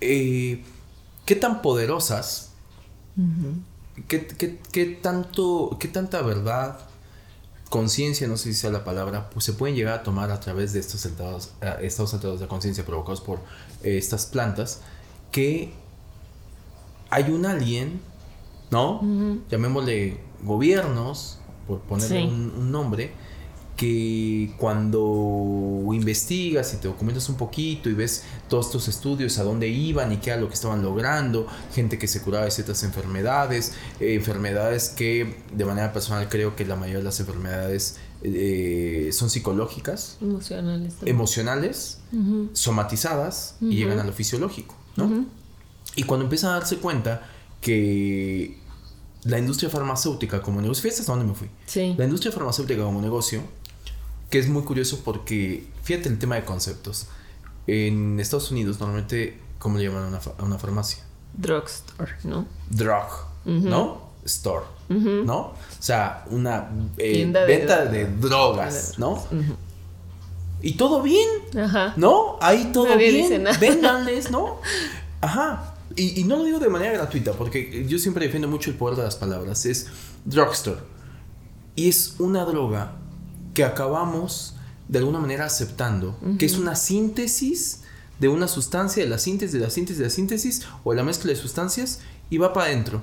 eh, 0.01 0.65
qué 1.25 1.37
tan 1.37 1.63
poderosas, 1.63 2.51
qué, 4.09 4.99
tanto, 5.03 5.77
qué 5.79 5.89
tanta 5.89 6.23
verdad 6.23 6.88
conciencia, 7.69 8.27
no 8.29 8.37
sé 8.37 8.53
si 8.53 8.55
sea 8.55 8.71
la 8.71 8.85
palabra, 8.85 9.31
pues 9.31 9.45
se 9.45 9.53
pueden 9.53 9.77
llegar 9.77 10.01
a 10.01 10.03
tomar 10.03 10.31
a 10.31 10.41
través 10.41 10.73
de 10.73 10.81
estos 10.81 11.05
estados, 11.05 11.53
eh, 11.61 11.77
estados 11.83 12.15
alterados 12.15 12.41
de 12.41 12.47
conciencia 12.47 12.85
provocados 12.85 13.21
por 13.21 13.41
eh, 13.83 13.99
estas 13.99 14.27
plantas, 14.27 14.81
que 15.31 15.73
hay 17.11 17.31
un 17.31 17.47
alien, 17.47 18.01
¿no? 18.71 19.01
Llamémosle 19.51 20.21
gobiernos, 20.43 21.39
por 21.67 21.81
ponerle 21.81 22.25
un, 22.25 22.73
nombre, 22.73 23.13
que 23.79 24.51
cuando 24.59 25.85
investigas 25.95 26.75
y 26.75 26.79
te 26.79 26.89
documentas 26.89 27.29
un 27.29 27.37
poquito 27.37 27.89
y 27.89 27.95
ves 27.95 28.25
todos 28.49 28.67
estos 28.67 28.89
estudios, 28.89 29.39
a 29.39 29.45
dónde 29.45 29.69
iban 29.69 30.11
y 30.11 30.17
qué 30.17 30.31
era 30.31 30.41
lo 30.41 30.49
que 30.49 30.55
estaban 30.55 30.83
logrando, 30.83 31.47
gente 31.73 31.97
que 31.97 32.09
se 32.09 32.21
curaba 32.21 32.45
de 32.45 32.51
ciertas 32.51 32.83
enfermedades, 32.83 33.75
eh, 34.01 34.15
enfermedades 34.15 34.89
que 34.89 35.37
de 35.55 35.65
manera 35.65 35.93
personal 35.93 36.29
creo 36.29 36.57
que 36.57 36.67
la 36.67 36.75
mayoría 36.75 36.99
de 36.99 37.05
las 37.05 37.21
enfermedades 37.21 37.99
eh, 38.25 39.11
son 39.13 39.31
psicológicas, 39.31 40.19
emocionales, 40.21 40.95
emocionales 41.05 42.01
somatizadas 42.55 43.59
y 43.61 43.77
llegan 43.77 44.01
a 44.01 44.05
lo 44.05 44.13
fisiológico, 44.13 44.75
¿no? 44.97 45.25
Y 45.95 46.03
cuando 46.03 46.25
empiezan 46.25 46.51
a 46.51 46.55
darse 46.55 46.79
cuenta 46.79 47.31
que 47.61 48.59
la 49.23 49.39
industria 49.39 49.71
farmacéutica 49.71 50.43
como 50.43 50.61
negocio, 50.61 50.83
fíjate 50.83 51.03
hasta 51.03 51.13
dónde 51.13 51.29
me 51.29 51.35
fui. 51.35 51.49
Sí. 51.67 51.95
La 51.97 52.07
industria 52.07 52.33
farmacéutica 52.33 52.83
como 52.83 53.01
negocio 53.01 53.43
que 54.31 54.39
es 54.39 54.49
muy 54.49 54.63
curioso 54.63 55.01
porque, 55.05 55.67
fíjate 55.83 56.09
el 56.09 56.19
tema 56.19 56.37
de 56.37 56.45
conceptos. 56.45 57.07
En 57.67 58.19
Estados 58.21 58.51
Unidos 58.51 58.81
normalmente, 58.81 59.39
¿cómo 59.59 59.79
le 59.79 59.85
llaman 59.85 60.15
a 60.15 60.43
una, 60.43 60.59
farmacia? 60.59 61.05
Drugstore, 61.35 62.13
¿no? 62.25 62.47
Drug, 62.71 63.09
¿no? 63.45 64.09
Store, 64.25 64.65
¿no? 64.89 65.39
O 65.39 65.55
sea, 65.79 66.25
una 66.31 66.71
eh, 66.99 67.31
venta 67.47 67.85
de, 67.87 68.07
drogas, 68.07 68.99
¿no? 68.99 69.23
Y 70.61 70.73
todo 70.73 71.03
bien, 71.03 71.29
Ajá. 71.57 71.95
¿no? 71.97 72.37
Ahí 72.41 72.71
todo 72.73 72.97
bien, 72.97 73.45
véndanles, 73.61 74.31
¿no? 74.31 74.61
Ajá. 75.21 75.75
Y, 75.95 76.21
y, 76.21 76.25
no 76.25 76.37
lo 76.37 76.45
digo 76.45 76.59
de 76.59 76.69
manera 76.69 76.93
gratuita, 76.93 77.33
porque 77.33 77.87
yo 77.89 77.99
siempre 77.99 78.27
defiendo 78.27 78.47
mucho 78.47 78.71
el 78.71 78.77
poder 78.77 78.97
de 78.97 79.05
las 79.05 79.17
palabras. 79.17 79.65
Es 79.67 79.89
drugstore. 80.25 80.81
Y 81.75 81.89
es 81.89 82.17
una 82.19 82.45
droga 82.45 82.98
que 83.59 83.65
acabamos 83.65 84.55
de 84.87 85.01
alguna 85.01 85.19
manera 85.19 85.45
aceptando, 85.45 86.17
que 86.39 86.47
es 86.47 86.59
una 86.59 86.77
síntesis 86.77 87.81
de 88.21 88.29
una 88.29 88.47
sustancia, 88.47 89.03
de 89.03 89.11
la 89.11 89.19
síntesis, 89.19 89.53
de 89.53 89.59
la 89.59 89.69
síntesis, 89.69 89.99
de 89.99 90.05
la 90.05 90.11
síntesis, 90.11 90.63
o 90.85 90.93
de 90.93 90.97
la 90.97 91.03
mezcla 91.03 91.33
de 91.33 91.37
sustancias, 91.37 91.99
y 92.31 92.39
va 92.39 92.53
para 92.53 92.67
adentro. 92.67 93.03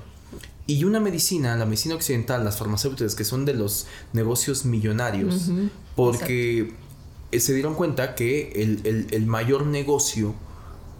Y 0.66 0.86
una 0.86 1.02
medicina, 1.02 1.58
la 1.58 1.66
medicina 1.66 1.96
occidental, 1.96 2.46
las 2.46 2.56
farmacéuticas, 2.56 3.16
que 3.16 3.26
son 3.26 3.44
de 3.44 3.54
los 3.54 3.88
negocios 4.14 4.64
millonarios, 4.64 5.52
porque 5.94 6.74
se 7.38 7.54
dieron 7.54 7.76
cuenta 7.76 8.16
que 8.16 8.54
el, 9.12 9.26
mayor 9.26 9.66
negocio 9.66 10.36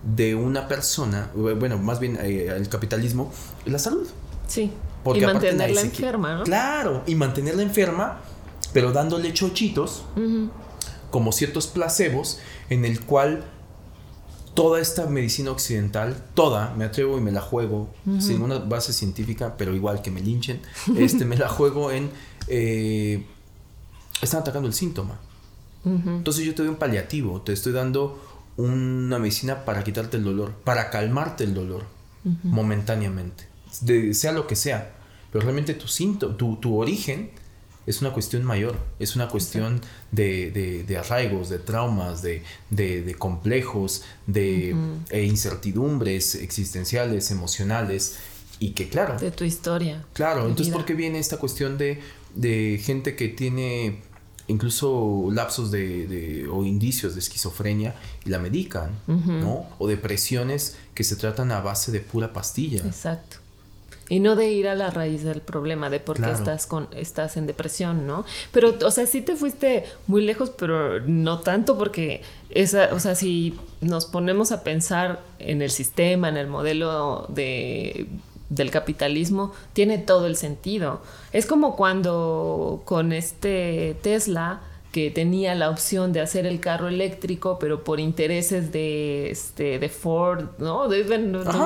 de 0.04 0.36
una 0.36 0.68
persona, 0.68 1.32
bueno, 1.34 1.78
más 1.78 2.02
bien 2.02 2.18
eh, 2.22 2.54
el 2.54 2.68
capitalismo, 2.68 3.32
es 3.66 3.72
la 3.72 3.80
salud. 3.80 4.06
Sí. 4.50 4.74
Porque 5.02 5.22
y 5.22 5.26
mantenerla 5.26 5.80
enferma, 5.80 6.36
¿no? 6.40 6.44
Claro, 6.44 7.04
y 7.08 7.16
mantenerla 7.16 7.64
enferma 7.64 8.20
pero 8.76 8.92
dándole 8.92 9.32
chochitos, 9.32 10.04
como 11.10 11.32
ciertos 11.32 11.68
placebos, 11.68 12.40
en 12.70 12.84
el 12.84 13.00
cual 13.00 13.46
toda 14.54 14.82
esta 14.82 15.06
medicina 15.06 15.52
occidental, 15.52 16.22
toda, 16.34 16.76
me 16.76 16.84
atrevo 16.84 17.18
y 17.18 17.22
me 17.22 17.32
la 17.32 17.40
juego, 17.40 17.90
sin 18.20 18.42
una 18.42 18.60
base 18.60 18.92
científica, 18.92 19.56
pero 19.58 19.74
igual 19.74 20.02
que 20.02 20.12
me 20.12 20.20
linchen, 20.20 20.60
este, 20.98 21.24
me 21.24 21.38
la 21.38 21.48
juego 21.48 21.90
en... 21.90 22.10
Eh, 22.50 23.26
están 24.22 24.42
atacando 24.42 24.68
el 24.68 24.74
síntoma. 24.74 25.22
Entonces 25.86 26.44
yo 26.44 26.54
te 26.54 26.64
doy 26.64 26.70
un 26.70 26.76
paliativo, 26.76 27.42
te 27.44 27.54
estoy 27.54 27.72
dando 27.72 28.22
una 28.58 29.20
medicina 29.20 29.64
para 29.64 29.86
quitarte 29.86 30.18
el 30.18 30.26
dolor, 30.26 30.52
para 30.66 30.90
calmarte 30.90 31.46
el 31.46 31.54
dolor 31.54 31.86
momentáneamente, 32.44 33.48
sea 34.12 34.34
lo 34.34 34.48
que 34.48 34.58
sea. 34.58 34.96
Pero 35.32 35.44
realmente 35.44 35.76
tu, 35.76 35.88
tu, 36.36 36.58
tu 36.58 36.78
origen 36.78 37.32
es 37.88 38.02
una 38.02 38.14
cuestión 38.14 38.44
mayor, 38.44 38.78
es 39.00 39.16
una 39.16 39.28
cuestión 39.28 39.82
de, 40.12 40.98
arraigos, 41.00 41.50
de 41.50 41.60
traumas, 41.60 42.22
de, 42.22 43.16
complejos, 43.18 44.04
de 44.28 44.76
eh, 45.10 45.24
incertidumbres 45.24 46.36
existenciales, 46.36 47.32
emocionales, 47.32 48.18
y 48.60 48.72
que 48.72 48.88
claro... 48.88 49.20
De 49.20 49.32
tu 49.32 49.44
historia. 49.44 50.06
Claro, 50.14 50.48
entonces 50.48 50.74
¿por 50.74 50.86
qué 50.86 50.94
viene 50.94 51.20
esta 51.20 51.38
cuestión 51.38 51.78
de, 51.78 52.02
gente 52.84 53.16
que 53.16 53.28
tiene 53.28 54.02
incluso 54.48 55.30
lapsos 55.32 55.72
de, 55.72 56.48
o 56.52 56.64
indicios 56.64 57.16
de 57.16 57.20
esquizofrenia 57.20 57.96
y 58.26 58.30
la 58.30 58.40
medican, 58.40 58.92
¿no? 59.08 59.68
O 59.80 59.88
depresiones 59.88 60.78
que 60.94 61.04
se 61.04 61.16
tratan 61.16 61.52
a 61.52 61.62
base 61.62 61.92
de 61.92 62.00
pura 62.00 62.32
pastilla. 62.32 62.80
Exacto. 62.86 63.38
Y 64.08 64.20
no 64.20 64.36
de 64.36 64.52
ir 64.52 64.68
a 64.68 64.76
la 64.76 64.92
raíz 64.92 65.24
del 65.24 65.42
problema, 65.42 65.90
de 65.90 66.00
por 66.00 66.22
qué 66.22 66.30
estás, 66.30 66.68
con, 66.68 66.88
estás 66.96 67.38
en 67.38 67.48
depresión, 67.48 68.06
¿no? 68.06 68.24
Pero, 68.52 68.76
o 68.86 68.92
sea, 68.92 69.08
sí 69.08 69.22
te 69.22 69.36
fuiste 69.36 69.86
muy 70.06 70.24
lejos, 70.24 70.52
pero 70.52 71.00
no 71.02 71.40
tanto 71.40 71.76
porque, 71.76 72.22
esa, 72.52 72.90
o 72.94 73.00
sea, 73.00 73.16
si 73.16 73.58
nos 73.82 74.06
ponemos 74.06 74.52
a 74.52 74.64
pensar 74.64 75.22
en 75.40 75.64
el 75.64 75.72
sistema, 75.72 76.30
en 76.30 76.38
el 76.38 76.46
modelo 76.46 77.26
de, 77.30 78.08
del 78.50 78.70
capitalismo, 78.70 79.54
tiene 79.74 79.98
todo 79.98 80.28
el 80.28 80.36
sentido. 80.36 81.02
Es 81.34 81.46
como 81.46 81.76
cuando 81.76 82.84
con 82.86 83.12
este 83.12 83.98
Tesla 84.04 84.62
que 84.96 85.12
tenía 85.12 85.56
la 85.56 85.70
opción 85.72 86.14
de 86.14 86.22
hacer 86.22 86.46
el 86.46 86.62
carro 86.62 86.88
eléctrico, 86.88 87.60
pero 87.60 87.84
por 87.84 88.00
intereses 88.00 88.72
de, 88.72 89.30
este, 89.30 89.78
de 89.78 89.90
Ford, 89.90 90.46
¿no? 90.58 90.88
De, 90.88 91.04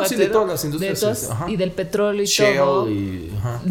sí, 0.08 0.16
de 0.16 0.30
todas 0.30 0.48
las 0.48 0.66
industrias. 0.66 1.30
y 1.48 1.56
del 1.56 1.70
petróleo 1.70 2.24
y 2.24 2.58
todo. 2.58 2.88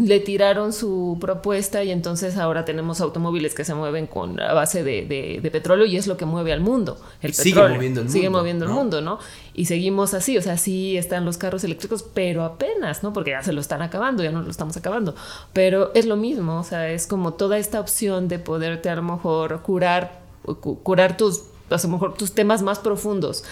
le 0.01 0.21
tiraron 0.21 0.73
su 0.73 1.19
propuesta 1.21 1.83
y 1.83 1.91
entonces 1.91 2.37
ahora 2.37 2.65
tenemos 2.65 3.01
automóviles 3.01 3.53
que 3.53 3.65
se 3.65 3.75
mueven 3.75 4.07
con 4.07 4.41
a 4.41 4.53
base 4.53 4.85
de, 4.85 5.05
de, 5.43 5.51
petróleo 5.51 5.87
y 5.87 5.97
es 5.97 6.07
lo 6.07 6.17
que 6.17 6.25
mueve 6.25 6.53
al 6.53 6.61
mundo. 6.61 6.97
El 7.21 7.35
sigue 7.35 7.61
moviendo 7.61 8.03
el 8.03 8.05
mundo. 8.05 8.13
Sigue 8.13 8.31
moviendo 8.31 8.65
el 8.65 8.71
mundo, 8.71 9.01
¿no? 9.01 9.19
Y 9.55 9.65
seguimos 9.65 10.15
así, 10.15 10.39
o 10.39 10.43
sea, 10.43 10.57
sí 10.57 10.97
están 10.97 11.25
los 11.25 11.37
carros 11.37 11.65
eléctricos, 11.65 12.05
pero 12.05 12.45
apenas, 12.45 13.03
¿no? 13.03 13.13
Porque 13.13 13.31
ya 13.31 13.43
se 13.43 13.53
lo 13.53 13.61
están 13.61 13.83
acabando, 13.83 14.23
ya 14.23 14.31
no 14.31 14.41
lo 14.41 14.53
estamos 14.53 14.77
acabando. 14.77 15.17
Pero 15.53 15.91
es 15.97 16.07
lo 16.07 16.17
mismo, 16.17 16.61
o 16.61 16.63
sea, 16.63 16.89
es 16.93 17.09
como 17.09 17.35
toda 17.35 17.59
esta 17.59 17.81
opción 17.81 18.29
de 18.29 18.39
poderte 18.39 18.89
a 18.89 18.95
lo 18.95 19.03
mejor 19.03 19.48
curar, 19.63 20.21
curar 20.83 21.17
tus, 21.17 21.45
a 21.71 21.77
lo 21.83 21.89
mejor 21.89 22.15
tus 22.15 22.33
temas 22.33 22.63
más 22.63 22.79
profundos, 22.79 23.45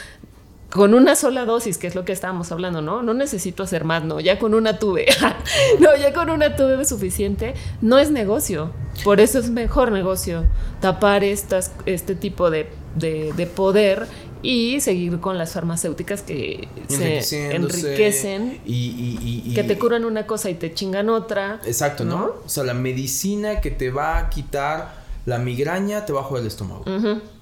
con 0.70 0.94
una 0.94 1.14
sola 1.14 1.44
dosis, 1.44 1.78
que 1.78 1.87
es 1.87 1.94
lo 1.94 2.04
que 2.04 2.12
estábamos 2.12 2.50
hablando, 2.52 2.82
¿no? 2.82 3.02
No 3.02 3.14
necesito 3.14 3.62
hacer 3.62 3.85
más, 3.85 4.04
no, 4.04 4.20
ya 4.20 4.38
con 4.38 4.52
una 4.54 4.78
tuve, 4.78 5.06
no, 5.80 5.96
ya 5.96 6.12
con 6.12 6.28
una 6.30 6.56
tuve 6.56 6.85
suficiente, 6.85 7.54
no 7.80 7.98
es 7.98 8.11
negocio, 8.11 8.72
por 9.04 9.20
eso 9.20 9.38
es 9.38 9.50
mejor 9.50 9.92
negocio 9.92 10.44
tapar 10.80 11.24
estas, 11.24 11.72
este 11.87 12.14
tipo 12.14 12.50
de, 12.50 12.68
de, 12.96 13.32
de 13.35 13.46
poder 13.46 14.06
y 14.42 14.80
seguir 14.80 15.18
con 15.20 15.38
las 15.38 15.52
farmacéuticas 15.52 16.22
que 16.22 16.68
se 16.88 17.54
enriquecen 17.54 18.61
y, 18.64 19.52
que 19.54 19.64
te 19.64 19.78
curan 19.78 20.04
una 20.04 20.26
cosa 20.26 20.50
y 20.50 20.54
te 20.54 20.72
chingan 20.72 21.09
otra. 21.09 21.61
Exacto, 21.64 22.04
¿no? 22.04 22.35
O 22.44 22.48
sea, 22.48 22.64
la 22.64 22.74
medicina 22.74 23.61
que 23.61 23.70
te 23.70 23.90
va 23.90 24.18
a 24.18 24.30
quitar 24.30 25.05
la 25.26 25.38
migraña 25.38 26.06
te 26.06 26.12
va 26.12 26.22
a 26.22 26.38
el 26.38 26.46
estómago. 26.46 26.84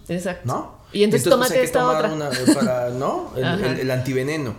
Exacto. 0.08 0.46
¿No? 0.46 0.84
Y 0.92 1.04
entonces, 1.04 1.28
tómate 1.28 1.62
esta 1.62 1.88
otra. 1.88 2.12
para, 2.54 2.90
¿no? 2.98 3.30
El, 3.36 3.90
antiveneno. 3.90 4.54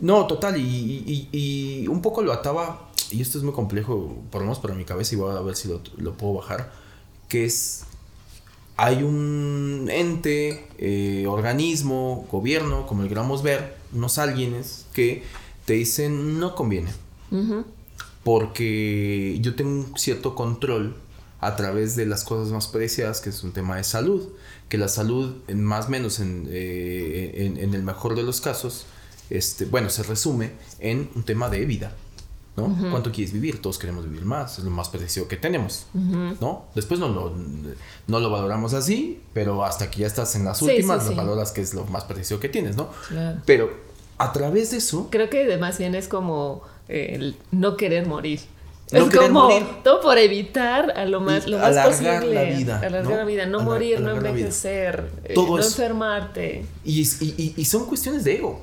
No, 0.00 0.26
total, 0.26 0.56
y, 0.56 1.86
un 1.88 2.00
poco 2.00 2.22
lo 2.22 2.32
ataba, 2.32 2.88
y 3.10 3.20
esto 3.20 3.38
es 3.38 3.44
muy 3.44 3.52
complejo, 3.52 4.16
por 4.30 4.42
lo 4.42 4.46
menos 4.46 4.60
para 4.60 4.74
mi 4.74 4.84
cabeza, 4.84 5.14
y 5.14 5.18
voy 5.18 5.36
a 5.36 5.40
ver 5.40 5.56
si 5.56 5.68
lo, 5.68 5.80
lo 5.96 6.14
puedo 6.14 6.34
bajar, 6.34 6.70
que 7.28 7.44
es 7.44 7.84
hay 8.78 9.02
un 9.02 9.88
ente, 9.90 10.64
eh, 10.78 11.26
organismo, 11.28 12.28
gobierno, 12.30 12.86
como 12.86 13.02
el 13.02 13.08
queramos 13.08 13.42
ver, 13.42 13.76
unos 13.92 14.18
alguienes 14.18 14.86
que 14.92 15.24
te 15.64 15.72
dicen 15.72 16.38
no 16.38 16.54
conviene. 16.54 16.90
Porque 18.22 19.36
yo 19.40 19.56
tengo 19.56 19.70
un 19.70 19.98
cierto 19.98 20.36
control 20.36 20.94
a 21.40 21.56
través 21.56 21.94
de 21.96 22.06
las 22.06 22.24
cosas 22.24 22.52
más 22.52 22.66
preciadas, 22.66 23.20
que 23.20 23.30
es 23.30 23.42
un 23.44 23.52
tema 23.52 23.76
de 23.76 23.84
salud, 23.84 24.28
que 24.68 24.78
la 24.78 24.88
salud, 24.88 25.36
más 25.54 25.86
o 25.86 25.90
menos 25.90 26.18
eh, 26.20 27.32
en, 27.36 27.56
en, 27.58 27.74
el 27.74 27.82
mejor 27.82 28.16
de 28.16 28.22
los 28.22 28.40
casos, 28.40 28.86
este, 29.30 29.64
bueno, 29.66 29.88
se 29.90 30.02
resume 30.02 30.52
en 30.80 31.10
un 31.14 31.22
tema 31.22 31.48
de 31.48 31.64
vida. 31.64 31.92
¿no? 32.56 32.90
¿Cuánto 32.90 33.12
quieres 33.12 33.32
vivir? 33.32 33.62
Todos 33.62 33.78
queremos 33.78 34.04
vivir 34.04 34.24
más, 34.24 34.58
es 34.58 34.64
lo 34.64 34.70
más 34.72 34.88
preciado 34.88 35.28
que 35.28 35.36
tenemos, 35.36 35.86
¿no? 35.94 36.64
Después 36.74 36.98
no 36.98 37.08
lo, 37.08 37.32
no 38.08 38.18
lo 38.18 38.30
valoramos 38.30 38.74
así, 38.74 39.20
pero 39.32 39.64
hasta 39.64 39.88
que 39.92 40.00
ya 40.00 40.08
estás 40.08 40.34
en 40.34 40.44
las 40.44 40.60
últimas, 40.60 41.06
lo 41.06 41.14
valoras 41.14 41.52
que 41.52 41.60
es 41.60 41.72
lo 41.72 41.84
más 41.84 42.02
preciado 42.02 42.40
que 42.40 42.48
tienes, 42.48 42.76
¿no? 42.76 42.90
Pero 43.46 43.70
a 44.18 44.32
través 44.32 44.72
de 44.72 44.78
eso... 44.78 45.06
Creo 45.08 45.30
que 45.30 45.56
más 45.56 45.78
bien 45.78 45.94
es 45.94 46.08
como 46.08 46.62
el 46.88 47.36
no 47.52 47.76
querer 47.76 48.06
morir. 48.06 48.40
No 48.92 49.06
es 49.06 49.16
como 49.16 49.48
todo 49.84 50.00
por 50.00 50.16
evitar 50.16 50.92
a 50.96 51.04
lo 51.04 51.20
más, 51.20 51.46
lo 51.46 51.58
más 51.58 51.76
alargar 51.76 52.24
la 52.24 52.44
vida. 52.44 52.80
Alargar 52.80 53.18
la 53.18 53.24
vida, 53.24 53.46
no 53.46 53.60
morir, 53.60 54.00
no 54.00 54.12
envejecer, 54.12 55.10
eh, 55.24 55.34
no 55.36 55.58
enfermarte. 55.58 56.64
Y, 56.84 57.02
y, 57.02 57.54
y, 57.56 57.64
son 57.66 57.84
cuestiones 57.84 58.24
de 58.24 58.36
ego, 58.36 58.60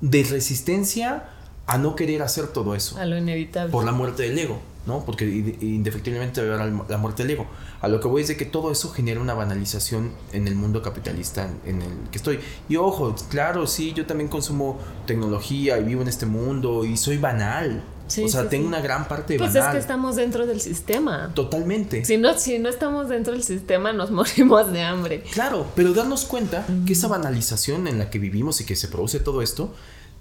de 0.00 0.24
resistencia 0.24 1.24
a 1.66 1.78
no 1.78 1.96
querer 1.96 2.22
hacer 2.22 2.48
todo 2.48 2.74
eso. 2.74 2.98
A 2.98 3.04
lo 3.04 3.18
inevitable. 3.18 3.70
Por 3.70 3.84
la 3.84 3.92
muerte 3.92 4.22
del 4.22 4.38
ego, 4.38 4.58
¿no? 4.86 5.04
Porque 5.04 5.26
indefectiblemente 5.26 6.42
va 6.42 6.56
a 6.56 6.62
haber 6.62 6.72
la 6.88 6.96
muerte 6.96 7.22
del 7.22 7.32
ego. 7.32 7.46
A 7.82 7.88
lo 7.88 8.00
que 8.00 8.08
voy 8.08 8.22
es 8.22 8.28
de 8.28 8.36
que 8.36 8.46
todo 8.46 8.72
eso 8.72 8.90
genera 8.90 9.20
una 9.20 9.34
banalización 9.34 10.12
en 10.32 10.48
el 10.48 10.54
mundo 10.54 10.80
capitalista 10.80 11.50
en 11.66 11.82
el 11.82 11.92
que 12.10 12.16
estoy. 12.16 12.40
Y 12.70 12.76
ojo, 12.76 13.14
claro, 13.30 13.66
sí, 13.66 13.92
yo 13.92 14.06
también 14.06 14.28
consumo 14.28 14.78
tecnología 15.06 15.78
y 15.78 15.84
vivo 15.84 16.00
en 16.00 16.08
este 16.08 16.24
mundo 16.24 16.84
y 16.84 16.96
soy 16.96 17.18
banal 17.18 17.82
o 18.18 18.28
sea, 18.28 18.48
tengo 18.48 18.66
una 18.66 18.80
gran 18.80 19.08
parte 19.08 19.34
de 19.34 19.38
Pues 19.38 19.54
es 19.54 19.64
que 19.66 19.78
estamos 19.78 20.16
dentro 20.16 20.46
del 20.46 20.60
sistema. 20.60 21.32
Totalmente. 21.34 22.04
Si 22.04 22.16
no, 22.16 22.38
si 22.38 22.58
no 22.58 22.68
estamos 22.68 23.08
dentro 23.08 23.32
del 23.32 23.42
sistema, 23.42 23.92
nos 23.92 24.10
morimos 24.10 24.72
de 24.72 24.82
hambre. 24.82 25.22
Claro, 25.32 25.66
pero 25.74 25.92
darnos 25.92 26.24
cuenta 26.24 26.66
que 26.86 26.92
esa 26.92 27.08
banalización 27.08 27.86
en 27.86 27.98
la 27.98 28.10
que 28.10 28.18
vivimos 28.18 28.60
y 28.60 28.64
que 28.64 28.76
se 28.76 28.88
produce 28.88 29.20
todo 29.20 29.42
esto, 29.42 29.74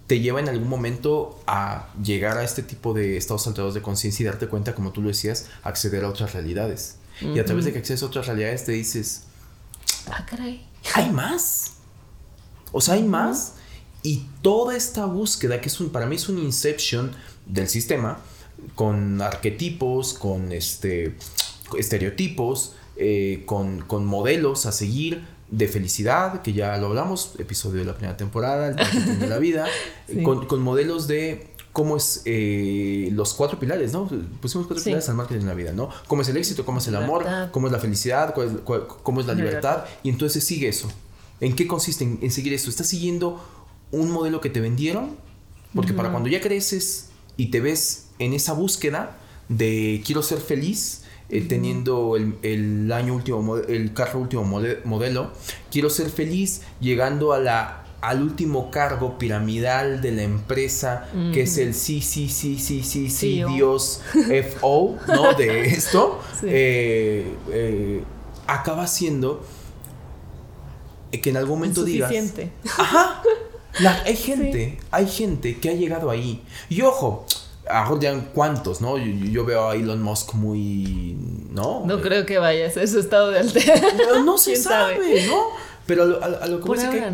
te 0.07 0.19
lleva 0.19 0.39
en 0.39 0.49
algún 0.49 0.67
momento 0.67 1.39
a 1.45 1.89
llegar 2.01 2.37
a 2.37 2.43
este 2.43 2.63
tipo 2.63 2.93
de 2.93 3.17
estados 3.17 3.45
alterados 3.45 3.75
de 3.75 3.81
conciencia 3.81 4.23
y 4.23 4.25
darte 4.25 4.47
cuenta, 4.47 4.73
como 4.73 4.91
tú 4.91 5.01
lo 5.01 5.09
decías, 5.09 5.47
acceder 5.63 6.03
a 6.03 6.09
otras 6.09 6.33
realidades. 6.33 6.95
Y 7.21 7.37
a 7.37 7.45
través 7.45 7.65
de 7.65 7.73
que 7.73 7.79
accedes 7.79 8.01
a 8.01 8.05
otras 8.05 8.27
realidades 8.27 8.65
te 8.65 8.71
dices, 8.71 9.23
ah, 10.09 10.25
caray. 10.25 10.65
Hay 10.95 11.11
más. 11.11 11.73
O 12.71 12.81
sea, 12.81 12.95
hay 12.95 13.03
más. 13.03 13.53
Y 14.01 14.25
toda 14.41 14.75
esta 14.75 15.05
búsqueda, 15.05 15.59
que 15.59 15.67
es 15.67 15.79
un, 15.79 15.89
para 15.89 16.05
mí 16.05 16.15
es 16.15 16.29
un 16.29 16.39
inception 16.39 17.11
del 17.49 17.67
sistema, 17.67 18.19
con 18.75 19.21
arquetipos, 19.21 20.13
con 20.13 20.51
este, 20.51 21.15
estereotipos, 21.77 22.75
eh, 22.95 23.43
con, 23.45 23.81
con, 23.81 24.05
modelos 24.05 24.65
a 24.65 24.71
seguir 24.71 25.25
de 25.49 25.67
felicidad, 25.67 26.41
que 26.41 26.53
ya 26.53 26.77
lo 26.77 26.87
hablamos, 26.87 27.33
episodio 27.39 27.79
de 27.79 27.85
la 27.85 27.93
primera 27.95 28.15
temporada, 28.15 28.67
el 28.69 28.75
marketing 28.75 29.19
de 29.19 29.27
la 29.27 29.39
vida, 29.39 29.67
con, 30.23 30.45
con, 30.45 30.61
modelos 30.61 31.07
de 31.07 31.47
cómo 31.73 31.97
es 31.97 32.21
eh, 32.25 33.09
los 33.13 33.33
cuatro 33.33 33.59
pilares, 33.59 33.93
¿no? 33.93 34.07
Pusimos 34.41 34.67
cuatro 34.67 34.83
pilares 34.83 35.09
al 35.09 35.15
marketing 35.15 35.41
de 35.41 35.47
la 35.47 35.53
vida, 35.53 35.71
¿no? 35.71 35.89
Cómo 36.07 36.21
es 36.21 36.29
el 36.29 36.37
éxito, 36.37 36.65
cómo 36.65 36.79
es 36.79 36.87
el 36.87 36.95
amor, 36.95 37.25
cómo 37.51 37.67
es 37.67 37.73
la 37.73 37.79
felicidad, 37.79 38.35
cómo 39.03 39.21
es 39.21 39.25
la 39.25 39.33
libertad, 39.33 39.85
y 40.03 40.09
entonces 40.09 40.43
sigue 40.43 40.67
eso. 40.67 40.87
¿En 41.39 41.55
qué 41.55 41.67
consiste 41.67 42.03
en, 42.03 42.31
seguir 42.31 42.53
eso? 42.53 42.69
¿Estás 42.69 42.87
siguiendo 42.87 43.41
un 43.91 44.11
modelo 44.11 44.41
que 44.41 44.49
te 44.49 44.59
vendieron? 44.59 45.15
Porque 45.73 45.93
para 45.93 46.11
cuando 46.11 46.27
ya 46.29 46.41
creces 46.41 47.08
y 47.39 47.45
te 47.45 47.61
ves 47.61 48.07
en 48.19 48.33
esa 48.33 48.51
búsqueda 48.51 49.17
de 49.47 50.03
quiero 50.05 50.21
ser 50.21 50.39
feliz, 50.39 51.03
eh, 51.29 51.39
teniendo 51.47 52.17
el, 52.17 52.91
año 52.91 53.15
último, 53.15 53.55
el 53.55 53.93
carro 53.93 54.19
último 54.19 54.43
modelo, 54.43 55.31
quiero 55.71 55.89
ser 55.89 56.09
feliz 56.09 56.63
llegando 56.81 57.31
a 57.31 57.39
la 57.39 57.85
al 58.01 58.21
último 58.21 58.71
cargo 58.71 59.17
piramidal 59.17 60.01
de 60.01 60.11
la 60.11 60.23
empresa, 60.23 61.09
que 61.33 61.43
es 61.43 61.57
el 61.57 61.73
sí, 61.73 62.01
sí, 62.01 62.27
sí, 62.27 62.57
sí, 62.57 62.83
sí, 62.83 63.09
sí, 63.09 63.43
Dios 63.53 64.01
FO, 64.13 64.97
¿no? 65.07 65.33
De 65.33 65.65
esto, 65.67 66.19
eh, 66.43 67.35
eh, 67.51 68.03
acaba 68.47 68.85
siendo 68.87 69.45
que 71.11 71.29
en 71.29 71.37
algún 71.37 71.59
momento 71.59 71.83
digas. 71.83 72.13
Ajá 72.77 73.21
hay 73.87 74.15
gente, 74.15 74.79
hay 74.91 75.07
gente 75.07 75.59
que 75.59 75.69
ha 75.69 75.73
llegado 75.73 76.09
ahí. 76.09 76.43
Y 76.69 76.81
ojo, 76.81 77.25
ahora 77.69 78.01
ya 78.01 78.25
cuántos, 78.33 78.81
¿no? 78.81 78.97
Yo, 78.97 79.45
veo 79.45 79.69
a 79.69 79.75
Elon 79.75 80.01
Musk 80.01 80.33
muy, 80.33 81.15
¿no? 81.51 81.85
No 81.85 82.01
creo 82.01 82.25
que 82.25 82.37
vaya 82.37 82.67
a 82.67 82.71
ser 82.71 82.87
su 82.87 82.99
estado 82.99 83.29
de 83.31 83.39
altera. 83.39 83.81
No, 84.23 84.37
se 84.37 84.55
sabe, 84.55 85.27
¿no? 85.27 85.43
Pero 85.85 86.23
a, 86.23 86.47
lo 86.47 86.59
que 86.59 86.67
voy 86.67 86.77
es 86.77 86.85
que 86.85 87.01
hay 87.01 87.11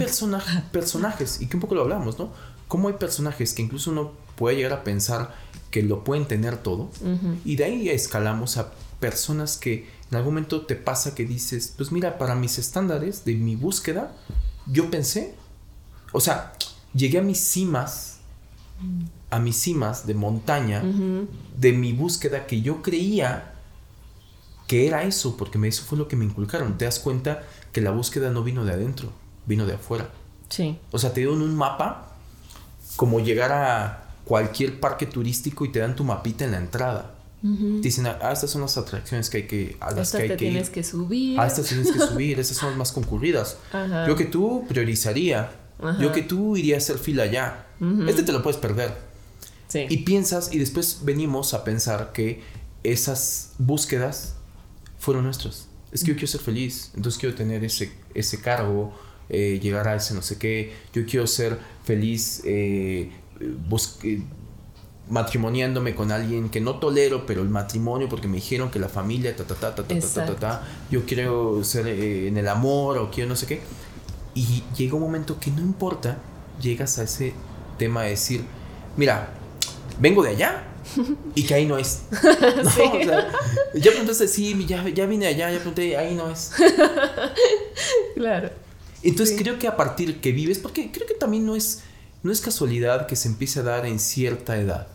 personajes, 0.72 1.42
y 1.42 1.48
que 1.48 1.58
un 1.58 1.62
poco 1.62 1.76
lo 1.76 1.82
hablamos, 1.82 2.20
¿no? 2.20 2.32
Cómo 2.68 2.88
hay 2.88 2.96
personajes 2.96 3.54
que 3.54 3.62
incluso 3.62 3.92
uno 3.92 4.12
puede 4.36 4.58
llegar 4.58 4.74
a 4.74 4.84
pensar 4.84 5.34
que 5.72 5.84
lo 5.84 6.04
pueden 6.04 6.26
tener 6.26 6.58
todo, 6.58 6.90
y 7.44 7.56
de 7.56 7.64
ahí 7.66 7.90
escalamos 7.90 8.58
a 8.58 8.72
personas 9.00 9.58
que 9.58 9.88
en 10.12 10.18
algún 10.18 10.36
momento 10.36 10.66
te 10.66 10.76
pasa 10.76 11.16
que 11.16 11.26
dices, 11.26 11.74
pues 11.76 11.92
mira, 11.92 12.18
para 12.18 12.36
mis 12.36 12.58
estándares 12.58 13.26
de 13.26 13.36
mi 13.36 13.56
búsqueda, 13.56 14.14
yo 14.68 14.90
pensé 14.90 15.36
o 16.16 16.22
sea, 16.22 16.54
llegué 16.94 17.18
a 17.18 17.22
mis 17.22 17.40
cimas, 17.40 18.20
a 19.30 19.38
mis 19.40 19.58
cimas 19.58 20.08
de 20.08 20.14
montaña, 20.14 20.82
de 21.58 21.74
mi 21.74 21.92
búsqueda 21.92 22.48
que 22.48 22.62
yo 22.62 22.82
creía 22.82 23.52
que 24.68 24.88
era 24.88 25.04
eso, 25.04 25.36
porque 25.36 25.60
eso 25.68 25.84
fue 25.84 25.98
lo 25.98 26.08
que 26.08 26.16
me 26.16 26.24
inculcaron. 26.24 26.78
Te 26.78 26.86
das 26.86 27.00
cuenta 27.00 27.44
que 27.74 27.82
la 27.82 27.92
búsqueda 27.92 28.32
no 28.32 28.44
vino 28.44 28.64
de 28.64 28.72
adentro, 28.72 29.12
vino 29.46 29.66
de 29.66 29.74
afuera. 29.74 30.10
Sí. 30.48 30.80
O 30.92 30.98
sea, 30.98 31.14
te 31.14 31.20
dieron 31.20 31.42
un 31.42 31.54
mapa 31.54 32.14
como 32.96 33.20
llegar 33.20 33.52
a 33.52 34.06
cualquier 34.24 34.80
parque 34.80 35.06
turístico 35.06 35.66
y 35.66 35.72
te 35.74 35.80
dan 35.80 35.98
tu 35.98 36.06
mapita 36.06 36.46
en 36.46 36.52
la 36.52 36.58
entrada. 36.60 37.12
Dicen, 37.42 38.08
ah, 38.08 38.32
estas 38.32 38.50
son 38.50 38.62
las 38.62 38.76
atracciones 38.76 39.30
que 39.30 39.38
hay 39.38 39.48
que, 39.48 39.78
a 39.80 39.92
las 39.92 40.12
que 40.12 40.18
hay 40.24 40.30
que 40.30 40.38
tienes 40.38 40.72
que 40.72 40.84
subir. 40.84 41.40
Ah, 41.40 41.46
estas 41.46 41.68
tienes 41.68 41.92
que 41.92 42.00
subir, 42.08 42.40
estas 42.40 42.58
son 42.58 42.70
las 42.70 42.78
más 42.78 42.92
concurridas. 42.94 43.58
Yo 44.08 44.16
que 44.16 44.26
tú 44.26 44.66
priorizaría 44.68 45.52
yo 46.00 46.12
que 46.12 46.22
tú 46.22 46.58
irías 46.58 46.84
a 46.84 46.84
hacer 46.84 46.98
fila 47.04 47.24
allá. 47.24 47.68
Este 48.08 48.24
te 48.24 48.32
lo 48.32 48.42
puedes 48.42 48.60
perder. 48.60 48.94
Y 49.74 49.98
piensas, 49.98 50.54
y 50.54 50.60
después 50.60 51.02
venimos 51.04 51.54
a 51.54 51.64
pensar 51.64 52.14
que 52.14 52.42
esas 52.84 53.54
búsquedas 53.58 54.36
fueron 55.00 55.26
nuestras. 55.26 55.68
Es 55.92 56.02
que 56.02 56.08
yo 56.08 56.16
quiero 56.16 56.28
ser 56.28 56.42
feliz, 56.42 56.92
entonces 56.96 57.20
quiero 57.20 57.36
tener 57.36 57.64
ese, 57.64 57.92
ese 58.14 58.42
cargo, 58.42 58.94
eh, 59.30 59.60
llegar 59.62 59.88
a 59.88 59.96
ese 59.96 60.14
no 60.14 60.22
sé 60.22 60.38
qué. 60.38 60.74
Yo 60.94 61.06
quiero 61.06 61.26
ser 61.28 61.58
feliz 61.84 62.42
eh, 62.46 63.12
matrimoniándome 65.10 65.96
con 65.96 66.12
alguien 66.12 66.50
que 66.50 66.60
no 66.62 66.80
tolero, 66.80 67.26
pero 67.26 67.42
el 67.42 67.50
matrimonio, 67.50 68.10
porque 68.10 68.28
me 68.28 68.36
dijeron 68.36 68.72
que 68.72 68.80
la 68.80 68.90
familia, 68.90 69.36
ta, 69.36 69.46
ta, 69.46 69.56
ta, 69.56 69.76
ta, 69.76 69.84
ta, 69.84 70.00
ta, 70.00 70.26
ta, 70.26 70.36
ta, 70.36 70.68
Yo 70.90 71.06
quiero 71.06 71.64
ser 71.64 71.88
eh, 71.88 72.28
en 72.28 72.38
el 72.38 72.48
amor 72.48 72.98
o 72.98 73.12
quiero 73.12 73.30
no 73.30 73.36
sé 73.36 73.46
qué. 73.46 73.62
Y 74.36 74.64
llega 74.78 74.96
un 74.96 75.02
momento 75.02 75.40
que 75.40 75.50
no 75.50 75.62
importa, 75.62 76.18
llegas 76.62 77.00
a 77.00 77.04
ese 77.04 77.34
tema 77.78 78.04
de 78.04 78.12
decir, 78.12 78.44
mira, 78.98 79.30
vengo 80.00 80.24
de 80.24 80.30
allá 80.30 80.64
y 81.34 81.44
que 81.44 81.54
ahí 81.54 81.66
no 81.66 81.78
es. 81.78 82.04
¿No? 82.12 82.70
Sí. 82.70 82.82
O 82.82 83.04
sea, 83.04 83.32
ya 83.74 83.92
preguntaste, 83.92 84.28
sí, 84.28 84.66
ya, 84.68 84.88
ya 84.90 85.06
vine 85.06 85.28
allá, 85.28 85.50
ya 85.52 85.58
pregunté, 85.58 85.98
ahí 85.98 86.16
no 86.16 86.30
es. 86.30 86.52
Claro. 88.16 88.50
Entonces 89.04 89.38
creo 89.38 89.60
que 89.60 89.68
a 89.68 89.76
partir 89.76 90.22
que 90.22 90.32
vives, 90.32 90.58
porque 90.58 90.90
creo 90.90 91.06
que 91.06 91.14
también 91.14 91.46
no 91.46 91.56
es, 91.56 91.84
no 92.24 92.32
es 92.32 92.40
casualidad 92.40 93.08
que 93.08 93.18
se 93.18 93.28
empiece 93.28 93.60
a 93.60 93.64
dar 93.64 93.86
en 93.86 94.00
cierta 94.00 94.58
edad. 94.58 94.88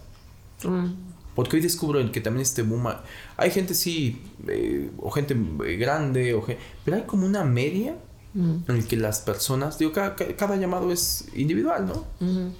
Mm. 0.64 0.94
Porque 1.34 1.56
hoy 1.56 1.62
descubro 1.62 2.10
que 2.10 2.20
también 2.20 2.42
este 2.42 2.62
boom, 2.62 2.88
hay 3.36 3.50
gente 3.50 3.74
sí, 3.74 4.20
eh, 4.48 4.90
o 4.98 5.10
gente 5.10 5.36
eh, 5.66 5.76
grande, 5.76 6.34
o 6.34 6.44
pero 6.84 6.96
hay 6.96 7.02
como 7.04 7.26
una 7.26 7.44
media 7.44 7.94
en 8.34 8.64
el 8.68 8.86
que 8.86 8.96
las 8.96 9.20
personas, 9.20 9.78
digo, 9.78 9.92
cada, 9.92 10.56
llamado 10.56 10.92
es 10.92 11.26
individual, 11.34 11.86
¿no? 11.86 12.06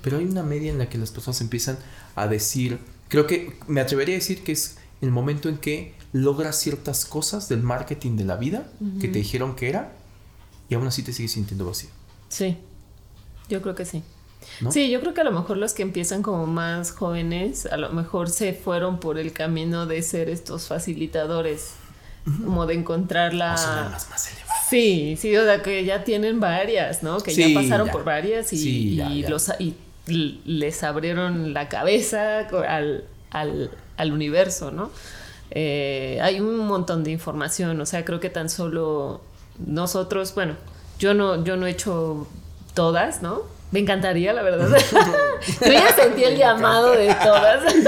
Pero 0.03 0.19
hay 0.19 0.25
una 0.25 0.43
media 0.43 0.71
en 0.71 0.79
la 0.79 0.89
que 0.89 0.99
las 0.99 1.11
personas 1.11 1.41
empiezan 1.41 1.79
a 2.17 2.27
decir, 2.27 2.79
creo 3.09 3.27
que 3.27 3.57
me 3.67 3.81
atrevería 3.81 4.17
a 4.17 4.19
decir 4.19 4.43
que 4.43 4.53
es 4.53 4.79
el 5.01 5.11
momento 5.11 5.49
en 5.49 5.59
que 5.59 5.95
logras 6.13 6.57
ciertas 6.57 7.05
cosas 7.05 7.49
del 7.49 7.63
marketing 7.63 8.17
de 8.17 8.25
la 8.25 8.37
vida 8.37 8.69
que 9.01 9.09
te 9.09 9.19
dijeron 9.19 9.55
que 9.55 9.69
era 9.69 9.93
y 10.69 10.75
aún 10.75 10.87
así 10.87 11.03
te 11.03 11.13
sigues 11.13 11.33
sintiendo 11.33 11.67
vacío. 11.67 11.91
Sí, 12.29 12.57
yo 13.49 13.63
creo 13.63 13.75
que 13.75 13.85
sí. 13.85 14.03
Sí, 14.71 14.91
yo 14.91 15.01
creo 15.01 15.15
que 15.15 15.21
a 15.21 15.25
lo 15.25 15.33
mejor 15.33 15.57
los 15.59 15.75
que 15.75 15.83
empiezan 15.83 16.23
como 16.23 16.47
más 16.47 16.93
jóvenes, 16.93 17.67
a 17.67 17.77
lo 17.77 17.91
mejor 17.91 18.31
se 18.31 18.55
fueron 18.55 18.99
por 18.99 19.19
el 19.19 19.33
camino 19.33 19.87
de 19.87 20.03
ser 20.03 20.29
estos 20.29 20.67
facilitadores, 20.67 21.73
como 22.25 22.67
de 22.67 22.75
encontrar 22.75 23.35
la... 23.35 23.53
más 23.91 24.07
Sí, 24.71 25.17
sí, 25.19 25.37
o 25.37 25.45
sea, 25.45 25.63
que 25.63 25.85
ya 25.85 26.05
tienen 26.05 26.41
varias, 26.41 27.03
¿no? 27.03 27.19
Que 27.21 27.35
ya 27.35 27.49
pasaron 27.53 27.89
por 27.89 28.05
varias 28.05 28.53
y, 28.53 29.25
Los, 29.29 29.51
y 29.59 29.75
les 30.45 30.83
abrieron 30.83 31.53
la 31.53 31.69
cabeza 31.69 32.49
al, 32.69 33.05
al, 33.31 33.71
al 33.97 34.13
universo, 34.13 34.71
¿no? 34.71 34.91
eh, 35.51 36.19
hay 36.23 36.41
un 36.41 36.59
montón 36.59 37.03
de 37.05 37.11
información, 37.11 37.81
o 37.81 37.87
sea, 37.87 38.05
creo 38.05 38.21
que 38.21 38.31
tan 38.31 38.49
solo 38.49 39.21
nosotros, 39.59 40.35
bueno, 40.35 40.55
yo 40.99 41.15
no, 41.15 41.43
yo 41.45 41.57
no 41.57 41.67
he 41.67 41.71
hecho 41.71 42.29
todas, 42.75 43.23
¿no? 43.23 43.43
Me 43.73 43.79
encantaría, 43.79 44.33
la 44.33 44.43
verdad. 44.43 44.69
yo 45.61 45.73
ya 45.73 45.95
sentí 45.95 46.25
el 46.25 46.37
llamado 46.37 46.91
de 46.91 47.15
todas. 47.23 47.63
me 47.75 47.81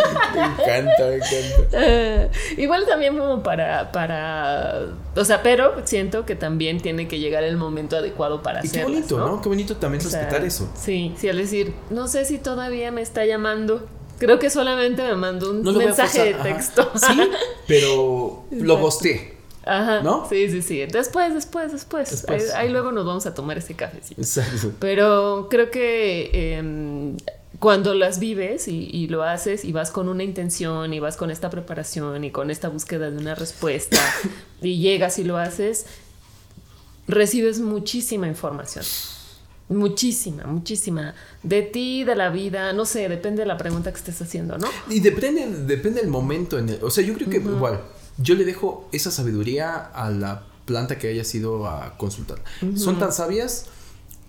encanta, 0.44 1.04
me 1.06 1.14
encanta. 1.16 2.28
Igual 2.56 2.86
también 2.86 3.18
como 3.18 3.42
para, 3.42 3.90
para, 3.90 4.86
o 5.16 5.24
sea, 5.24 5.42
pero 5.42 5.74
siento 5.84 6.24
que 6.24 6.36
también 6.36 6.80
tiene 6.80 7.08
que 7.08 7.18
llegar 7.18 7.42
el 7.42 7.56
momento 7.56 7.96
adecuado 7.96 8.42
para 8.42 8.60
y 8.62 8.68
hacerlas, 8.68 8.86
qué 8.86 8.92
bonito, 8.92 9.18
¿no? 9.18 9.42
Qué 9.42 9.48
bonito 9.48 9.76
también 9.76 10.06
O 10.06 10.08
sea, 10.08 10.20
respetar 10.20 10.46
eso. 10.46 10.70
Sí, 10.76 11.14
sí, 11.16 11.28
al 11.28 11.38
decir, 11.38 11.74
no 11.90 12.06
sé 12.06 12.24
si 12.26 12.38
todavía 12.38 12.92
me 12.92 13.02
está 13.02 13.24
llamando. 13.26 13.84
Creo 14.18 14.38
que 14.38 14.50
solamente 14.50 15.02
me 15.02 15.16
mandó 15.16 15.50
un 15.50 15.64
No 15.64 15.72
mensaje 15.72 16.22
de 16.22 16.34
ajá. 16.34 16.42
texto. 16.44 16.92
Sí, 16.94 17.20
pero 17.66 18.44
lo 18.52 18.74
Exacto. 18.74 19.41
Ajá. 19.64 20.02
¿No? 20.02 20.28
Sí, 20.28 20.48
sí, 20.50 20.62
sí. 20.62 20.84
Después, 20.86 21.34
después, 21.34 21.72
después. 21.72 22.10
Después. 22.10 22.52
Ahí, 22.54 22.66
ahí 22.66 22.72
luego 22.72 22.92
nos 22.92 23.06
vamos 23.06 23.26
a 23.26 23.34
tomar 23.34 23.58
ese 23.58 23.74
cafecito. 23.74 24.20
Exacto. 24.20 24.72
Pero 24.80 25.46
creo 25.50 25.70
que 25.70 26.56
em, 26.58 27.16
cuando 27.58 27.94
las 27.94 28.18
vives 28.18 28.66
y, 28.68 28.88
y 28.92 29.06
lo 29.08 29.22
haces 29.22 29.64
y 29.64 29.72
vas 29.72 29.90
con 29.90 30.08
una 30.08 30.24
intención 30.24 30.92
y 30.94 30.98
vas 31.00 31.16
con 31.16 31.30
esta 31.30 31.48
preparación 31.50 32.24
y 32.24 32.30
con 32.32 32.50
esta 32.50 32.68
búsqueda 32.68 33.10
de 33.10 33.18
una 33.18 33.34
respuesta 33.36 33.98
y 34.62 34.78
llegas 34.80 35.18
y 35.18 35.24
lo 35.24 35.36
haces, 35.38 35.86
recibes 37.08 37.60
muchísima 37.60 38.26
información. 38.26 38.84
Muchísima, 39.68 40.44
muchísima. 40.44 41.14
De 41.42 41.62
ti, 41.62 42.04
de 42.04 42.14
la 42.14 42.28
vida, 42.30 42.72
no 42.72 42.84
sé, 42.84 43.08
depende 43.08 43.40
de 43.42 43.46
la 43.46 43.56
pregunta 43.56 43.90
que 43.90 43.98
estés 43.98 44.20
haciendo, 44.20 44.58
¿no? 44.58 44.68
Y 44.90 45.00
depende, 45.00 45.46
depende 45.64 46.00
del 46.00 46.10
momento. 46.10 46.58
En 46.58 46.68
el- 46.68 46.82
o 46.84 46.90
sea, 46.90 47.02
yo 47.04 47.14
creo 47.14 47.30
que 47.30 47.36
igual, 47.38 47.80
yo 48.18 48.34
le 48.34 48.44
dejo 48.44 48.88
esa 48.92 49.10
sabiduría 49.10 49.76
a 49.76 50.10
la 50.10 50.44
planta 50.66 50.98
que 50.98 51.08
hayas 51.08 51.34
ido 51.34 51.66
a 51.68 51.96
consultar. 51.98 52.42
Son 52.76 52.98
tan 52.98 53.12
sabias 53.12 53.66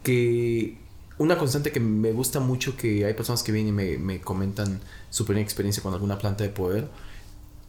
que 0.04 0.78
una 1.18 1.38
constante 1.38 1.72
que 1.72 1.80
me 1.80 2.12
gusta 2.12 2.40
mucho 2.40 2.76
que 2.76 3.06
hay 3.06 3.14
personas 3.14 3.44
que 3.44 3.52
vienen 3.52 3.70
y 3.70 3.76
me, 3.76 3.98
me 3.98 4.22
comentan 4.22 4.82
su 5.10 5.26
primera 5.26 5.44
experiencia 5.44 5.84
con 5.84 5.94
alguna 5.94 6.18
planta 6.18 6.44
de 6.44 6.50
poder. 6.50 6.90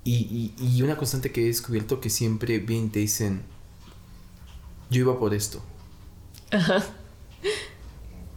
Y, 0.03 0.53
y- 0.59 0.67
y 0.77 0.83
una 0.83 0.97
constante 0.97 1.31
que 1.33 1.43
he 1.43 1.47
descubierto 1.47 2.01
que 2.01 2.11
siempre 2.11 2.59
vienen 2.59 2.87
y 2.87 2.91
te 2.91 2.99
dicen, 3.01 3.43
yo 4.91 5.01
iba 5.01 5.19
por 5.19 5.35
esto. 5.35 5.63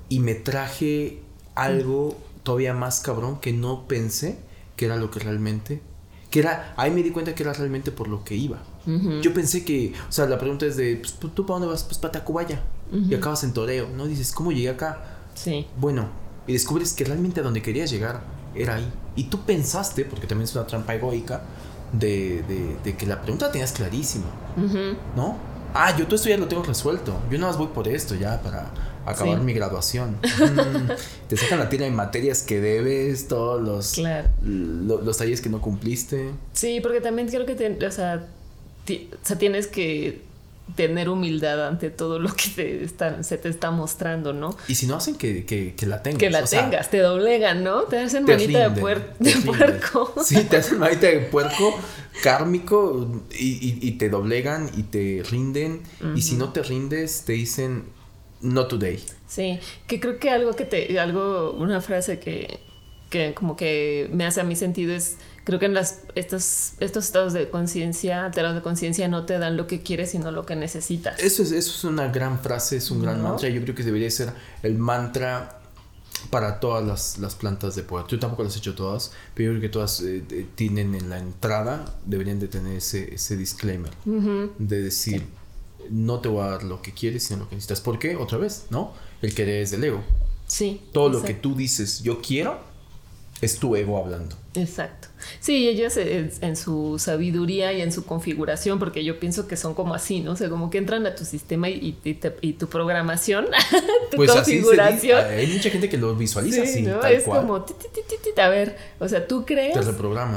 Y 0.09 0.19
me 0.19 0.35
traje 0.35 1.21
algo 1.55 2.17
todavía 2.43 2.73
más 2.73 2.99
cabrón 3.01 3.39
que 3.39 3.51
no 3.53 3.87
pensé 3.87 4.37
que 4.75 4.85
era 4.85 4.95
lo 4.95 5.11
que 5.11 5.19
realmente... 5.19 5.81
Que 6.29 6.39
era, 6.39 6.73
ahí 6.77 6.91
me 6.91 7.01
di 7.03 7.11
cuenta 7.11 7.33
que 7.33 7.43
era 7.43 7.53
realmente 7.53 7.91
por 7.91 8.07
lo 8.07 8.23
que 8.23 8.35
iba. 8.35 8.57
Yo 9.21 9.33
pensé 9.33 9.63
que, 9.65 9.93
o 10.07 10.11
sea, 10.11 10.25
la 10.27 10.37
pregunta 10.37 10.65
es 10.65 10.77
de, 10.77 10.95
pues, 10.97 11.13
¿tú 11.13 11.45
para 11.45 11.59
dónde 11.59 11.67
vas? 11.67 11.83
Pues 11.83 11.97
para 11.97 12.11
Tacubaya. 12.13 12.61
Y 12.91 13.13
acabas 13.15 13.43
en 13.43 13.53
Toreo, 13.53 13.89
¿no? 13.95 14.05
Dices, 14.07 14.31
¿cómo 14.31 14.51
llegué 14.51 14.69
acá? 14.69 14.99
Sí. 15.35 15.67
Bueno, 15.77 16.07
y 16.47 16.53
descubres 16.53 16.93
que 16.93 17.03
realmente 17.03 17.41
a 17.41 17.43
donde 17.43 17.61
querías 17.61 17.89
llegar 17.91 18.21
era 18.55 18.75
ahí. 18.75 18.89
Y 19.15 19.25
tú 19.25 19.41
pensaste, 19.41 20.05
porque 20.05 20.25
también 20.27 20.45
es 20.49 20.55
una 20.55 20.65
trampa 20.67 20.95
egoica, 20.95 21.41
de, 21.91 22.43
de- 22.47 22.77
de 22.83 22.97
que 22.97 23.05
la 23.05 23.21
pregunta 23.21 23.47
la 23.47 23.51
tenías 23.51 23.71
clarísima. 23.73 24.25
¿no? 25.15 25.37
Ah, 25.73 25.95
yo 25.97 26.05
todo 26.05 26.15
esto 26.15 26.29
ya 26.29 26.37
lo 26.37 26.47
tengo 26.47 26.63
resuelto. 26.63 27.19
Yo 27.29 27.37
nada 27.37 27.51
más 27.51 27.57
voy 27.57 27.67
por 27.67 27.87
esto 27.87 28.15
ya 28.15 28.41
para 28.41 28.71
acabar 29.11 29.37
Sí. 29.39 29.43
mi 29.43 29.53
graduación. 29.53 30.17
Mm, 30.21 30.91
te 31.29 31.37
sacan 31.37 31.59
la 31.59 31.69
tira 31.69 31.85
de 31.85 31.91
materias 31.91 32.41
que 32.43 32.59
debes, 32.61 33.27
todos 33.27 33.61
los, 33.61 33.93
Claro. 33.93 34.27
lo- 34.43 35.01
los 35.01 35.17
talleres 35.17 35.41
que 35.41 35.49
no 35.49 35.61
cumpliste. 35.61 36.31
Sí, 36.53 36.79
porque 36.81 37.01
también 37.01 37.27
creo 37.27 37.45
que, 37.45 37.55
te- 37.55 37.85
o, 37.85 37.91
sea, 37.91 38.25
ti- 38.85 39.09
o 39.13 39.25
sea, 39.25 39.37
tienes 39.37 39.67
que 39.67 40.25
tener 40.75 41.07
humildad 41.07 41.65
ante 41.65 41.89
todo 41.89 42.19
lo 42.19 42.27
que 42.33 42.49
te 42.53 42.83
está, 42.83 43.23
se 43.23 43.37
te 43.37 43.47
está 43.47 43.71
mostrando, 43.71 44.33
¿no? 44.33 44.57
Y 44.67 44.75
si 44.75 44.85
no 44.85 44.97
hacen 44.97 45.15
que, 45.15 45.45
que, 45.45 45.73
que 45.75 45.85
la 45.85 46.03
tengas. 46.03 46.19
Que 46.19 46.29
la 46.29 46.43
o 46.43 46.47
sea, 46.47 46.63
tengas, 46.69 46.89
te 46.89 46.97
doblegan, 46.99 47.63
¿no? 47.63 47.83
Te 47.83 47.99
hacen 47.99 48.25
te 48.25 48.33
manita 48.33 48.67
de, 48.69 48.81
puer- 48.81 49.45
puerco. 49.45 50.13
Sí, 50.25 50.43
te 50.43 50.57
hacen 50.57 50.79
manita 50.79 51.07
de 51.07 51.19
puerco 51.21 51.73
kármico 52.21 53.07
y, 53.31 53.45
y- 53.45 53.79
y 53.81 53.91
te 53.93 54.09
doblegan 54.09 54.69
y 54.75 54.83
te 54.83 55.23
rinden. 55.29 55.81
Y 56.15 56.21
si 56.21 56.35
no 56.35 56.51
te 56.51 56.61
rindes, 56.63 57.23
te 57.25 57.33
dicen 57.33 57.85
no 58.41 58.67
today. 58.67 59.03
Sí, 59.27 59.59
que 59.87 59.99
creo 59.99 60.19
que 60.19 60.29
algo 60.29 60.53
que 60.53 60.65
te, 60.65 60.99
algo, 60.99 61.51
una 61.53 61.81
frase 61.81 62.19
que, 62.19 62.59
que 63.09 63.33
como 63.33 63.55
que 63.55 64.09
me 64.11 64.25
hace 64.25 64.41
a 64.41 64.43
mí 64.43 64.55
sentido 64.55 64.93
es, 64.93 65.17
creo 65.43 65.59
que 65.59 65.65
en 65.65 65.73
las, 65.73 66.01
estos, 66.15 66.73
estos 66.79 67.05
estados 67.05 67.33
de 67.33 67.49
conciencia, 67.49 68.25
alterados 68.25 68.55
de 68.55 68.61
conciencia, 68.61 69.07
no 69.07 69.25
te 69.25 69.37
dan 69.39 69.57
lo 69.57 69.67
que 69.67 69.81
quieres, 69.81 70.11
sino 70.11 70.31
lo 70.31 70.45
que 70.45 70.55
necesitas. 70.55 71.19
Eso 71.19 71.43
es, 71.43 71.51
eso 71.51 71.71
es 71.71 71.83
una 71.83 72.07
gran 72.09 72.39
frase, 72.39 72.77
es 72.77 72.91
un 72.91 73.01
gran 73.01 73.21
¿No? 73.21 73.29
mantra. 73.29 73.49
Yo 73.49 73.61
creo 73.61 73.75
que 73.75 73.83
debería 73.83 74.09
ser 74.11 74.31
el 74.63 74.77
mantra 74.77 75.53
para 76.29 76.59
todas 76.59 76.85
las, 76.85 77.17
las 77.19 77.35
plantas 77.35 77.75
de 77.75 77.83
poder. 77.83 78.07
Yo 78.07 78.19
tampoco 78.19 78.43
las 78.43 78.55
he 78.55 78.59
hecho 78.59 78.75
todas, 78.75 79.11
pero 79.33 79.53
yo 79.53 79.59
creo 79.59 79.69
que 79.69 79.73
todas 79.73 80.01
eh, 80.01 80.23
tienen 80.55 80.95
en 80.95 81.09
la 81.09 81.19
entrada, 81.19 81.85
deberían 82.05 82.39
de 82.39 82.47
tener 82.47 82.75
ese, 82.77 83.13
ese 83.13 83.37
disclaimer 83.37 83.91
Ujú. 84.05 84.51
de 84.57 84.81
decir, 84.81 85.25
no 85.91 86.19
te 86.19 86.29
voy 86.29 86.43
a 86.43 86.51
dar 86.51 86.63
lo 86.63 86.81
que 86.81 86.93
quieres, 86.93 87.23
sino 87.23 87.39
lo 87.41 87.49
que 87.49 87.55
necesitas. 87.55 87.81
¿Por 87.81 87.99
qué? 87.99 88.15
Otra 88.15 88.37
vez, 88.37 88.65
¿no? 88.69 88.93
El 89.21 89.33
querer 89.33 89.61
es 89.61 89.71
del 89.71 89.83
ego. 89.83 90.03
Sí. 90.47 90.81
Todo 90.93 91.09
lo 91.09 91.21
que 91.23 91.33
tú 91.33 91.55
dices, 91.55 92.01
yo 92.03 92.21
quiero, 92.21 92.59
es 93.41 93.59
tu 93.59 93.75
ego 93.75 93.97
hablando. 93.97 94.35
Exacto. 94.55 95.06
Sí, 95.39 95.67
ellos 95.67 95.97
en, 95.97 96.55
su 96.55 96.95
sabiduría 96.99 97.73
y 97.73 97.81
en 97.81 97.91
su 97.91 98.05
configuración, 98.05 98.79
porque 98.79 99.03
yo 99.03 99.19
pienso 99.19 99.47
que 99.47 99.57
son 99.57 99.73
como 99.73 99.93
así, 99.93 100.19
¿no? 100.21 100.31
O 100.31 100.35
sea, 100.35 100.49
como 100.49 100.69
que 100.69 100.77
entran 100.77 101.05
a 101.07 101.15
tu 101.15 101.25
sistema 101.25 101.69
y, 101.69 101.97
y 102.03 102.13
te- 102.13 102.35
y 102.41 102.53
tu 102.53 102.67
programación, 102.67 103.45
tu 104.11 104.17
Pues 104.17 104.31
se 104.31 104.37
configuración. 104.37 105.25
Hay 105.25 105.47
mucha 105.47 105.69
gente 105.69 105.89
que 105.89 105.97
lo 105.97 106.15
visualiza 106.15 106.63
Sí, 106.65 106.69
así, 106.69 106.81
¿no? 106.83 106.99
tal 106.99 107.13
es 107.13 107.23
cual. 107.23 107.41
como, 107.41 107.61
ti, 107.63 107.73
a 108.39 108.47
ver, 108.49 108.77
o 108.99 109.07
sea, 109.07 109.27
tú 109.27 109.45
crees 109.45 109.73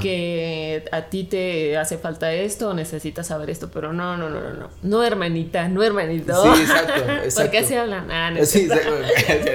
que 0.01 0.85
a 0.93 1.03
ti 1.11 1.25
te 1.25 1.77
hace 1.77 1.99
falta 1.99 2.33
esto 2.33 2.71
o 2.71 2.75
necesitas 2.75 3.27
saber 3.27 3.51
esto, 3.51 3.71
pero 3.73 3.93
no, 3.93 4.17
no, 4.17 4.29
no, 4.31 4.41
no, 4.41 4.55
no, 4.55 4.71
no 4.83 5.05
hermanita, 5.05 5.69
no 5.69 5.83
hermanito. 5.83 6.43
Sí, 6.55 6.61
exacto, 6.63 6.93
exacto. 7.25 7.43
Porque 7.43 7.59
así 7.59 7.75
hablan. 7.75 8.11
Ah, 8.11 8.31
no 8.31 8.45
Sí, 8.45 8.61
exacto. 8.61 8.91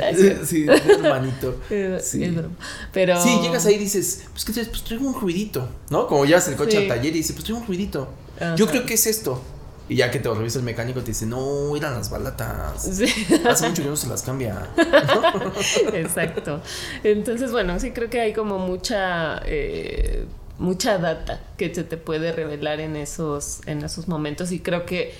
El- 0.00 0.46
Sí, 0.46 0.66
hermanito. 0.68 1.56
Sí. 2.00 2.24
es 2.24 2.34
broma. 2.34 2.54
Pero 2.92 3.22
Sí, 3.22 3.31
llegas 3.40 3.64
ahí 3.66 3.74
y 3.74 3.78
dices, 3.78 4.24
pues 4.32 4.44
que 4.44 4.52
pues 4.52 4.84
traigo 4.84 5.06
un 5.06 5.18
ruidito, 5.18 5.68
¿no? 5.90 6.06
Como 6.06 6.24
llevas 6.24 6.48
el 6.48 6.56
coche 6.56 6.72
Sí. 6.72 6.76
al 6.78 6.88
taller 6.88 7.14
y 7.14 7.18
dices, 7.18 7.32
pues 7.32 7.44
traigo 7.44 7.60
un 7.60 7.66
ruidito. 7.66 8.08
Ajá. 8.36 8.54
Yo 8.56 8.66
creo 8.66 8.84
que 8.84 8.94
es 8.94 9.06
esto. 9.06 9.40
Y 9.88 9.96
ya 9.96 10.10
que 10.10 10.18
te 10.20 10.28
lo 10.28 10.34
revisa 10.34 10.58
el 10.58 10.64
mecánico, 10.64 11.00
te 11.00 11.06
dice, 11.08 11.26
no, 11.26 11.76
eran 11.76 11.94
las 11.94 12.08
balatas. 12.08 12.82
Sí. 12.82 13.04
Hace 13.48 13.68
mucho 13.68 13.82
que 13.82 13.88
no 13.88 13.96
se 13.96 14.08
las 14.08 14.22
cambia. 14.22 14.68
Exacto. 15.92 16.60
Entonces, 17.04 17.50
bueno, 17.52 17.78
sí 17.80 17.90
creo 17.90 18.08
que 18.08 18.20
hay 18.20 18.32
como 18.32 18.58
mucha 18.58 19.40
eh, 19.44 20.24
mucha 20.58 20.98
data 20.98 21.40
que 21.56 21.74
se 21.74 21.84
te 21.84 21.96
puede 21.96 22.32
revelar 22.32 22.80
en 22.80 22.96
esos 22.96 23.60
en 23.66 23.82
esos 23.84 24.08
momentos 24.08 24.52
y 24.52 24.60
creo 24.60 24.86
que 24.86 25.14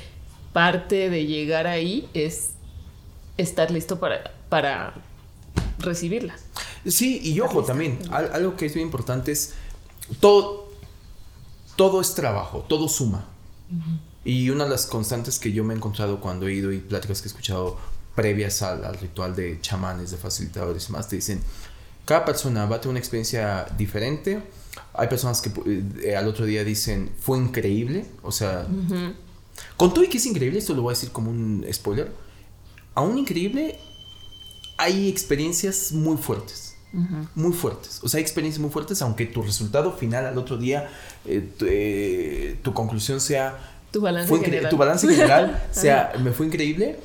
parte 0.53 1.11
de 1.11 1.27
llegar 1.27 1.67
ahí 1.67 2.09
es 2.15 2.51
estar 3.39 3.71
listo 3.71 3.99
para 3.99 4.33
para 4.49 4.95
recibirla. 5.79 6.35
Sí, 6.87 7.21
y 7.23 7.41
ojo 7.41 7.65
también, 7.65 7.99
al- 8.11 8.33
algo 8.33 8.57
que 8.57 8.67
es 8.67 8.75
bien 8.75 8.87
importante 8.87 9.33
es 9.33 9.55
todo, 10.21 10.69
todo 11.77 12.01
es 12.01 12.15
trabajo, 12.15 12.65
todo 12.69 12.89
suma. 12.89 13.27
Y 14.25 14.51
una 14.51 14.65
de 14.65 14.71
las 14.71 14.87
constantes 14.87 15.39
que 15.39 15.53
yo 15.53 15.65
me 15.65 15.75
he 15.75 15.77
encontrado 15.77 16.21
cuando 16.21 16.47
he 16.47 16.53
ido 16.55 16.71
y 16.73 16.79
pláticas 16.79 17.21
que 17.23 17.29
he 17.29 17.31
escuchado 17.31 17.79
previas 18.15 18.61
al, 18.63 18.85
al 18.85 18.99
ritual 18.99 19.35
de 19.35 19.59
chamanes, 19.63 20.11
de 20.11 20.17
facilitadores 20.19 20.89
y 20.89 20.93
más, 20.93 21.09
te 21.09 21.17
dicen, 21.17 21.41
cada 22.05 22.25
persona 22.25 22.67
va 22.67 22.77
a 22.77 22.81
tener 22.81 22.91
una 22.91 22.99
experiencia 22.99 23.67
diferente. 23.79 24.43
Hay 24.95 25.09
personas 25.09 25.41
que 25.41 25.51
eh, 26.05 26.15
al 26.17 26.29
otro 26.29 26.45
día 26.45 26.63
dicen, 26.65 27.11
fue 27.19 27.39
increíble, 27.39 28.05
o 28.23 28.31
sea, 28.31 28.67
con 29.77 29.95
todo 29.95 30.05
y 30.05 30.09
que 30.09 30.19
es 30.19 30.27
increíble, 30.27 30.59
esto 30.59 30.75
lo 30.75 30.83
voy 30.83 30.93
a 30.93 30.95
decir 30.97 31.11
como 31.11 31.31
un 31.31 31.67
spoiler, 31.73 32.13
aún 32.95 33.17
increíble 33.19 33.79
hay 34.83 35.09
experiencias 35.09 35.93
muy 35.93 36.17
fuertes. 36.17 36.71
Muy 37.35 37.53
fuertes. 37.55 38.01
O 38.03 38.09
sea, 38.09 38.19
hay 38.19 38.23
experiencias 38.23 38.61
muy 38.61 38.71
fuertes, 38.71 39.01
aunque 39.01 39.25
tu 39.25 39.41
resultado 39.43 39.93
final 39.93 40.27
al 40.27 40.37
otro 40.37 40.59
día, 40.59 40.91
eh, 41.25 41.41
tu, 41.59 41.65
eh, 41.69 42.59
tu 42.63 42.75
conclusión 42.75 43.19
sea. 43.21 43.57
Tu 43.91 44.01
balance 44.03 44.39
general. 44.39 44.69
Tu 44.71 44.77
balance 44.77 45.09
general 45.09 45.63
sea, 45.71 46.13
me 46.23 46.33
fue 46.33 46.47
increíble. 46.47 46.97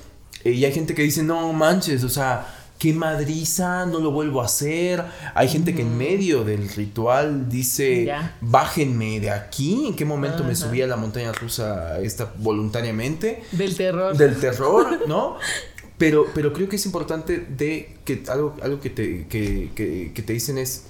eh, 0.43 0.51
y 0.51 0.65
hay 0.65 0.73
gente 0.73 0.93
que 0.93 1.03
dice, 1.03 1.23
no 1.23 1.53
manches, 1.53 2.03
o 2.03 2.09
sea, 2.09 2.45
qué 2.78 2.91
madriza, 2.91 3.86
no 3.86 3.99
lo 3.99 4.11
vuelvo 4.11 4.41
a 4.41 4.45
hacer. 4.45 5.03
Hay 5.34 5.47
gente 5.47 5.73
que 5.73 5.84
en 5.84 5.97
medio 5.97 6.43
del 6.43 6.67
ritual 6.67 7.47
dice, 7.49 8.03
Ya. 8.05 8.36
bájenme 8.41 9.21
de 9.21 9.32
aquí. 9.32 9.86
¿En 9.88 9.95
qué 9.95 10.03
momento 10.03 10.43
me 10.43 10.53
subí 10.53 10.82
a 10.82 10.88
la 10.88 10.97
montaña 10.97 11.32
rusa 11.32 11.99
esta 12.01 12.30
voluntariamente? 12.38 13.43
Del 13.53 13.73
terror. 13.78 14.17
del 14.17 14.36
terror, 14.38 15.07
¿no? 15.07 15.38
Pero, 15.98 16.28
pero 16.36 16.54
creo 16.54 16.70
que 16.70 16.76
es 16.76 16.86
importante 16.86 17.39
de 17.39 17.98
que 18.06 18.24
algo, 18.30 18.56
algo 18.62 18.80
que, 18.80 18.89
te, 18.91 19.28
que, 19.28 19.72
que- 19.76 20.12
que 20.14 20.22
te 20.22 20.34
dicen 20.34 20.58
es 20.60 20.84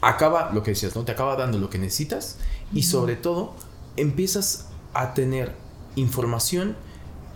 acaba, 0.00 0.50
lo 0.52 0.62
que 0.62 0.72
decías, 0.72 0.94
¿no? 0.96 1.04
Te 1.04 1.12
acaba 1.12 1.36
dando 1.36 1.58
lo 1.58 1.68
que 1.70 1.78
necesitas 1.78 2.38
y 2.72 2.82
sobre 2.84 3.16
todo 3.16 3.54
empiezas 3.96 4.66
a 4.94 5.14
tener 5.14 5.52
información 5.96 6.76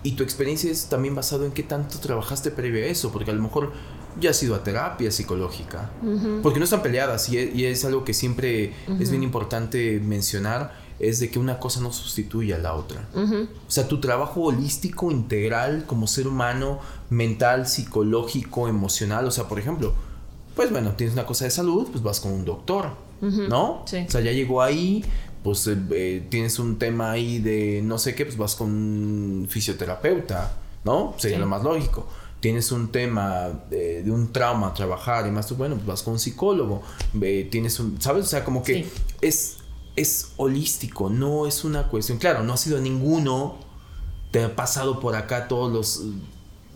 y 0.03 0.13
tu 0.13 0.23
experiencia 0.23 0.71
es 0.71 0.87
también 0.87 1.15
basado 1.15 1.45
en 1.47 1.53
qué 1.53 1.63
tanto 1.63 1.99
trabajaste 1.99 2.51
previo 2.51 2.83
a 2.85 2.87
eso, 2.87 3.13
porque 3.13 3.31
a 3.31 3.35
lo 3.35 3.43
mejor 3.43 3.73
ya 4.21 4.31
has 4.31 4.43
ido 4.43 4.55
a 4.55 4.63
terapia 4.63 5.11
psicológica, 5.11 5.91
porque 6.43 6.59
no 6.59 6.65
están 6.65 6.83
peleadas 6.83 7.29
y 7.29 7.39
es, 7.39 7.55
y 7.55 7.67
es 7.67 7.85
algo 7.85 8.05
que 8.05 8.15
siempre 8.15 8.73
es 9.01 9.11
bien 9.11 9.23
importante 9.23 10.01
mencionar, 10.01 10.73
es 10.99 11.19
de 11.21 11.31
que 11.31 11.39
una 11.39 11.59
cosa 11.59 11.81
no 11.81 11.93
sustituye 11.93 12.55
a 12.55 12.59
la 12.59 12.75
otra. 12.75 13.09
O 13.15 13.71
sea, 13.71 13.89
tu 13.89 14.01
trabajo 14.01 14.43
holístico, 14.43 15.11
integral, 15.11 15.85
como 15.87 16.07
ser 16.07 16.29
humano, 16.29 16.79
mental, 17.11 17.67
psicológico, 17.67 18.69
emocional, 18.69 19.27
o 19.27 19.31
sea, 19.31 19.49
por 19.49 19.59
ejemplo, 19.59 19.93
pues 20.55 20.71
bueno, 20.71 20.93
tienes 20.93 21.15
una 21.15 21.27
cosa 21.27 21.45
de 21.47 21.51
salud, 21.51 21.89
pues 21.91 22.03
vas 22.03 22.21
con 22.21 22.33
un 22.33 22.45
doctor, 22.45 22.91
¿no? 23.21 23.83
Sí. 23.87 24.05
O 24.07 24.11
sea, 24.11 24.21
ya 24.21 24.33
llegó 24.33 24.63
ahí, 24.63 25.05
pues 25.43 25.67
eh, 25.67 25.77
eh, 25.91 26.27
tienes 26.31 26.59
un 26.59 26.79
tema 26.79 27.11
ahí 27.11 27.39
de 27.39 27.81
no 27.83 27.99
sé 27.99 28.15
qué, 28.15 28.25
pues 28.25 28.37
vas 28.37 28.55
con 28.55 28.69
un 28.71 29.47
fisioterapeuta, 29.49 30.57
¿no? 30.85 31.15
Sería 31.19 31.37
Sí. 31.39 31.41
lo 31.41 31.47
más 31.49 31.63
lógico. 31.63 32.07
Tienes 32.41 32.71
un 32.73 32.89
tema 32.93 33.49
de, 33.71 34.03
de 34.03 34.11
un 34.11 34.31
trauma 34.33 34.69
a 34.69 34.75
trabajar 34.75 35.27
y 35.27 35.31
más, 35.31 35.47
pues 35.47 35.57
bueno, 35.59 35.77
pues 35.77 35.87
vas 35.87 36.03
con 36.03 36.13
un 36.15 36.19
psicólogo. 36.19 36.83
Eh, 37.21 37.49
tienes 37.51 37.81
un, 37.81 38.01
¿sabes? 38.01 38.27
O 38.27 38.29
sea, 38.29 38.45
como 38.45 38.63
que 38.63 38.85
Sí. 38.85 38.91
es, 39.23 39.57
es 39.97 40.33
holístico, 40.37 41.09
no 41.11 41.47
es 41.47 41.65
una 41.65 41.85
cuestión. 41.89 42.19
Claro, 42.19 42.43
no 42.43 42.53
ha 42.55 42.57
sido 42.57 42.81
ninguno, 42.81 43.57
te 44.31 44.43
ha 44.45 44.57
pasado 44.57 44.99
por 45.01 45.15
acá 45.17 45.47
todos 45.49 45.73
los 45.73 46.01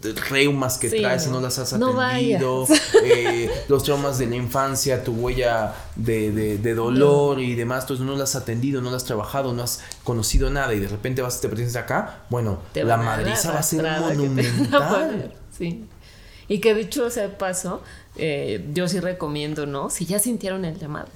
eh, 0.05 0.15
reumas 0.31 0.79
que 0.79 0.89
Sí, 0.89 1.01
traes 1.01 1.27
y 1.27 1.31
no. 1.31 1.41
las 1.41 1.59
has 1.59 1.73
No 1.73 2.01
atendido, 2.01 2.67
eh, 3.03 3.51
los 3.69 3.83
traumas 3.83 4.19
de 4.19 4.27
la 4.27 4.37
infancia, 4.37 5.03
tu 5.03 5.13
huella 5.13 5.75
de, 5.97 6.31
de- 6.31 6.59
de 6.59 6.75
dolor 6.75 7.41
y 7.41 7.57
demás, 7.57 7.83
entonces 7.83 8.07
no 8.07 8.15
las 8.15 8.37
has 8.37 8.43
atendido, 8.43 8.81
no 8.81 8.91
las 8.93 9.03
has 9.03 9.07
trabajado, 9.09 9.53
no 9.53 9.65
has 9.65 9.81
conocido 10.05 10.51
nada 10.51 10.73
y 10.75 10.79
de 10.79 10.87
repente 10.87 11.21
vas 11.21 11.41
te 11.41 11.49
presentas 11.49 11.75
acá, 11.83 12.23
bueno, 12.31 12.61
Te 12.73 12.85
la 12.85 12.97
madriza 12.97 13.51
va 13.53 13.59
a 13.59 13.63
ser 13.65 13.83
te 13.83 13.91
monumental. 14.01 15.35
Sí. 15.57 15.85
Y 16.47 16.61
que 16.61 16.75
dicho 16.75 17.11
sea 17.11 17.25
de 17.25 17.29
paso, 17.31 17.83
eh, 18.17 18.65
yo 18.73 18.89
sí 18.89 19.01
recomiendo, 19.01 19.67
¿no? 19.67 19.91
Si 19.91 20.07
ya 20.07 20.19
sintieron 20.21 20.65
el 20.65 20.79
llamado, 20.79 21.09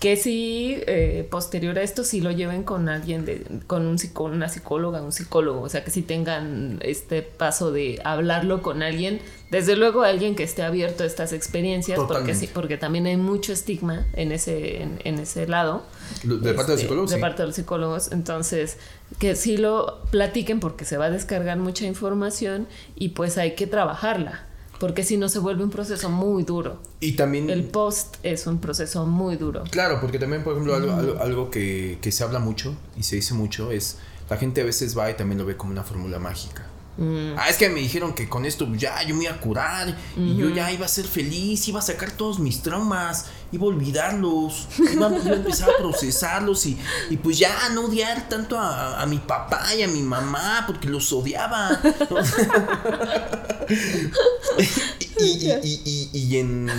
que 0.00 0.16
sí, 0.16 0.78
eh, 0.86 1.28
posterior 1.30 1.78
a 1.78 1.82
esto, 1.82 2.04
sí 2.04 2.20
lo 2.22 2.30
lleven 2.30 2.62
con 2.64 2.88
alguien, 2.88 3.26
de, 3.26 3.44
con 3.66 3.86
un 3.86 3.98
psicó- 3.98 4.24
una 4.32 4.48
psicóloga, 4.48 5.02
un 5.02 5.12
psicólogo, 5.12 5.60
o 5.60 5.68
sea, 5.68 5.84
que 5.84 5.90
sí 5.90 6.00
tengan 6.02 6.78
este 6.82 7.20
paso 7.20 7.70
de 7.70 8.00
hablarlo 8.02 8.62
con 8.62 8.82
alguien, 8.82 9.20
desde 9.50 9.76
luego 9.76 10.02
alguien 10.02 10.36
que 10.36 10.42
esté 10.42 10.62
abierto 10.62 11.02
a 11.02 11.06
estas 11.06 11.34
experiencias, 11.34 11.98
porque 12.08 12.34
sí, 12.34 12.48
porque 12.52 12.78
también 12.78 13.04
hay 13.06 13.18
mucho 13.18 13.52
estigma 13.52 14.06
en 14.14 14.32
ese, 14.32 14.82
en, 14.82 14.98
en 15.04 15.18
ese 15.18 15.46
lado. 15.46 15.82
De 16.24 16.54
parte 16.54 16.72
Este, 16.74 16.86
De 17.10 17.16
sí. 17.16 17.20
parte 17.20 17.42
de 17.42 17.46
los 17.48 17.56
psicólogos. 17.56 18.10
Entonces, 18.10 18.78
que 19.18 19.36
sí 19.36 19.58
lo 19.58 20.02
platiquen 20.10 20.60
porque 20.60 20.86
se 20.86 20.96
va 20.96 21.06
a 21.06 21.10
descargar 21.10 21.58
mucha 21.58 21.84
información 21.84 22.66
y 22.94 23.10
pues 23.10 23.36
hay 23.36 23.54
que 23.54 23.66
trabajarla. 23.66 24.46
Porque 24.80 25.04
si 25.04 25.18
no 25.18 25.28
se 25.28 25.38
vuelve 25.38 25.62
un 25.62 25.70
proceso 25.70 26.08
muy 26.08 26.42
duro. 26.42 26.80
Y 27.00 27.12
también... 27.12 27.50
El 27.50 27.64
post 27.64 28.16
es 28.22 28.46
un 28.46 28.58
proceso 28.60 29.04
muy 29.04 29.36
duro. 29.36 29.62
Claro, 29.70 30.00
porque 30.00 30.18
también, 30.18 30.42
por 30.42 30.54
ejemplo, 30.54 30.74
algo, 30.74 30.92
algo, 30.92 31.20
algo 31.20 31.50
que, 31.50 31.98
que 32.00 32.10
se 32.10 32.24
habla 32.24 32.38
mucho 32.38 32.74
y 32.96 33.02
se 33.02 33.16
dice 33.16 33.34
mucho 33.34 33.70
es, 33.70 33.98
la 34.30 34.38
gente 34.38 34.62
a 34.62 34.64
veces 34.64 34.96
va 34.96 35.10
y 35.10 35.14
también 35.14 35.38
lo 35.38 35.44
ve 35.44 35.56
como 35.58 35.72
una 35.72 35.84
fórmula 35.84 36.18
mágica. 36.18 36.66
Mm. 36.96 37.34
Ah, 37.38 37.48
es 37.48 37.56
que 37.56 37.68
me 37.68 37.80
dijeron 37.80 38.14
que 38.14 38.28
con 38.28 38.44
esto 38.44 38.68
ya 38.74 39.02
yo 39.02 39.14
me 39.14 39.24
iba 39.24 39.32
a 39.32 39.40
curar 39.40 39.96
y 40.16 40.36
yo 40.36 40.50
ya 40.50 40.70
iba 40.70 40.84
a 40.84 40.88
ser 40.88 41.06
feliz, 41.06 41.66
iba 41.68 41.78
a 41.78 41.82
sacar 41.82 42.10
todos 42.10 42.38
mis 42.38 42.62
traumas, 42.62 43.26
iba 43.52 43.64
a 43.64 43.68
olvidarlos, 43.68 44.68
iba, 44.78 45.08
iba 45.08 45.32
a 45.32 45.36
empezar 45.36 45.70
a 45.70 45.76
procesarlos 45.78 46.66
y, 46.66 46.78
y 47.08 47.16
pues 47.16 47.38
ya 47.38 47.68
no 47.70 47.86
odiar 47.86 48.28
tanto 48.28 48.58
a, 48.58 49.00
a 49.00 49.06
mi 49.06 49.18
papá 49.18 49.74
y 49.74 49.82
a 49.82 49.88
mi 49.88 50.02
mamá 50.02 50.64
porque 50.66 50.88
los 50.88 51.12
odiaba. 51.12 51.80
y, 55.18 55.24
y, 55.24 55.80
y, 55.84 56.10
y, 56.12 56.36
en, 56.38 56.70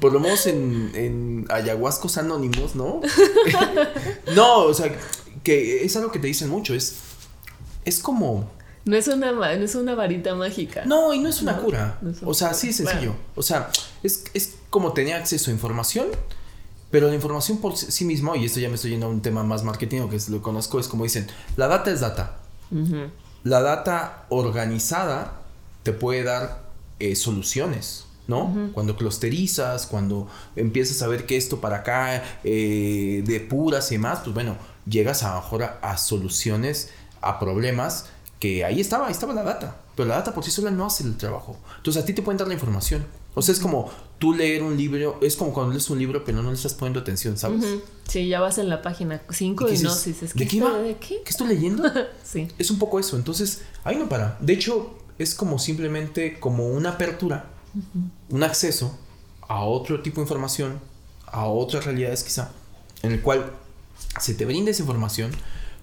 por 0.00 0.12
lo 0.12 0.20
menos 0.20 0.46
en, 0.46 0.90
en 0.94 1.46
ayahuascos 1.50 2.18
anónimos, 2.18 2.74
¿no? 2.74 3.00
no, 4.34 4.58
o 4.64 4.74
sea, 4.74 4.94
que 5.42 5.84
es 5.84 5.96
algo 5.96 6.10
que 6.10 6.18
te 6.18 6.26
dicen 6.26 6.48
mucho, 6.48 6.74
es, 6.74 6.96
es 7.84 7.98
como... 8.00 8.50
No 8.84 8.96
es 8.96 9.08
una, 9.08 9.32
no 9.32 9.44
es 9.44 9.74
una 9.74 9.94
varita 9.94 10.34
mágica. 10.34 10.84
No, 10.84 11.14
y 11.14 11.18
no 11.18 11.30
es 11.30 11.40
una 11.40 11.52
No, 11.52 11.62
cura. 11.62 11.98
no 12.02 12.10
es 12.10 12.20
una 12.20 12.30
o 12.30 12.34
sea, 12.34 12.48
cura, 12.48 12.60
sí 12.60 12.68
es 12.68 12.76
sencillo. 12.76 13.14
O 13.34 13.42
sea, 13.42 13.70
es, 14.02 14.24
es 14.34 14.56
como 14.68 14.92
tener 14.92 15.14
acceso 15.14 15.50
a 15.50 15.54
información, 15.54 16.08
pero 16.90 17.08
la 17.08 17.14
información 17.14 17.58
por 17.58 17.76
sí 17.76 18.04
misma, 18.04 18.36
y 18.36 18.44
esto 18.44 18.60
ya 18.60 18.68
me 18.68 18.74
estoy 18.74 18.90
yendo 18.90 19.06
a 19.06 19.08
un 19.08 19.22
tema 19.22 19.42
más 19.42 19.64
marketing, 19.64 20.08
que 20.08 20.16
es, 20.16 20.28
lo 20.28 20.42
conozco, 20.42 20.78
es 20.78 20.86
como 20.88 21.04
dicen, 21.04 21.26
la 21.56 21.66
data 21.66 21.90
es 21.90 22.00
data. 22.00 22.36
La 23.42 23.60
data 23.62 24.26
organizada 24.28 25.43
te 25.84 25.92
puede 25.92 26.24
dar 26.24 26.64
eh, 26.98 27.14
soluciones, 27.14 28.06
¿no? 28.26 28.70
Cuando 28.72 28.96
clusterizas, 28.96 29.86
cuando 29.86 30.26
empiezas 30.56 31.00
a 31.02 31.06
ver 31.06 31.26
que 31.26 31.36
esto 31.36 31.60
para 31.60 31.78
acá, 31.78 32.24
eh, 32.42 33.22
depuras 33.24 33.92
y 33.92 33.94
demás, 33.94 34.20
pues 34.24 34.34
bueno, 34.34 34.56
llegas 34.86 35.22
a, 35.22 35.36
mejor 35.36 35.62
a, 35.62 35.78
a 35.82 35.96
soluciones, 35.96 36.90
a 37.20 37.38
problemas 37.38 38.06
que 38.40 38.64
ahí 38.64 38.80
estaba, 38.80 39.06
ahí 39.06 39.12
estaba 39.12 39.32
la 39.34 39.44
data. 39.44 39.80
Pero 39.94 40.08
la 40.08 40.16
data 40.16 40.34
por 40.34 40.42
sí 40.42 40.50
sola 40.50 40.70
no 40.70 40.86
hace 40.86 41.04
el 41.04 41.16
trabajo. 41.16 41.56
Entonces 41.76 42.02
a 42.02 42.06
ti 42.06 42.12
te 42.12 42.22
pueden 42.22 42.38
dar 42.38 42.48
la 42.48 42.54
información. 42.54 43.04
O 43.34 43.42
sea, 43.42 43.52
es 43.52 43.60
como 43.60 43.90
tú 44.18 44.32
leer 44.32 44.62
un 44.62 44.76
libro, 44.76 45.18
es 45.20 45.36
como 45.36 45.52
cuando 45.52 45.72
lees 45.72 45.90
un 45.90 45.98
libro 45.98 46.24
pero 46.24 46.40
no 46.42 46.50
le 46.50 46.56
estás 46.56 46.74
poniendo 46.74 47.00
atención, 47.00 47.36
¿sabes? 47.36 47.64
Sí, 48.08 48.28
ya 48.28 48.40
vas 48.40 48.58
en 48.58 48.68
la 48.68 48.80
página 48.80 49.22
5 49.28 49.68
¿Y 49.68 49.78
no, 49.78 49.90
si 49.90 50.12
dices, 50.12 50.34
¿De 50.34 50.46
qué 50.46 50.60
va? 50.60 50.78
¿De 50.78 50.96
qué? 50.96 51.20
¿Qué 51.24 51.30
estoy 51.30 51.48
leyendo? 51.48 51.84
Sí. 52.24 52.48
Es 52.58 52.70
un 52.70 52.78
poco 52.78 52.98
eso. 52.98 53.16
Entonces, 53.16 53.62
ahí 53.84 53.96
no 53.96 54.08
para. 54.08 54.36
De 54.40 54.54
hecho, 54.54 54.98
es 55.18 55.34
como 55.34 55.58
simplemente 55.58 56.38
como 56.40 56.66
una 56.68 56.90
apertura, 56.90 57.50
un 58.30 58.42
acceso 58.42 58.96
a 59.48 59.64
otro 59.64 60.00
tipo 60.02 60.16
de 60.16 60.22
información, 60.22 60.78
a 61.26 61.46
otras 61.46 61.84
realidades 61.84 62.22
quizá, 62.24 62.50
en 63.02 63.12
el 63.12 63.20
cual 63.20 63.52
se 64.20 64.34
te 64.34 64.44
brinda 64.44 64.70
esa 64.70 64.82
información 64.82 65.30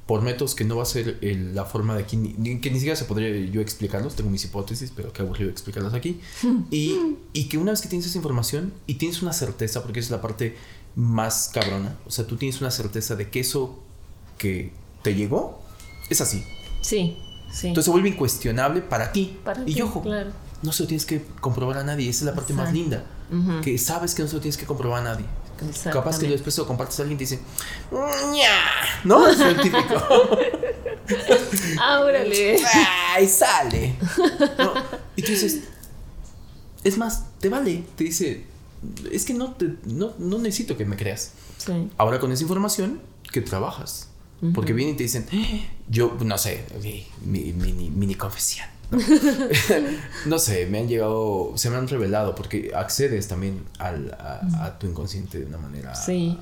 por 0.08 0.22
métodos 0.22 0.56
que 0.56 0.64
no 0.66 0.76
va 0.78 0.84
a 0.84 0.86
ser 0.86 1.20
el- 1.22 1.54
la 1.56 1.64
forma 1.64 1.96
de 1.96 2.04
aquí, 2.04 2.18
ni, 2.18 2.34
ni- 2.38 2.60
que 2.60 2.70
ni 2.70 2.78
siquiera 2.80 2.96
se 2.98 3.06
podría 3.06 3.30
yo 3.50 3.62
explicarlos, 3.62 4.16
tengo 4.16 4.30
mis 4.30 4.44
hipótesis, 4.44 4.92
pero 4.96 5.14
qué 5.14 5.22
aburrido 5.22 5.50
explicarlas 5.50 5.94
aquí. 5.94 6.20
Y, 6.72 6.98
y 7.34 7.46
que 7.46 7.58
una 7.58 7.72
vez 7.72 7.82
que 7.82 7.88
tienes 7.88 8.08
esa 8.08 8.18
información 8.18 8.74
y 8.88 8.96
tienes 8.96 9.22
una 9.22 9.32
certeza, 9.32 9.84
porque 9.84 10.00
esa 10.00 10.08
es 10.08 10.12
la 10.12 10.22
parte 10.22 10.58
más 10.96 11.50
cabrona, 11.54 11.98
o 12.06 12.12
sea, 12.12 12.26
tú 12.28 12.36
tienes 12.36 12.60
una 12.60 12.72
certeza 12.72 13.16
de 13.16 13.30
que 13.30 13.40
eso 13.42 13.80
que 14.38 14.74
te 15.04 15.14
llegó 15.16 15.62
es 16.10 16.20
así. 16.20 16.44
Sí, 16.82 17.18
sí. 17.52 17.68
Entonces 17.68 17.86
se 17.86 17.92
vuelve 17.92 18.10
incuestionable 18.10 18.82
para 18.82 19.12
ti. 19.12 19.40
Para 19.44 19.62
y 19.66 19.74
ti, 19.74 19.82
ojo, 19.82 20.02
claro. 20.02 20.32
no 20.62 20.72
se 20.72 20.84
lo 20.84 20.88
tienes 20.88 21.06
que 21.06 21.26
comprobar 21.40 21.78
a 21.78 21.84
nadie. 21.84 22.10
Esa 22.10 22.20
es 22.20 22.26
la 22.26 22.36
parte 22.36 22.54
más 22.54 22.74
linda. 22.74 23.04
Que 23.64 23.78
sabes 23.78 24.14
que 24.14 24.24
no 24.24 24.28
se 24.28 24.36
lo 24.36 24.42
tienes 24.42 24.58
que 24.58 24.66
comprobar 24.66 25.02
a 25.02 25.04
nadie. 25.04 25.26
Capaz 25.92 26.20
que 26.20 26.28
después 26.28 26.58
lo 26.58 26.68
compartes 26.68 27.00
a 27.00 27.04
alguien 27.04 27.18
y 27.18 27.26
te 27.26 27.36
dice, 27.36 27.44
¿no? 29.04 29.28
Es 29.28 29.40
el 29.40 29.62
típico. 29.62 29.96
Órale. 32.02 32.60
¡Ay, 33.14 33.28
sale! 33.28 33.96
¿No? 34.58 34.74
Y 35.16 35.22
tú 35.22 35.32
dices, 35.32 35.62
es 36.84 36.98
más, 36.98 37.26
te 37.40 37.50
vale. 37.50 37.84
Te 37.96 38.06
dice, 38.06 38.46
es 39.12 39.26
que 39.26 39.34
no, 39.34 39.54
te, 39.54 39.76
no, 39.86 40.14
no 40.18 40.40
necesito 40.40 40.78
que 40.78 40.86
me 40.86 40.98
creas. 40.98 41.34
Sí. 41.58 41.90
Ahora 41.98 42.20
con 42.20 42.32
esa 42.32 42.42
información 42.42 43.02
que 43.32 43.42
trabajas. 43.42 44.10
Porque 44.56 44.74
vienen 44.74 44.96
y 44.96 44.98
te 44.98 45.04
dicen, 45.04 45.28
"Eh, 45.32 45.68
yo, 45.88 46.18
no 46.26 46.38
sé, 46.38 46.66
mi, 46.82 47.06
mi- 47.24 47.54
mini, 47.54 47.90
mini 47.92 48.16
confesión. 48.16 48.68
No. 48.92 48.98
No 50.26 50.40
sé, 50.40 50.66
me 50.66 50.80
han 50.80 50.88
llegado, 50.88 51.54
se 51.56 51.70
me 51.70 51.78
han 51.78 51.88
revelado 51.88 52.36
porque 52.36 52.72
accedes 52.76 53.28
también 53.28 53.64
al, 53.80 54.12
a, 54.20 54.66
a 54.66 54.80
tu 54.80 54.88
inconsciente 54.88 55.40
de 55.40 55.46
una 55.46 55.58
manera... 55.58 55.94
Sí. 55.96 56.38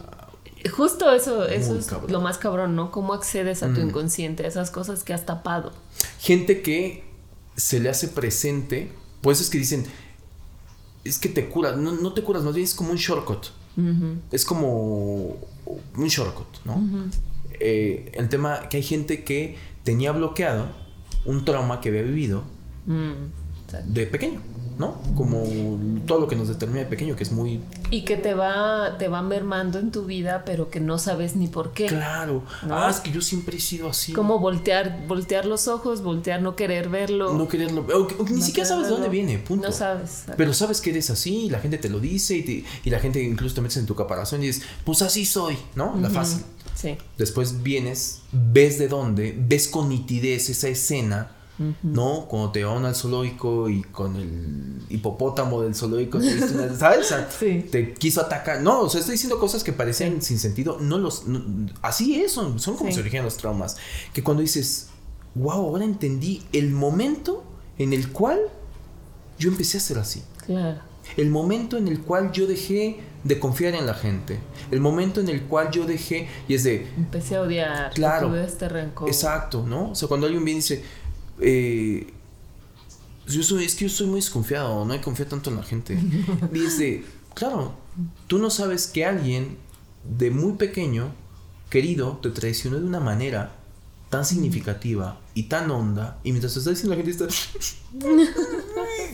Justo 0.76 1.12
eso, 1.14 1.46
eso 1.46 1.78
es 1.78 1.86
cabrón. 1.88 2.12
lo 2.12 2.20
más 2.22 2.38
cabrón, 2.38 2.76
¿no? 2.76 2.92
Cómo 2.92 3.14
accedes 3.14 3.64
a 3.64 3.68
tu 3.74 3.80
Mm. 3.82 3.90
inconsciente, 3.90 4.44
a 4.44 4.48
esas 4.48 4.72
cosas 4.72 5.04
que 5.04 5.14
has 5.14 5.26
tapado. 5.26 5.72
Gente 6.20 6.62
que 6.62 7.04
se 7.56 7.80
le 7.80 7.90
hace 7.90 8.08
presente, 8.10 8.92
pues 9.22 9.40
es 9.42 9.50
que 9.50 9.58
dicen, 9.58 9.86
es 11.06 11.18
que 11.18 11.30
te 11.30 11.48
curas, 11.48 11.78
no, 11.78 11.94
no 11.94 12.14
te 12.14 12.24
curas, 12.24 12.44
más 12.44 12.54
bien 12.56 12.66
es 12.66 12.74
como 12.74 12.92
un 12.92 12.98
shortcut. 12.98 13.48
Es 14.32 14.44
como 14.44 15.38
un 15.96 16.08
shortcut, 16.08 16.48
¿no? 16.66 16.82
Eh, 17.60 18.12
el 18.14 18.30
tema 18.30 18.70
que 18.70 18.78
hay 18.78 18.84
gente 18.84 19.24
que 19.24 19.58
tenía 19.84 20.12
bloqueado 20.12 20.68
un 21.26 21.46
trauma 21.46 21.82
que 21.82 21.90
había 21.90 22.04
vivido 22.04 22.44
Mm, 22.86 23.94
de 23.94 24.08
pequeño. 24.08 24.42
¿no? 24.80 24.98
Como 25.14 25.44
todo 26.08 26.22
lo 26.22 26.28
que 26.30 26.38
nos 26.38 26.48
determina 26.48 26.80
de 26.80 26.86
pequeño, 26.86 27.14
que 27.18 27.24
es 27.24 27.34
muy... 27.34 27.60
Y 27.92 28.06
que 28.06 28.16
te 28.16 28.34
va, 28.34 28.98
te 28.98 29.10
va 29.10 29.22
mermando 29.22 29.78
en 29.78 29.92
tu 29.92 30.06
vida, 30.06 30.44
pero 30.46 30.70
que 30.70 30.80
no 30.80 30.98
sabes 30.98 31.36
ni 31.36 31.50
por 31.50 31.74
qué. 31.74 31.88
Claro. 31.88 32.44
Ah, 32.64 32.88
es 32.90 33.02
que 33.02 33.12
yo 33.12 33.20
siempre 33.20 33.58
he 33.58 33.60
sido 33.60 33.90
así. 33.90 34.14
Como 34.14 34.40
voltear, 34.40 35.06
voltear 35.06 35.46
los 35.46 35.68
ojos, 35.68 36.02
voltear, 36.02 36.42
no 36.42 36.56
querer 36.56 36.88
verlo. 36.88 37.34
No 37.34 37.50
quererlo. 37.50 37.86
ni 38.30 38.42
siquiera 38.42 38.70
sabes 38.70 38.88
de 38.88 38.94
dónde 38.94 39.10
viene, 39.10 39.38
punto. 39.38 39.68
No 39.68 39.74
sabes. 39.74 40.24
Pero 40.38 40.54
sabes 40.54 40.80
que 40.80 40.92
eres 40.92 41.10
así, 41.10 41.48
y 41.48 41.50
la 41.50 41.60
gente 41.60 41.78
te 41.78 41.90
lo 41.90 42.00
dice, 42.00 42.38
y, 42.38 42.66
y 42.86 42.90
la 42.90 43.00
gente 43.00 43.22
incluso 43.22 43.56
te 43.56 43.62
metes 43.62 43.78
en 43.78 43.86
tu 43.86 43.96
caparazón 43.96 44.42
y 44.44 44.48
dices, 44.48 44.64
pues 44.86 45.02
así 45.02 45.26
soy, 45.26 45.58
¿no? 45.76 46.00
La 46.00 46.10
fácil. 46.10 46.46
Sí. 46.80 46.98
Después 47.18 47.64
vienes, 47.64 48.22
ves 48.32 48.78
de 48.78 48.88
dónde, 48.88 49.36
ves 49.38 49.68
con 49.68 49.90
nitidez 49.90 50.50
esa 50.50 50.70
escena 50.70 51.32
¿no? 51.84 52.26
Cuando 52.30 52.52
te 52.52 52.64
van 52.64 52.86
al 52.86 52.96
zoológico 52.96 53.70
y 53.70 53.82
con 53.84 54.16
el 54.16 54.82
hipopótamo 54.90 55.62
del 55.62 55.76
zoológico, 55.76 56.20
te, 56.20 56.76
¿sabes? 56.76 57.14
Te 57.72 57.94
quiso 57.94 58.22
atacar. 58.22 58.62
No, 58.62 58.82
o 58.82 58.90
sea, 58.90 59.00
estoy 59.02 59.14
diciendo 59.14 59.40
cosas 59.40 59.64
que 59.64 59.74
parecen 59.74 60.22
sin 60.22 60.40
sentido. 60.40 60.78
No 60.80 60.98
los. 60.98 61.26
así 61.82 62.22
es, 62.22 62.32
son, 62.32 62.58
como 62.58 62.92
se 62.92 63.00
originan 63.02 63.26
los 63.26 63.38
traumas. 63.38 63.78
Que 64.14 64.24
cuando 64.24 64.42
dices, 64.42 64.88
wow, 65.36 65.52
ahora 65.52 65.84
entendí 65.84 66.44
el 66.54 66.72
momento 66.72 67.44
en 67.78 67.92
el 67.92 68.12
cual 68.12 68.40
yo 69.38 69.50
empecé 69.50 69.78
a 69.78 69.82
ser 69.82 69.98
así. 69.98 70.24
Claro. 70.46 70.80
El 71.18 71.30
momento 71.30 71.78
en 71.78 71.88
el 71.88 72.02
cual 72.02 72.32
yo 72.32 72.48
dejé 72.48 73.00
de 73.24 73.40
confiar 73.40 73.76
en 73.76 73.86
la 73.86 73.94
gente. 73.94 74.40
El 74.72 74.80
momento 74.80 75.20
en 75.20 75.30
el 75.30 75.44
cual 75.44 75.72
yo 75.72 75.86
dejé 75.86 76.28
y 76.48 76.54
es 76.54 76.64
de... 76.64 76.88
Empecé 76.98 77.36
a 77.36 77.42
odiar. 77.42 77.94
Claro. 77.94 78.30
Tuve 78.30 78.44
este 78.46 78.70
rencor. 78.70 79.08
Exacto, 79.08 79.66
¿no? 79.66 79.92
O 79.92 79.96
sea, 79.96 80.08
cuando 80.08 80.26
alguien 80.26 80.46
viene 80.46 80.60
y 80.60 80.62
dice, 80.62 80.84
eh, 81.42 82.08
yo 83.28 83.44
soy, 83.44 83.66
es 83.66 83.76
que 83.76 83.86
yo 83.86 83.90
soy 83.90 84.08
muy 84.08 84.20
desconfiado, 84.20 84.86
no 84.86 84.94
hay 84.94 85.00
confío 85.00 85.28
tanto 85.28 85.50
en 85.50 85.58
la 85.58 85.64
gente. 85.64 85.98
Dice, 86.52 87.04
claro, 87.34 87.74
tú 88.28 88.40
no 88.40 88.50
sabes 88.50 88.88
que 88.88 89.06
alguien 89.06 89.58
de 90.04 90.32
muy 90.32 90.54
pequeño, 90.54 91.12
querido, 91.70 92.20
te 92.22 92.30
traicionó 92.32 92.80
de 92.80 92.86
una 92.86 93.00
manera 93.00 93.56
tan 94.10 94.26
significativa 94.26 95.20
y 95.36 95.44
tan 95.44 95.70
honda, 95.70 96.20
y 96.24 96.32
mientras 96.32 96.54
te 96.54 96.60
está 96.60 96.72
diciendo 96.72 96.96
la 96.96 97.04
gente 97.04 97.12
está... 97.12 97.28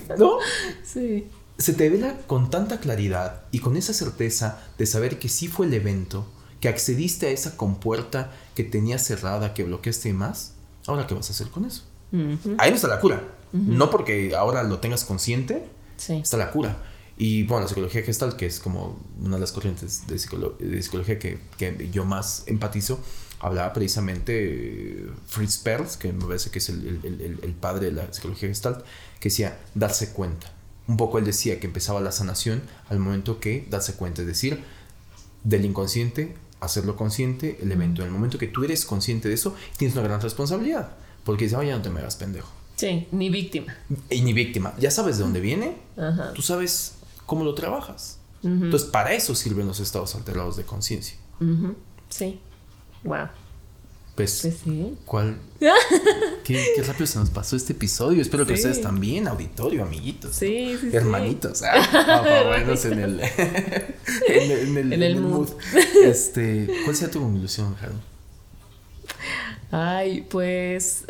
¿No? 0.17 0.37
Sí. 0.83 1.27
Se 1.57 1.73
te 1.73 1.89
vela 1.89 2.17
con 2.27 2.49
tanta 2.49 2.79
claridad 2.79 3.43
y 3.51 3.59
con 3.59 3.77
esa 3.77 3.93
certeza 3.93 4.61
de 4.77 4.85
saber 4.85 5.19
que 5.19 5.29
sí 5.29 5.47
fue 5.47 5.67
el 5.67 5.73
evento, 5.73 6.25
que 6.59 6.67
accediste 6.67 7.27
a 7.27 7.29
esa 7.29 7.55
compuerta 7.55 8.31
que 8.55 8.63
tenía 8.63 8.99
cerrada, 8.99 9.53
que 9.53 9.63
bloqueaste 9.63 10.13
más. 10.13 10.53
Ahora, 10.87 11.07
¿qué 11.07 11.13
vas 11.13 11.29
a 11.29 11.33
hacer 11.33 11.47
con 11.47 11.65
eso? 11.65 11.83
Ahí 12.57 12.69
no 12.69 12.75
está 12.75 12.87
la 12.87 12.99
cura. 12.99 13.21
No 13.51 13.89
porque 13.89 14.35
ahora 14.35 14.63
lo 14.63 14.79
tengas 14.79 15.05
consciente, 15.05 15.65
está 15.97 16.37
la 16.37 16.51
cura. 16.51 16.77
Y 17.17 17.43
bueno, 17.43 17.61
la 17.61 17.67
psicología 17.69 18.03
gestal, 18.03 18.35
que 18.35 18.45
es 18.45 18.59
como 18.59 18.99
una 19.21 19.35
de 19.35 19.41
las 19.41 19.53
corrientes 19.53 20.05
de, 20.07 20.19
psicología 20.19 21.17
que, 21.17 21.89
yo 21.91 22.03
más 22.03 22.43
empatizo, 22.47 22.99
hablaba 23.39 23.71
precisamente 23.71 25.07
Fritz 25.27 25.57
Perls, 25.57 25.95
que 25.95 26.11
me 26.11 26.25
parece 26.25 26.49
que 26.49 26.59
es 26.59 26.67
el, 26.67 27.55
padre 27.61 27.85
de 27.85 27.91
la 27.93 28.11
psicología 28.11 28.49
gestalt, 28.49 28.83
que 29.19 29.29
decía 29.29 29.57
darse 29.73 30.11
cuenta. 30.11 30.51
Un 30.87 30.97
poco 30.97 31.17
él 31.17 31.25
decía 31.25 31.59
que 31.59 31.67
empezaba 31.67 31.99
la 31.99 32.11
sanación 32.11 32.61
al 32.89 32.99
momento 32.99 33.39
que 33.39 33.65
darse 33.69 33.95
cuenta, 33.95 34.21
es 34.21 34.27
decir, 34.27 34.63
del 35.43 35.65
inconsciente, 35.65 36.35
hacerlo 36.59 36.95
consciente, 36.95 37.57
el 37.61 37.71
evento. 37.71 38.01
En 38.01 38.07
el 38.07 38.13
momento 38.13 38.37
que 38.37 38.47
tú 38.47 38.63
eres 38.63 38.85
consciente 38.85 39.27
de 39.27 39.35
eso, 39.35 39.55
tienes 39.77 39.95
una 39.95 40.07
gran 40.07 40.21
responsabilidad. 40.21 40.91
Porque 41.23 41.45
dice, 41.45 41.55
oye, 41.55 41.71
no 41.71 41.81
te 41.81 41.89
me 41.89 41.99
hagas 42.01 42.15
pendejo. 42.15 42.49
Sí, 42.75 43.07
ni 43.11 43.29
víctima. 43.29 43.75
Y 44.09 44.21
ni 44.21 44.33
víctima. 44.33 44.73
Ya 44.77 44.91
sabes 44.91 45.17
de 45.17 45.23
dónde 45.23 45.39
viene, 45.39 45.77
tú 46.33 46.41
sabes 46.41 46.95
cómo 47.25 47.43
lo 47.43 47.55
trabajas. 47.55 48.19
Entonces, 48.43 48.87
para 48.89 49.13
eso 49.13 49.33
sirven 49.33 49.65
los 49.65 49.79
estados 49.79 50.13
alterados 50.13 50.55
de 50.55 50.63
conciencia. 50.63 51.17
Sí. 52.09 52.39
Wow. 53.03 53.27
Pues, 54.15 54.39
pues 54.41 54.57
sí. 54.63 54.97
¿cuál? 55.05 55.39
¿Qué, 56.45 56.73
qué, 56.75 56.83
rápido 56.83 57.07
se 57.07 57.17
nos 57.17 57.31
pasó 57.31 57.55
este 57.55 57.73
episodio. 57.73 58.21
Espero 58.21 58.45
que 58.45 58.53
ustedes 58.53 58.79
también, 58.79 59.27
auditorio, 59.27 59.81
amiguitos. 59.81 60.35
Sí, 60.35 60.77
sí, 60.79 60.89
Hermanitos. 60.93 61.57
Sí. 61.57 61.65
Ah, 61.67 62.53
en 62.83 62.99
el, 62.99 63.19
en 64.27 64.77
el, 64.77 64.93
en 64.93 65.03
el, 65.03 65.15
mood. 65.21 65.49
Este, 66.03 66.69
¿Cuál 66.83 66.95
sea 66.95 67.09
tu 67.09 67.19
conclusión, 67.19 67.75
Harold? 67.81 67.99
Ay, 69.71 70.21
pues 70.29 71.05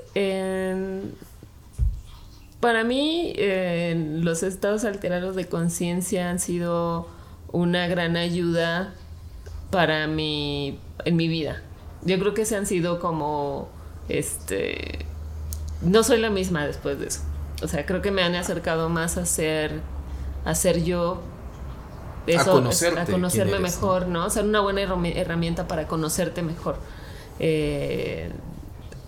para 2.62 2.86
mí 2.86 3.36
los 4.22 4.42
estados 4.42 4.86
alterados 4.86 5.36
de 5.36 5.48
conciencia 5.48 6.30
han 6.30 6.40
sido 6.40 7.10
una 7.52 7.88
gran 7.88 8.16
ayuda 8.16 8.94
para 9.70 10.08
mi 10.08 10.80
en 11.04 11.16
mi 11.18 11.28
vida. 11.28 11.62
Yo 12.04 12.18
creo 12.20 12.34
que 12.34 12.46
se 12.46 12.56
han 12.56 12.66
sido 12.66 13.00
como 13.02 13.68
este 14.08 15.06
no 15.86 16.04
soy 16.04 16.20
la 16.20 16.30
misma 16.30 16.66
después 16.66 17.00
de 17.00 17.08
eso. 17.08 17.22
O 17.64 17.68
sea, 17.68 17.86
creo 17.86 18.02
que 18.02 18.12
me 18.12 18.22
han 18.22 18.36
acercado 18.36 18.90
más 18.90 19.18
a 19.18 19.26
ser 19.26 19.82
a 20.44 20.54
ser 20.54 20.84
yo 20.84 21.22
a, 22.38 22.44
conocerte, 22.44 23.00
a 23.00 23.06
conocerme 23.06 23.60
mejor, 23.60 24.08
¿no? 24.08 24.26
O 24.26 24.30
sea, 24.30 24.44
una 24.44 24.62
buena 24.62 24.82
herramienta 24.82 25.68
para 25.68 25.88
conocerte 25.88 26.42
mejor. 26.42 26.78
Eh, 27.40 28.32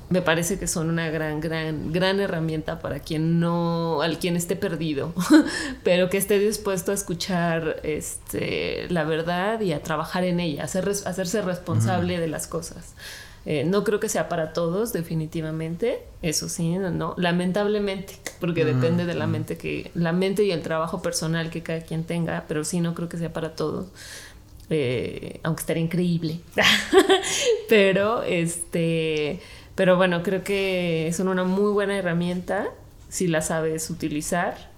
me 0.10 0.22
parece 0.22 0.58
que 0.58 0.68
son 0.68 0.90
una 0.90 1.10
gran, 1.10 1.42
gran, 1.42 1.92
gran 1.92 2.20
herramienta 2.20 2.80
para 2.80 3.00
quien 3.00 3.40
no, 3.40 4.02
al 4.02 4.20
quien 4.20 4.38
esté 4.38 4.56
perdido, 4.56 5.14
pero 5.84 6.10
que 6.10 6.18
esté 6.18 6.40
dispuesto 6.40 6.92
a 6.92 6.96
escuchar 6.96 7.82
este, 7.84 8.88
la 8.90 9.04
verdad 9.04 9.60
y 9.62 9.74
a 9.74 9.84
trabajar 9.84 10.24
en 10.24 10.40
ella, 10.40 10.64
hacer, 10.64 10.90
hacerse 10.90 11.42
responsable 11.42 12.20
de 12.20 12.28
las 12.28 12.48
cosas. 12.48 12.94
Eh, 13.50 13.64
no 13.64 13.86
creo 13.86 14.02
que 14.02 14.10
sea 14.10 14.28
para 14.28 14.52
todos, 14.52 14.92
definitivamente, 14.92 16.04
eso 16.22 16.50
sí, 16.50 16.78
no, 16.78 17.14
lamentablemente, 17.18 18.16
porque 18.42 18.66
depende 18.66 19.06
de 19.06 19.16
la 19.16 19.26
mente 19.26 19.58
que, 19.58 19.90
la 19.96 20.12
mente 20.12 20.44
y 20.44 20.52
el 20.52 20.62
trabajo 20.62 21.02
personal 21.02 21.50
que 21.50 21.64
cada 21.64 21.80
quien 21.80 22.04
tenga, 22.04 22.44
pero 22.50 22.66
sí 22.66 22.82
no 22.82 22.94
creo 22.94 23.08
que 23.08 23.18
sea 23.18 23.32
para 23.32 23.56
todos. 23.56 23.88
Eh, 24.70 25.40
aunque 25.44 25.62
estaría 25.62 25.82
increíble. 25.82 26.42
pero 27.70 28.22
este 28.24 29.40
pero 29.76 29.96
bueno, 29.96 30.24
creo 30.24 30.44
que 30.44 31.10
son 31.16 31.30
una 31.30 31.46
muy 31.46 31.72
buena 31.72 31.98
herramienta 31.98 32.68
si 33.08 33.28
la 33.28 33.42
sabes 33.42 33.90
utilizar. 33.90 34.72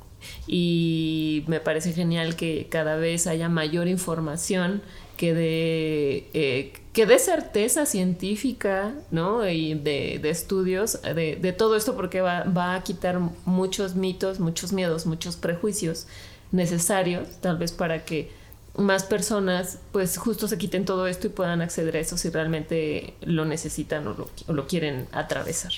Y 0.46 1.44
me 1.48 1.60
parece 1.60 1.94
genial 1.94 2.36
que 2.36 2.68
cada 2.70 2.98
vez 2.98 3.26
haya 3.26 3.50
mayor 3.50 3.88
información 3.88 4.84
que 5.20 5.34
dé, 5.34 6.30
eh, 6.34 6.72
que 6.94 7.06
dé 7.06 7.20
certeza 7.20 7.86
científica, 7.86 8.94
¿no? 9.12 9.46
Y 9.50 9.74
de, 9.74 10.16
estudios 10.30 11.02
de, 11.02 11.36
de, 11.36 11.52
todo 11.52 11.76
esto, 11.76 11.98
porque 11.98 12.22
va, 12.22 12.46
va 12.46 12.76
a 12.76 12.84
quitar 12.84 13.20
muchos 13.44 13.96
mitos, 13.96 14.40
muchos 14.40 14.72
miedos, 14.72 15.06
muchos 15.06 15.36
prejuicios 15.36 16.08
necesarios, 16.54 17.28
tal 17.42 17.58
vez 17.58 17.74
para 17.74 18.06
que 18.06 18.32
más 18.78 19.04
personas 19.04 19.80
pues 19.92 20.18
justo 20.18 20.48
se 20.48 20.58
quiten 20.58 20.86
todo 20.86 21.06
esto 21.06 21.28
y 21.28 21.32
puedan 21.32 21.62
acceder 21.62 21.98
a 21.98 22.00
eso 22.00 22.18
si 22.18 22.30
realmente 22.30 23.14
lo 23.20 23.44
necesitan 23.44 24.08
o 24.08 24.16
lo, 24.48 24.68
quieren 24.68 25.06
atravesar. 25.12 25.74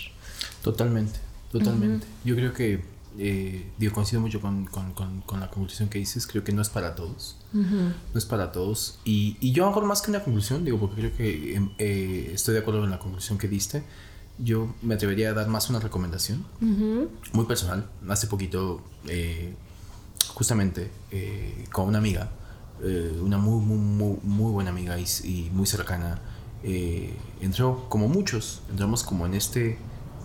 Totalmente, 0.62 1.20
totalmente. 1.52 2.06
Yo 2.24 2.36
creo 2.36 2.54
que, 2.54 2.82
eh, 3.18 3.66
digo, 3.80 3.94
coincido 3.94 4.22
mucho 4.22 4.40
con, 4.40 4.70
la 5.40 5.50
conclusión 5.50 5.90
que 5.90 5.98
dices, 5.98 6.28
creo 6.28 6.44
que 6.44 6.52
no 6.52 6.62
es 6.62 6.70
para 6.70 6.94
todos, 6.94 7.38
no 7.54 7.94
es 8.16 8.26
para 8.26 8.52
todos. 8.52 9.00
Y, 9.04 9.38
y 9.40 9.52
yo 9.52 9.68
hago 9.68 9.82
más 9.82 10.02
que 10.02 10.12
una 10.12 10.24
conclusión, 10.24 10.64
digo, 10.64 10.80
porque 10.80 10.96
creo 10.96 11.16
que 11.16 11.56
em, 11.56 11.70
eh, 11.78 12.32
estoy 12.34 12.54
de 12.54 12.62
acuerdo 12.62 12.82
con 12.82 12.90
la 12.90 13.00
conclusión 13.00 13.38
que 13.38 13.48
diste. 13.48 13.84
Yo 14.38 14.74
me 14.82 14.96
atrevería 14.96 15.30
a 15.30 15.34
dar 15.34 15.48
más 15.48 15.70
una 15.70 15.80
recomendación, 15.80 16.44
muy 16.60 17.46
personal. 17.46 17.90
Hace 18.10 18.28
poquito, 18.28 18.82
eh, 19.08 19.54
justamente, 20.34 20.90
con 21.72 21.90
una 21.90 22.00
amiga, 22.00 22.32
eh, 22.84 23.20
una 23.22 23.38
muy, 23.38 23.64
muy, 23.64 24.18
muy, 24.24 24.52
buena 24.52 24.72
amiga 24.72 24.98
y, 24.98 25.50
muy 25.54 25.68
cercana, 25.68 26.20
eh, 26.64 27.16
entró, 27.40 27.86
como 27.90 28.08
muchos, 28.08 28.64
entramos 28.72 29.04
como 29.04 29.28
en 29.28 29.36
este 29.36 29.78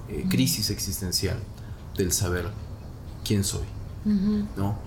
eh, 0.08 0.24
crisis 0.30 0.70
existencial 0.70 1.38
del 1.98 2.12
saber 2.12 2.48
quién 3.24 3.44
soy, 3.44 3.66
¿no? 4.56 4.78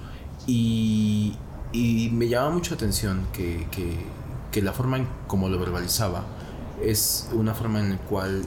Y, 0.47 1.35
y, 1.71 2.09
me 2.11 2.27
llama 2.27 2.51
mucho 2.51 2.71
la 2.71 2.77
atención 2.77 3.27
que, 3.33 3.67
que, 3.71 3.97
que, 4.51 4.61
la 4.61 4.73
forma 4.73 4.97
en 4.97 5.07
como 5.27 5.49
lo 5.49 5.59
verbalizaba 5.59 6.25
es 6.83 7.29
una 7.33 7.53
forma 7.53 7.79
en 7.79 7.91
la 7.91 7.97
cual 7.97 8.43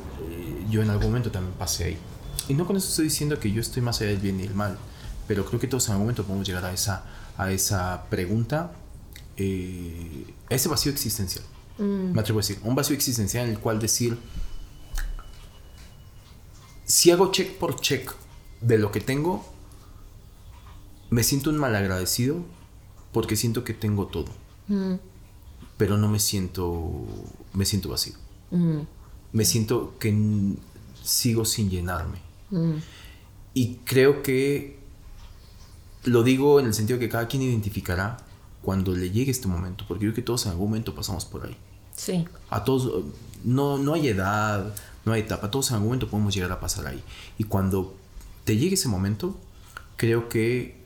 yo 0.71 0.83
en 0.83 0.91
algún 0.91 1.09
momento 1.09 1.31
también 1.31 1.55
pasé 1.59 1.85
ahí. 1.85 1.99
Y 2.49 2.55
no 2.55 2.67
con 2.67 2.77
eso 2.77 2.89
estoy 2.89 3.05
diciendo 3.05 3.39
que 3.39 3.53
yo 3.53 3.61
estoy 3.61 3.83
más 3.83 4.01
allá 4.01 4.11
del 4.11 4.21
bien 4.21 4.41
y 4.41 4.45
el 4.45 4.55
mal, 4.55 4.79
pero 5.29 5.45
creo 5.45 5.61
que 5.61 5.69
todos 5.69 5.87
en 5.87 5.93
algún 5.93 6.07
momento 6.07 6.25
podemos 6.25 6.47
llegar 6.47 6.65
a 6.65 6.73
esa, 6.73 7.05
a 7.37 7.51
esa 7.53 8.05
pregunta 8.11 8.73
eh, 9.37 10.35
ese 10.49 10.69
vacío 10.69 10.93
existencial. 10.93 11.45
Mm. 11.79 12.13
Me 12.13 12.21
atrevo 12.21 12.41
a 12.41 12.43
decir, 12.43 12.59
un 12.63 12.75
vacío 12.75 12.95
existencial 12.95 13.47
en 13.47 13.53
el 13.53 13.59
cual 13.59 13.79
decir, 13.79 14.19
si 16.85 17.11
hago 17.11 17.31
check 17.31 17.57
por 17.59 17.81
check 17.81 18.13
de 18.61 18.79
lo 18.79 18.93
que 18.93 19.01
tengo, 19.01 19.45
me 21.11 21.23
siento 21.23 21.51
un 21.51 21.59
malagradecido 21.59 22.45
porque 23.13 23.37
siento 23.37 23.65
que 23.65 23.75
tengo 23.75 24.07
todo. 24.07 24.31
Pero 25.77 25.97
no 25.97 26.09
me 26.09 26.19
siento, 26.19 27.05
me 27.53 27.65
siento 27.65 27.89
vacío. 27.89 28.15
Me 29.33 29.45
siento 29.45 29.95
que 29.99 30.55
sigo 31.03 31.45
sin 31.45 31.71
llenarme. 31.71 32.19
Y 33.55 33.77
creo 33.85 34.23
que 34.23 34.79
lo 36.05 36.23
digo 36.23 36.59
en 36.59 36.67
el 36.67 36.75
sentido 36.75 36.99
que 36.99 37.09
cada 37.09 37.29
quien 37.29 37.43
identificará 37.43 38.19
cuando 38.63 38.95
le 38.95 39.11
llegue 39.11 39.31
este 39.31 39.49
momento, 39.49 39.85
porque 39.87 40.05
yo 40.05 40.13
creo 40.13 40.17
que 40.17 40.23
todos 40.23 40.47
en 40.47 40.53
algún 40.53 40.69
momento 40.69 40.95
pasamos 40.95 41.25
por 41.25 41.47
ahí. 41.47 41.57
Sí. 41.97 42.27
A 42.49 42.65
todos, 42.65 43.05
no, 43.45 43.79
no 43.79 43.95
hay 43.95 44.09
edad, 44.09 44.75
no 45.05 45.13
hay 45.13 45.23
etapa, 45.23 45.51
todos 45.51 45.71
en 45.71 45.75
algún 45.75 45.89
momento 45.89 46.09
podemos 46.09 46.35
llegar 46.35 46.53
a 46.53 46.61
pasar 46.61 46.87
ahí. 46.87 47.03
Y 47.39 47.45
cuando 47.45 47.95
te 48.45 48.57
llegue 48.57 48.75
ese 48.75 48.89
momento, 48.89 49.37
creo 49.97 50.29
que 50.29 50.82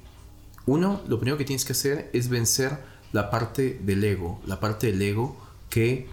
uno, 0.66 1.00
lo 1.06 1.18
primero 1.18 1.38
que 1.38 1.44
tienes 1.44 1.64
que 1.64 1.72
hacer 1.72 2.10
es 2.12 2.28
vencer 2.28 2.78
la 3.12 3.30
parte 3.30 3.80
del 3.82 4.02
ego, 4.04 4.40
la 4.46 4.60
parte 4.60 4.88
del 4.88 5.00
ego 5.00 5.36
que 5.70 6.08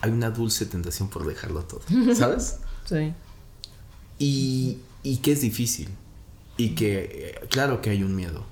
hay 0.00 0.10
una 0.10 0.30
dulce 0.30 0.66
tentación 0.66 1.08
por 1.08 1.26
dejarlo 1.26 1.64
todo, 1.64 1.82
¿sabes? 2.14 2.58
sí. 2.84 3.14
Y, 4.18 4.78
y 5.02 5.16
que 5.18 5.32
es 5.32 5.40
difícil. 5.40 5.88
Y 6.56 6.74
que, 6.74 7.40
claro 7.50 7.80
que 7.80 7.90
hay 7.90 8.02
un 8.02 8.14
miedo. 8.14 8.44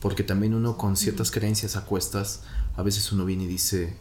Porque 0.00 0.22
también 0.22 0.54
uno 0.54 0.76
con 0.76 0.96
ciertas 0.96 1.30
creencias 1.30 1.76
a 1.76 1.84
cuestas, 1.84 2.42
a 2.76 2.82
veces 2.82 3.10
uno 3.12 3.24
viene 3.24 3.44
y 3.44 3.46
dice, 3.46 3.96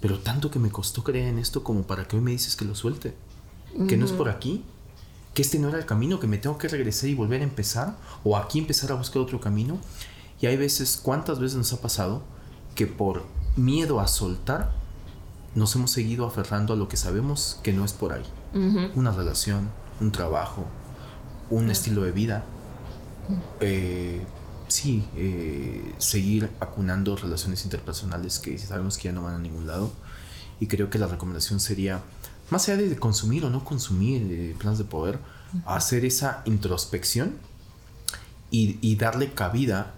pero 0.00 0.18
tanto 0.18 0.50
que 0.50 0.58
me 0.58 0.70
costó 0.70 1.04
creer 1.04 1.28
en 1.28 1.38
esto 1.38 1.64
como 1.64 1.86
para 1.86 2.06
que 2.06 2.16
hoy 2.16 2.22
me 2.22 2.32
dices 2.32 2.56
que 2.56 2.64
lo 2.64 2.74
suelte. 2.74 3.14
Que 3.88 3.96
no 3.96 4.04
es 4.04 4.12
por 4.12 4.28
aquí. 4.28 4.64
Que 5.34 5.42
este 5.42 5.58
no 5.58 5.68
era 5.68 5.78
el 5.78 5.86
camino, 5.86 6.20
que 6.20 6.26
me 6.26 6.38
tengo 6.38 6.56
que 6.58 6.68
regresar 6.68 7.10
y 7.10 7.14
volver 7.14 7.40
a 7.40 7.44
empezar. 7.44 7.96
O 8.22 8.36
aquí 8.36 8.58
empezar 8.58 8.92
a 8.92 8.94
buscar 8.94 9.20
otro 9.20 9.40
camino. 9.40 9.78
Y 10.40 10.46
hay 10.46 10.56
veces, 10.56 10.98
¿cuántas 11.02 11.38
veces 11.38 11.56
nos 11.56 11.72
ha 11.72 11.80
pasado 11.80 12.22
que 12.74 12.86
por 12.86 13.24
miedo 13.56 14.00
a 14.00 14.08
soltar, 14.08 14.72
nos 15.54 15.74
hemos 15.76 15.90
seguido 15.90 16.26
aferrando 16.26 16.72
a 16.74 16.76
lo 16.76 16.88
que 16.88 16.96
sabemos 16.96 17.60
que 17.62 17.72
no 17.72 17.84
es 17.84 17.92
por 17.92 18.12
ahí? 18.12 18.24
Una 18.94 19.10
relación, 19.10 19.70
un 20.00 20.12
trabajo, 20.12 20.64
un 21.50 21.70
estilo 21.70 22.02
de 22.02 22.12
vida. 22.12 22.44
Eh, 23.60 24.24
sí, 24.68 25.04
eh, 25.16 25.94
seguir 25.98 26.50
acunando 26.60 27.16
relaciones 27.16 27.64
interpersonales 27.64 28.38
que 28.38 28.58
sabemos 28.58 28.98
que 28.98 29.04
ya 29.04 29.12
no 29.12 29.22
van 29.22 29.34
a 29.34 29.38
ningún 29.38 29.66
lado. 29.66 29.90
Y 30.60 30.66
creo 30.66 30.90
que 30.90 30.98
la 30.98 31.06
recomendación 31.06 31.60
sería, 31.60 32.02
más 32.50 32.68
allá 32.68 32.78
de 32.78 32.96
consumir 32.96 33.44
o 33.44 33.50
no 33.50 33.64
consumir 33.64 34.22
eh, 34.30 34.56
planes 34.58 34.78
de 34.78 34.84
poder, 34.84 35.18
hacer 35.66 36.04
esa 36.04 36.42
introspección 36.46 37.34
y, 38.50 38.94
darle 38.96 39.32
cabida, 39.32 39.94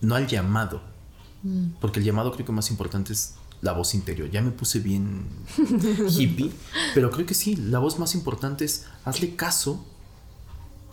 no 0.00 0.14
al 0.14 0.26
llamado, 0.26 0.80
mm. 1.42 1.72
porque 1.80 2.00
el 2.00 2.06
llamado 2.06 2.32
creo 2.32 2.46
que 2.46 2.52
más 2.52 2.70
importante 2.70 3.12
es 3.12 3.34
la 3.60 3.72
voz 3.72 3.94
interior. 3.94 4.30
Ya 4.30 4.40
me 4.40 4.50
puse 4.50 4.80
bien 4.80 5.26
hippie, 6.08 6.50
pero 6.94 7.10
creo 7.10 7.26
que 7.26 7.34
sí, 7.34 7.56
la 7.56 7.78
voz 7.78 7.98
más 7.98 8.14
importante 8.14 8.64
es 8.64 8.86
hazle 9.04 9.36
caso, 9.36 9.84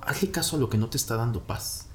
hazle 0.02 0.32
caso 0.32 0.58
a 0.58 0.60
lo 0.60 0.70
que 0.70 0.78
no 0.78 0.89
te 0.89 0.97
está 0.97 1.16
dando 1.16 1.43
paz. 1.43 1.86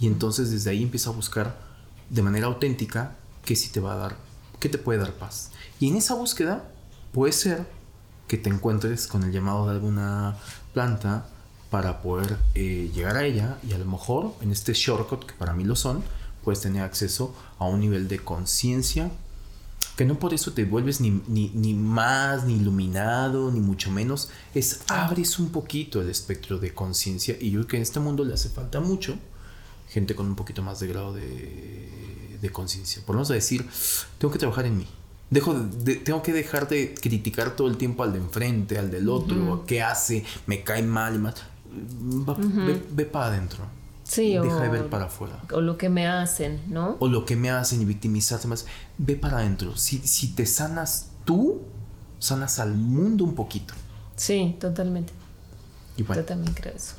Y 0.00 0.06
entonces 0.06 0.50
desde 0.50 0.70
ahí 0.70 0.82
empieza 0.82 1.10
a 1.10 1.12
buscar 1.12 1.60
de 2.08 2.22
manera 2.22 2.46
auténtica 2.46 3.16
qué 3.44 3.54
sí 3.54 3.68
te 3.68 3.80
va 3.80 3.92
a 3.92 3.96
dar, 3.96 4.16
qué 4.60 4.68
te 4.68 4.78
puede 4.78 4.98
dar 4.98 5.12
paz. 5.12 5.50
Y 5.78 5.88
en 5.88 5.96
esa 5.96 6.14
búsqueda 6.14 6.70
puede 7.14 7.32
ser 7.32 7.64
que 8.28 8.36
te 8.36 8.50
encuentres 8.50 9.06
con 9.06 9.22
el 9.22 9.32
llamado 9.32 9.66
de 9.66 9.72
alguna 9.72 10.36
planta 10.74 11.26
para 11.70 12.02
poder 12.02 12.36
eh, 12.54 12.90
llegar 12.92 13.16
a 13.16 13.24
ella 13.24 13.58
y 13.66 13.72
a 13.72 13.78
lo 13.78 13.84
mejor 13.84 14.34
en 14.40 14.50
este 14.50 14.74
shortcut, 14.74 15.24
que 15.24 15.34
para 15.34 15.54
mí 15.54 15.64
lo 15.64 15.76
son, 15.76 16.02
puedes 16.42 16.60
tener 16.60 16.82
acceso 16.82 17.34
a 17.58 17.66
un 17.66 17.80
nivel 17.80 18.08
de 18.08 18.18
conciencia 18.18 19.10
que 19.96 20.04
no 20.04 20.18
por 20.18 20.34
eso 20.34 20.52
te 20.52 20.64
vuelves 20.64 21.00
ni, 21.00 21.22
ni, 21.28 21.50
ni, 21.54 21.72
más, 21.72 22.44
ni 22.44 22.56
iluminado, 22.56 23.52
ni 23.52 23.60
mucho 23.60 23.92
menos, 23.92 24.28
es 24.52 24.80
abres 24.88 25.38
un 25.38 25.50
poquito 25.50 26.02
el 26.02 26.10
espectro 26.10 26.58
de 26.58 26.74
conciencia 26.74 27.36
y 27.40 27.52
yo 27.52 27.60
creo 27.60 27.68
que 27.68 27.76
en 27.76 27.82
este 27.82 28.00
mundo 28.00 28.24
le 28.24 28.34
hace 28.34 28.48
falta 28.48 28.80
mucho 28.80 29.16
gente 29.88 30.16
con 30.16 30.26
un 30.26 30.34
poquito 30.34 30.62
más 30.62 30.80
de 30.80 30.88
grado 30.88 31.14
de, 31.14 32.38
de 32.42 32.50
conciencia. 32.50 33.02
Por 33.06 33.16
a 33.16 33.22
decir, 33.22 33.68
tengo 34.18 34.32
que 34.32 34.40
trabajar 34.40 34.66
en 34.66 34.78
mí. 34.78 34.88
Dejo 35.30 35.54
de, 35.54 35.96
tengo 35.96 36.22
que 36.22 36.32
dejar 36.32 36.68
de 36.68 36.94
criticar 36.94 37.56
todo 37.56 37.68
el 37.68 37.76
tiempo 37.76 38.02
al 38.02 38.12
de 38.12 38.18
enfrente, 38.18 38.78
al 38.78 38.90
del 38.90 39.08
otro, 39.08 39.64
qué 39.66 39.82
hace, 39.82 40.24
me 40.46 40.62
cae 40.62 40.82
mal 40.82 41.16
y 41.16 41.18
más. 41.18 41.34
ve, 42.90 43.04
para 43.04 43.26
adentro. 43.26 43.64
Sí, 44.04 44.34
Deja 44.34 44.60
de 44.60 44.68
ver 44.68 44.90
para 44.90 45.06
afuera. 45.06 45.40
O 45.50 45.60
lo 45.60 45.78
que 45.78 45.88
me 45.88 46.06
hacen, 46.06 46.60
¿no? 46.68 46.96
O 47.00 47.08
lo 47.08 47.24
que 47.24 47.36
me 47.36 47.50
hacen 47.50 47.80
y 47.80 47.84
victimizarse 47.86 48.46
más. 48.46 48.66
Ve 48.98 49.16
para 49.16 49.38
adentro. 49.38 49.76
Si, 49.76 49.98
si 49.98 50.34
te 50.34 50.44
sanas 50.44 51.08
tú, 51.24 51.62
sanas 52.18 52.58
al 52.58 52.74
mundo 52.74 53.24
un 53.24 53.34
poquito. 53.34 53.74
Sí, 54.16 54.56
totalmente. 54.60 55.12
Yo 55.96 56.24
también 56.24 56.54
creo 56.54 56.74
eso. 56.74 56.94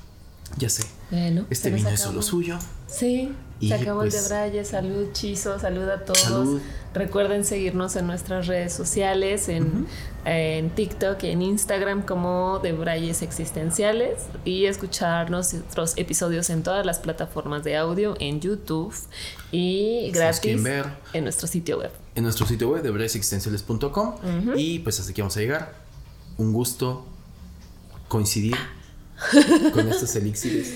Ya 0.58 0.70
sé. 0.70 0.84
Bueno, 1.12 1.46
este 1.50 1.70
vino 1.70 1.90
es 1.90 2.00
solo 2.00 2.22
suyo. 2.22 2.58
Sí, 2.88 3.34
se 3.68 3.74
acabó 3.74 4.04
el 4.04 4.12
de 4.12 4.18
pues, 4.18 4.30
Braille. 4.30 4.66
Salud, 4.66 5.08
Chizo. 5.14 5.60
Salud 5.60 5.88
a 5.90 6.04
todos. 6.04 6.62
Recuerden 6.94 7.44
seguirnos 7.44 7.98
en 7.98 8.08
nuestras 8.08 8.48
redes 8.48 8.72
sociales, 8.72 9.50
en, 9.50 9.86
en 10.24 10.70
TikTok 10.70 11.22
y 11.24 11.28
en 11.28 11.42
Instagram 11.42 12.04
como 12.04 12.60
de 12.60 12.72
Brayes 12.72 13.22
Existenciales 13.22 14.22
y 14.46 14.66
escuchar 14.66 15.30
nuestros 15.30 15.98
episodios 15.98 16.50
en 16.50 16.64
todas 16.64 16.86
las 16.86 17.00
plataformas 17.00 17.66
de 17.66 17.76
audio, 17.76 18.16
en 18.22 18.40
YouTube 18.40 18.96
y 19.52 20.10
gratis 20.12 20.64
ver, 20.64 20.86
en 21.12 21.24
nuestro 21.26 21.48
sitio 21.48 21.80
web. 21.80 21.92
En 22.16 22.24
nuestro 22.24 22.48
sitio 22.48 22.70
web 22.70 22.82
de 22.82 22.92
brayesexistenciales.com 22.92 24.16
y 24.56 24.80
pues 24.80 24.98
hasta 25.00 25.12
aquí 25.12 25.20
vamos 25.20 25.36
a 25.36 25.42
llegar. 25.42 25.74
Un 26.38 26.54
gusto 26.54 27.06
coincidir 28.08 28.56
con 29.74 29.88
estos 29.90 30.16
elixires. 30.16 30.74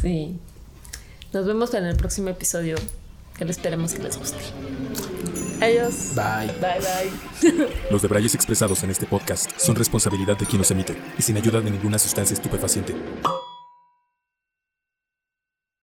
Sí. 0.00 0.38
Nos 1.32 1.46
vemos 1.46 1.72
en 1.74 1.84
el 1.86 1.96
próximo 1.96 2.28
episodio. 2.28 2.76
Que 3.36 3.44
esperemos 3.44 3.94
que 3.94 4.02
les 4.02 4.18
guste. 4.18 4.38
Adiós. 5.60 6.14
Bye. 6.14 6.52
Bye, 6.60 6.80
bye. 6.80 7.68
Los 7.90 8.02
debrayes 8.02 8.34
expresados 8.34 8.82
en 8.82 8.90
este 8.90 9.06
podcast 9.06 9.50
son 9.56 9.74
responsabilidad 9.74 10.36
de 10.36 10.44
quien 10.44 10.58
los 10.58 10.70
emite 10.70 10.96
y 11.18 11.22
sin 11.22 11.36
ayuda 11.36 11.60
de 11.60 11.70
ninguna 11.70 11.98
sustancia 11.98 12.34
estupefaciente. 12.34 12.94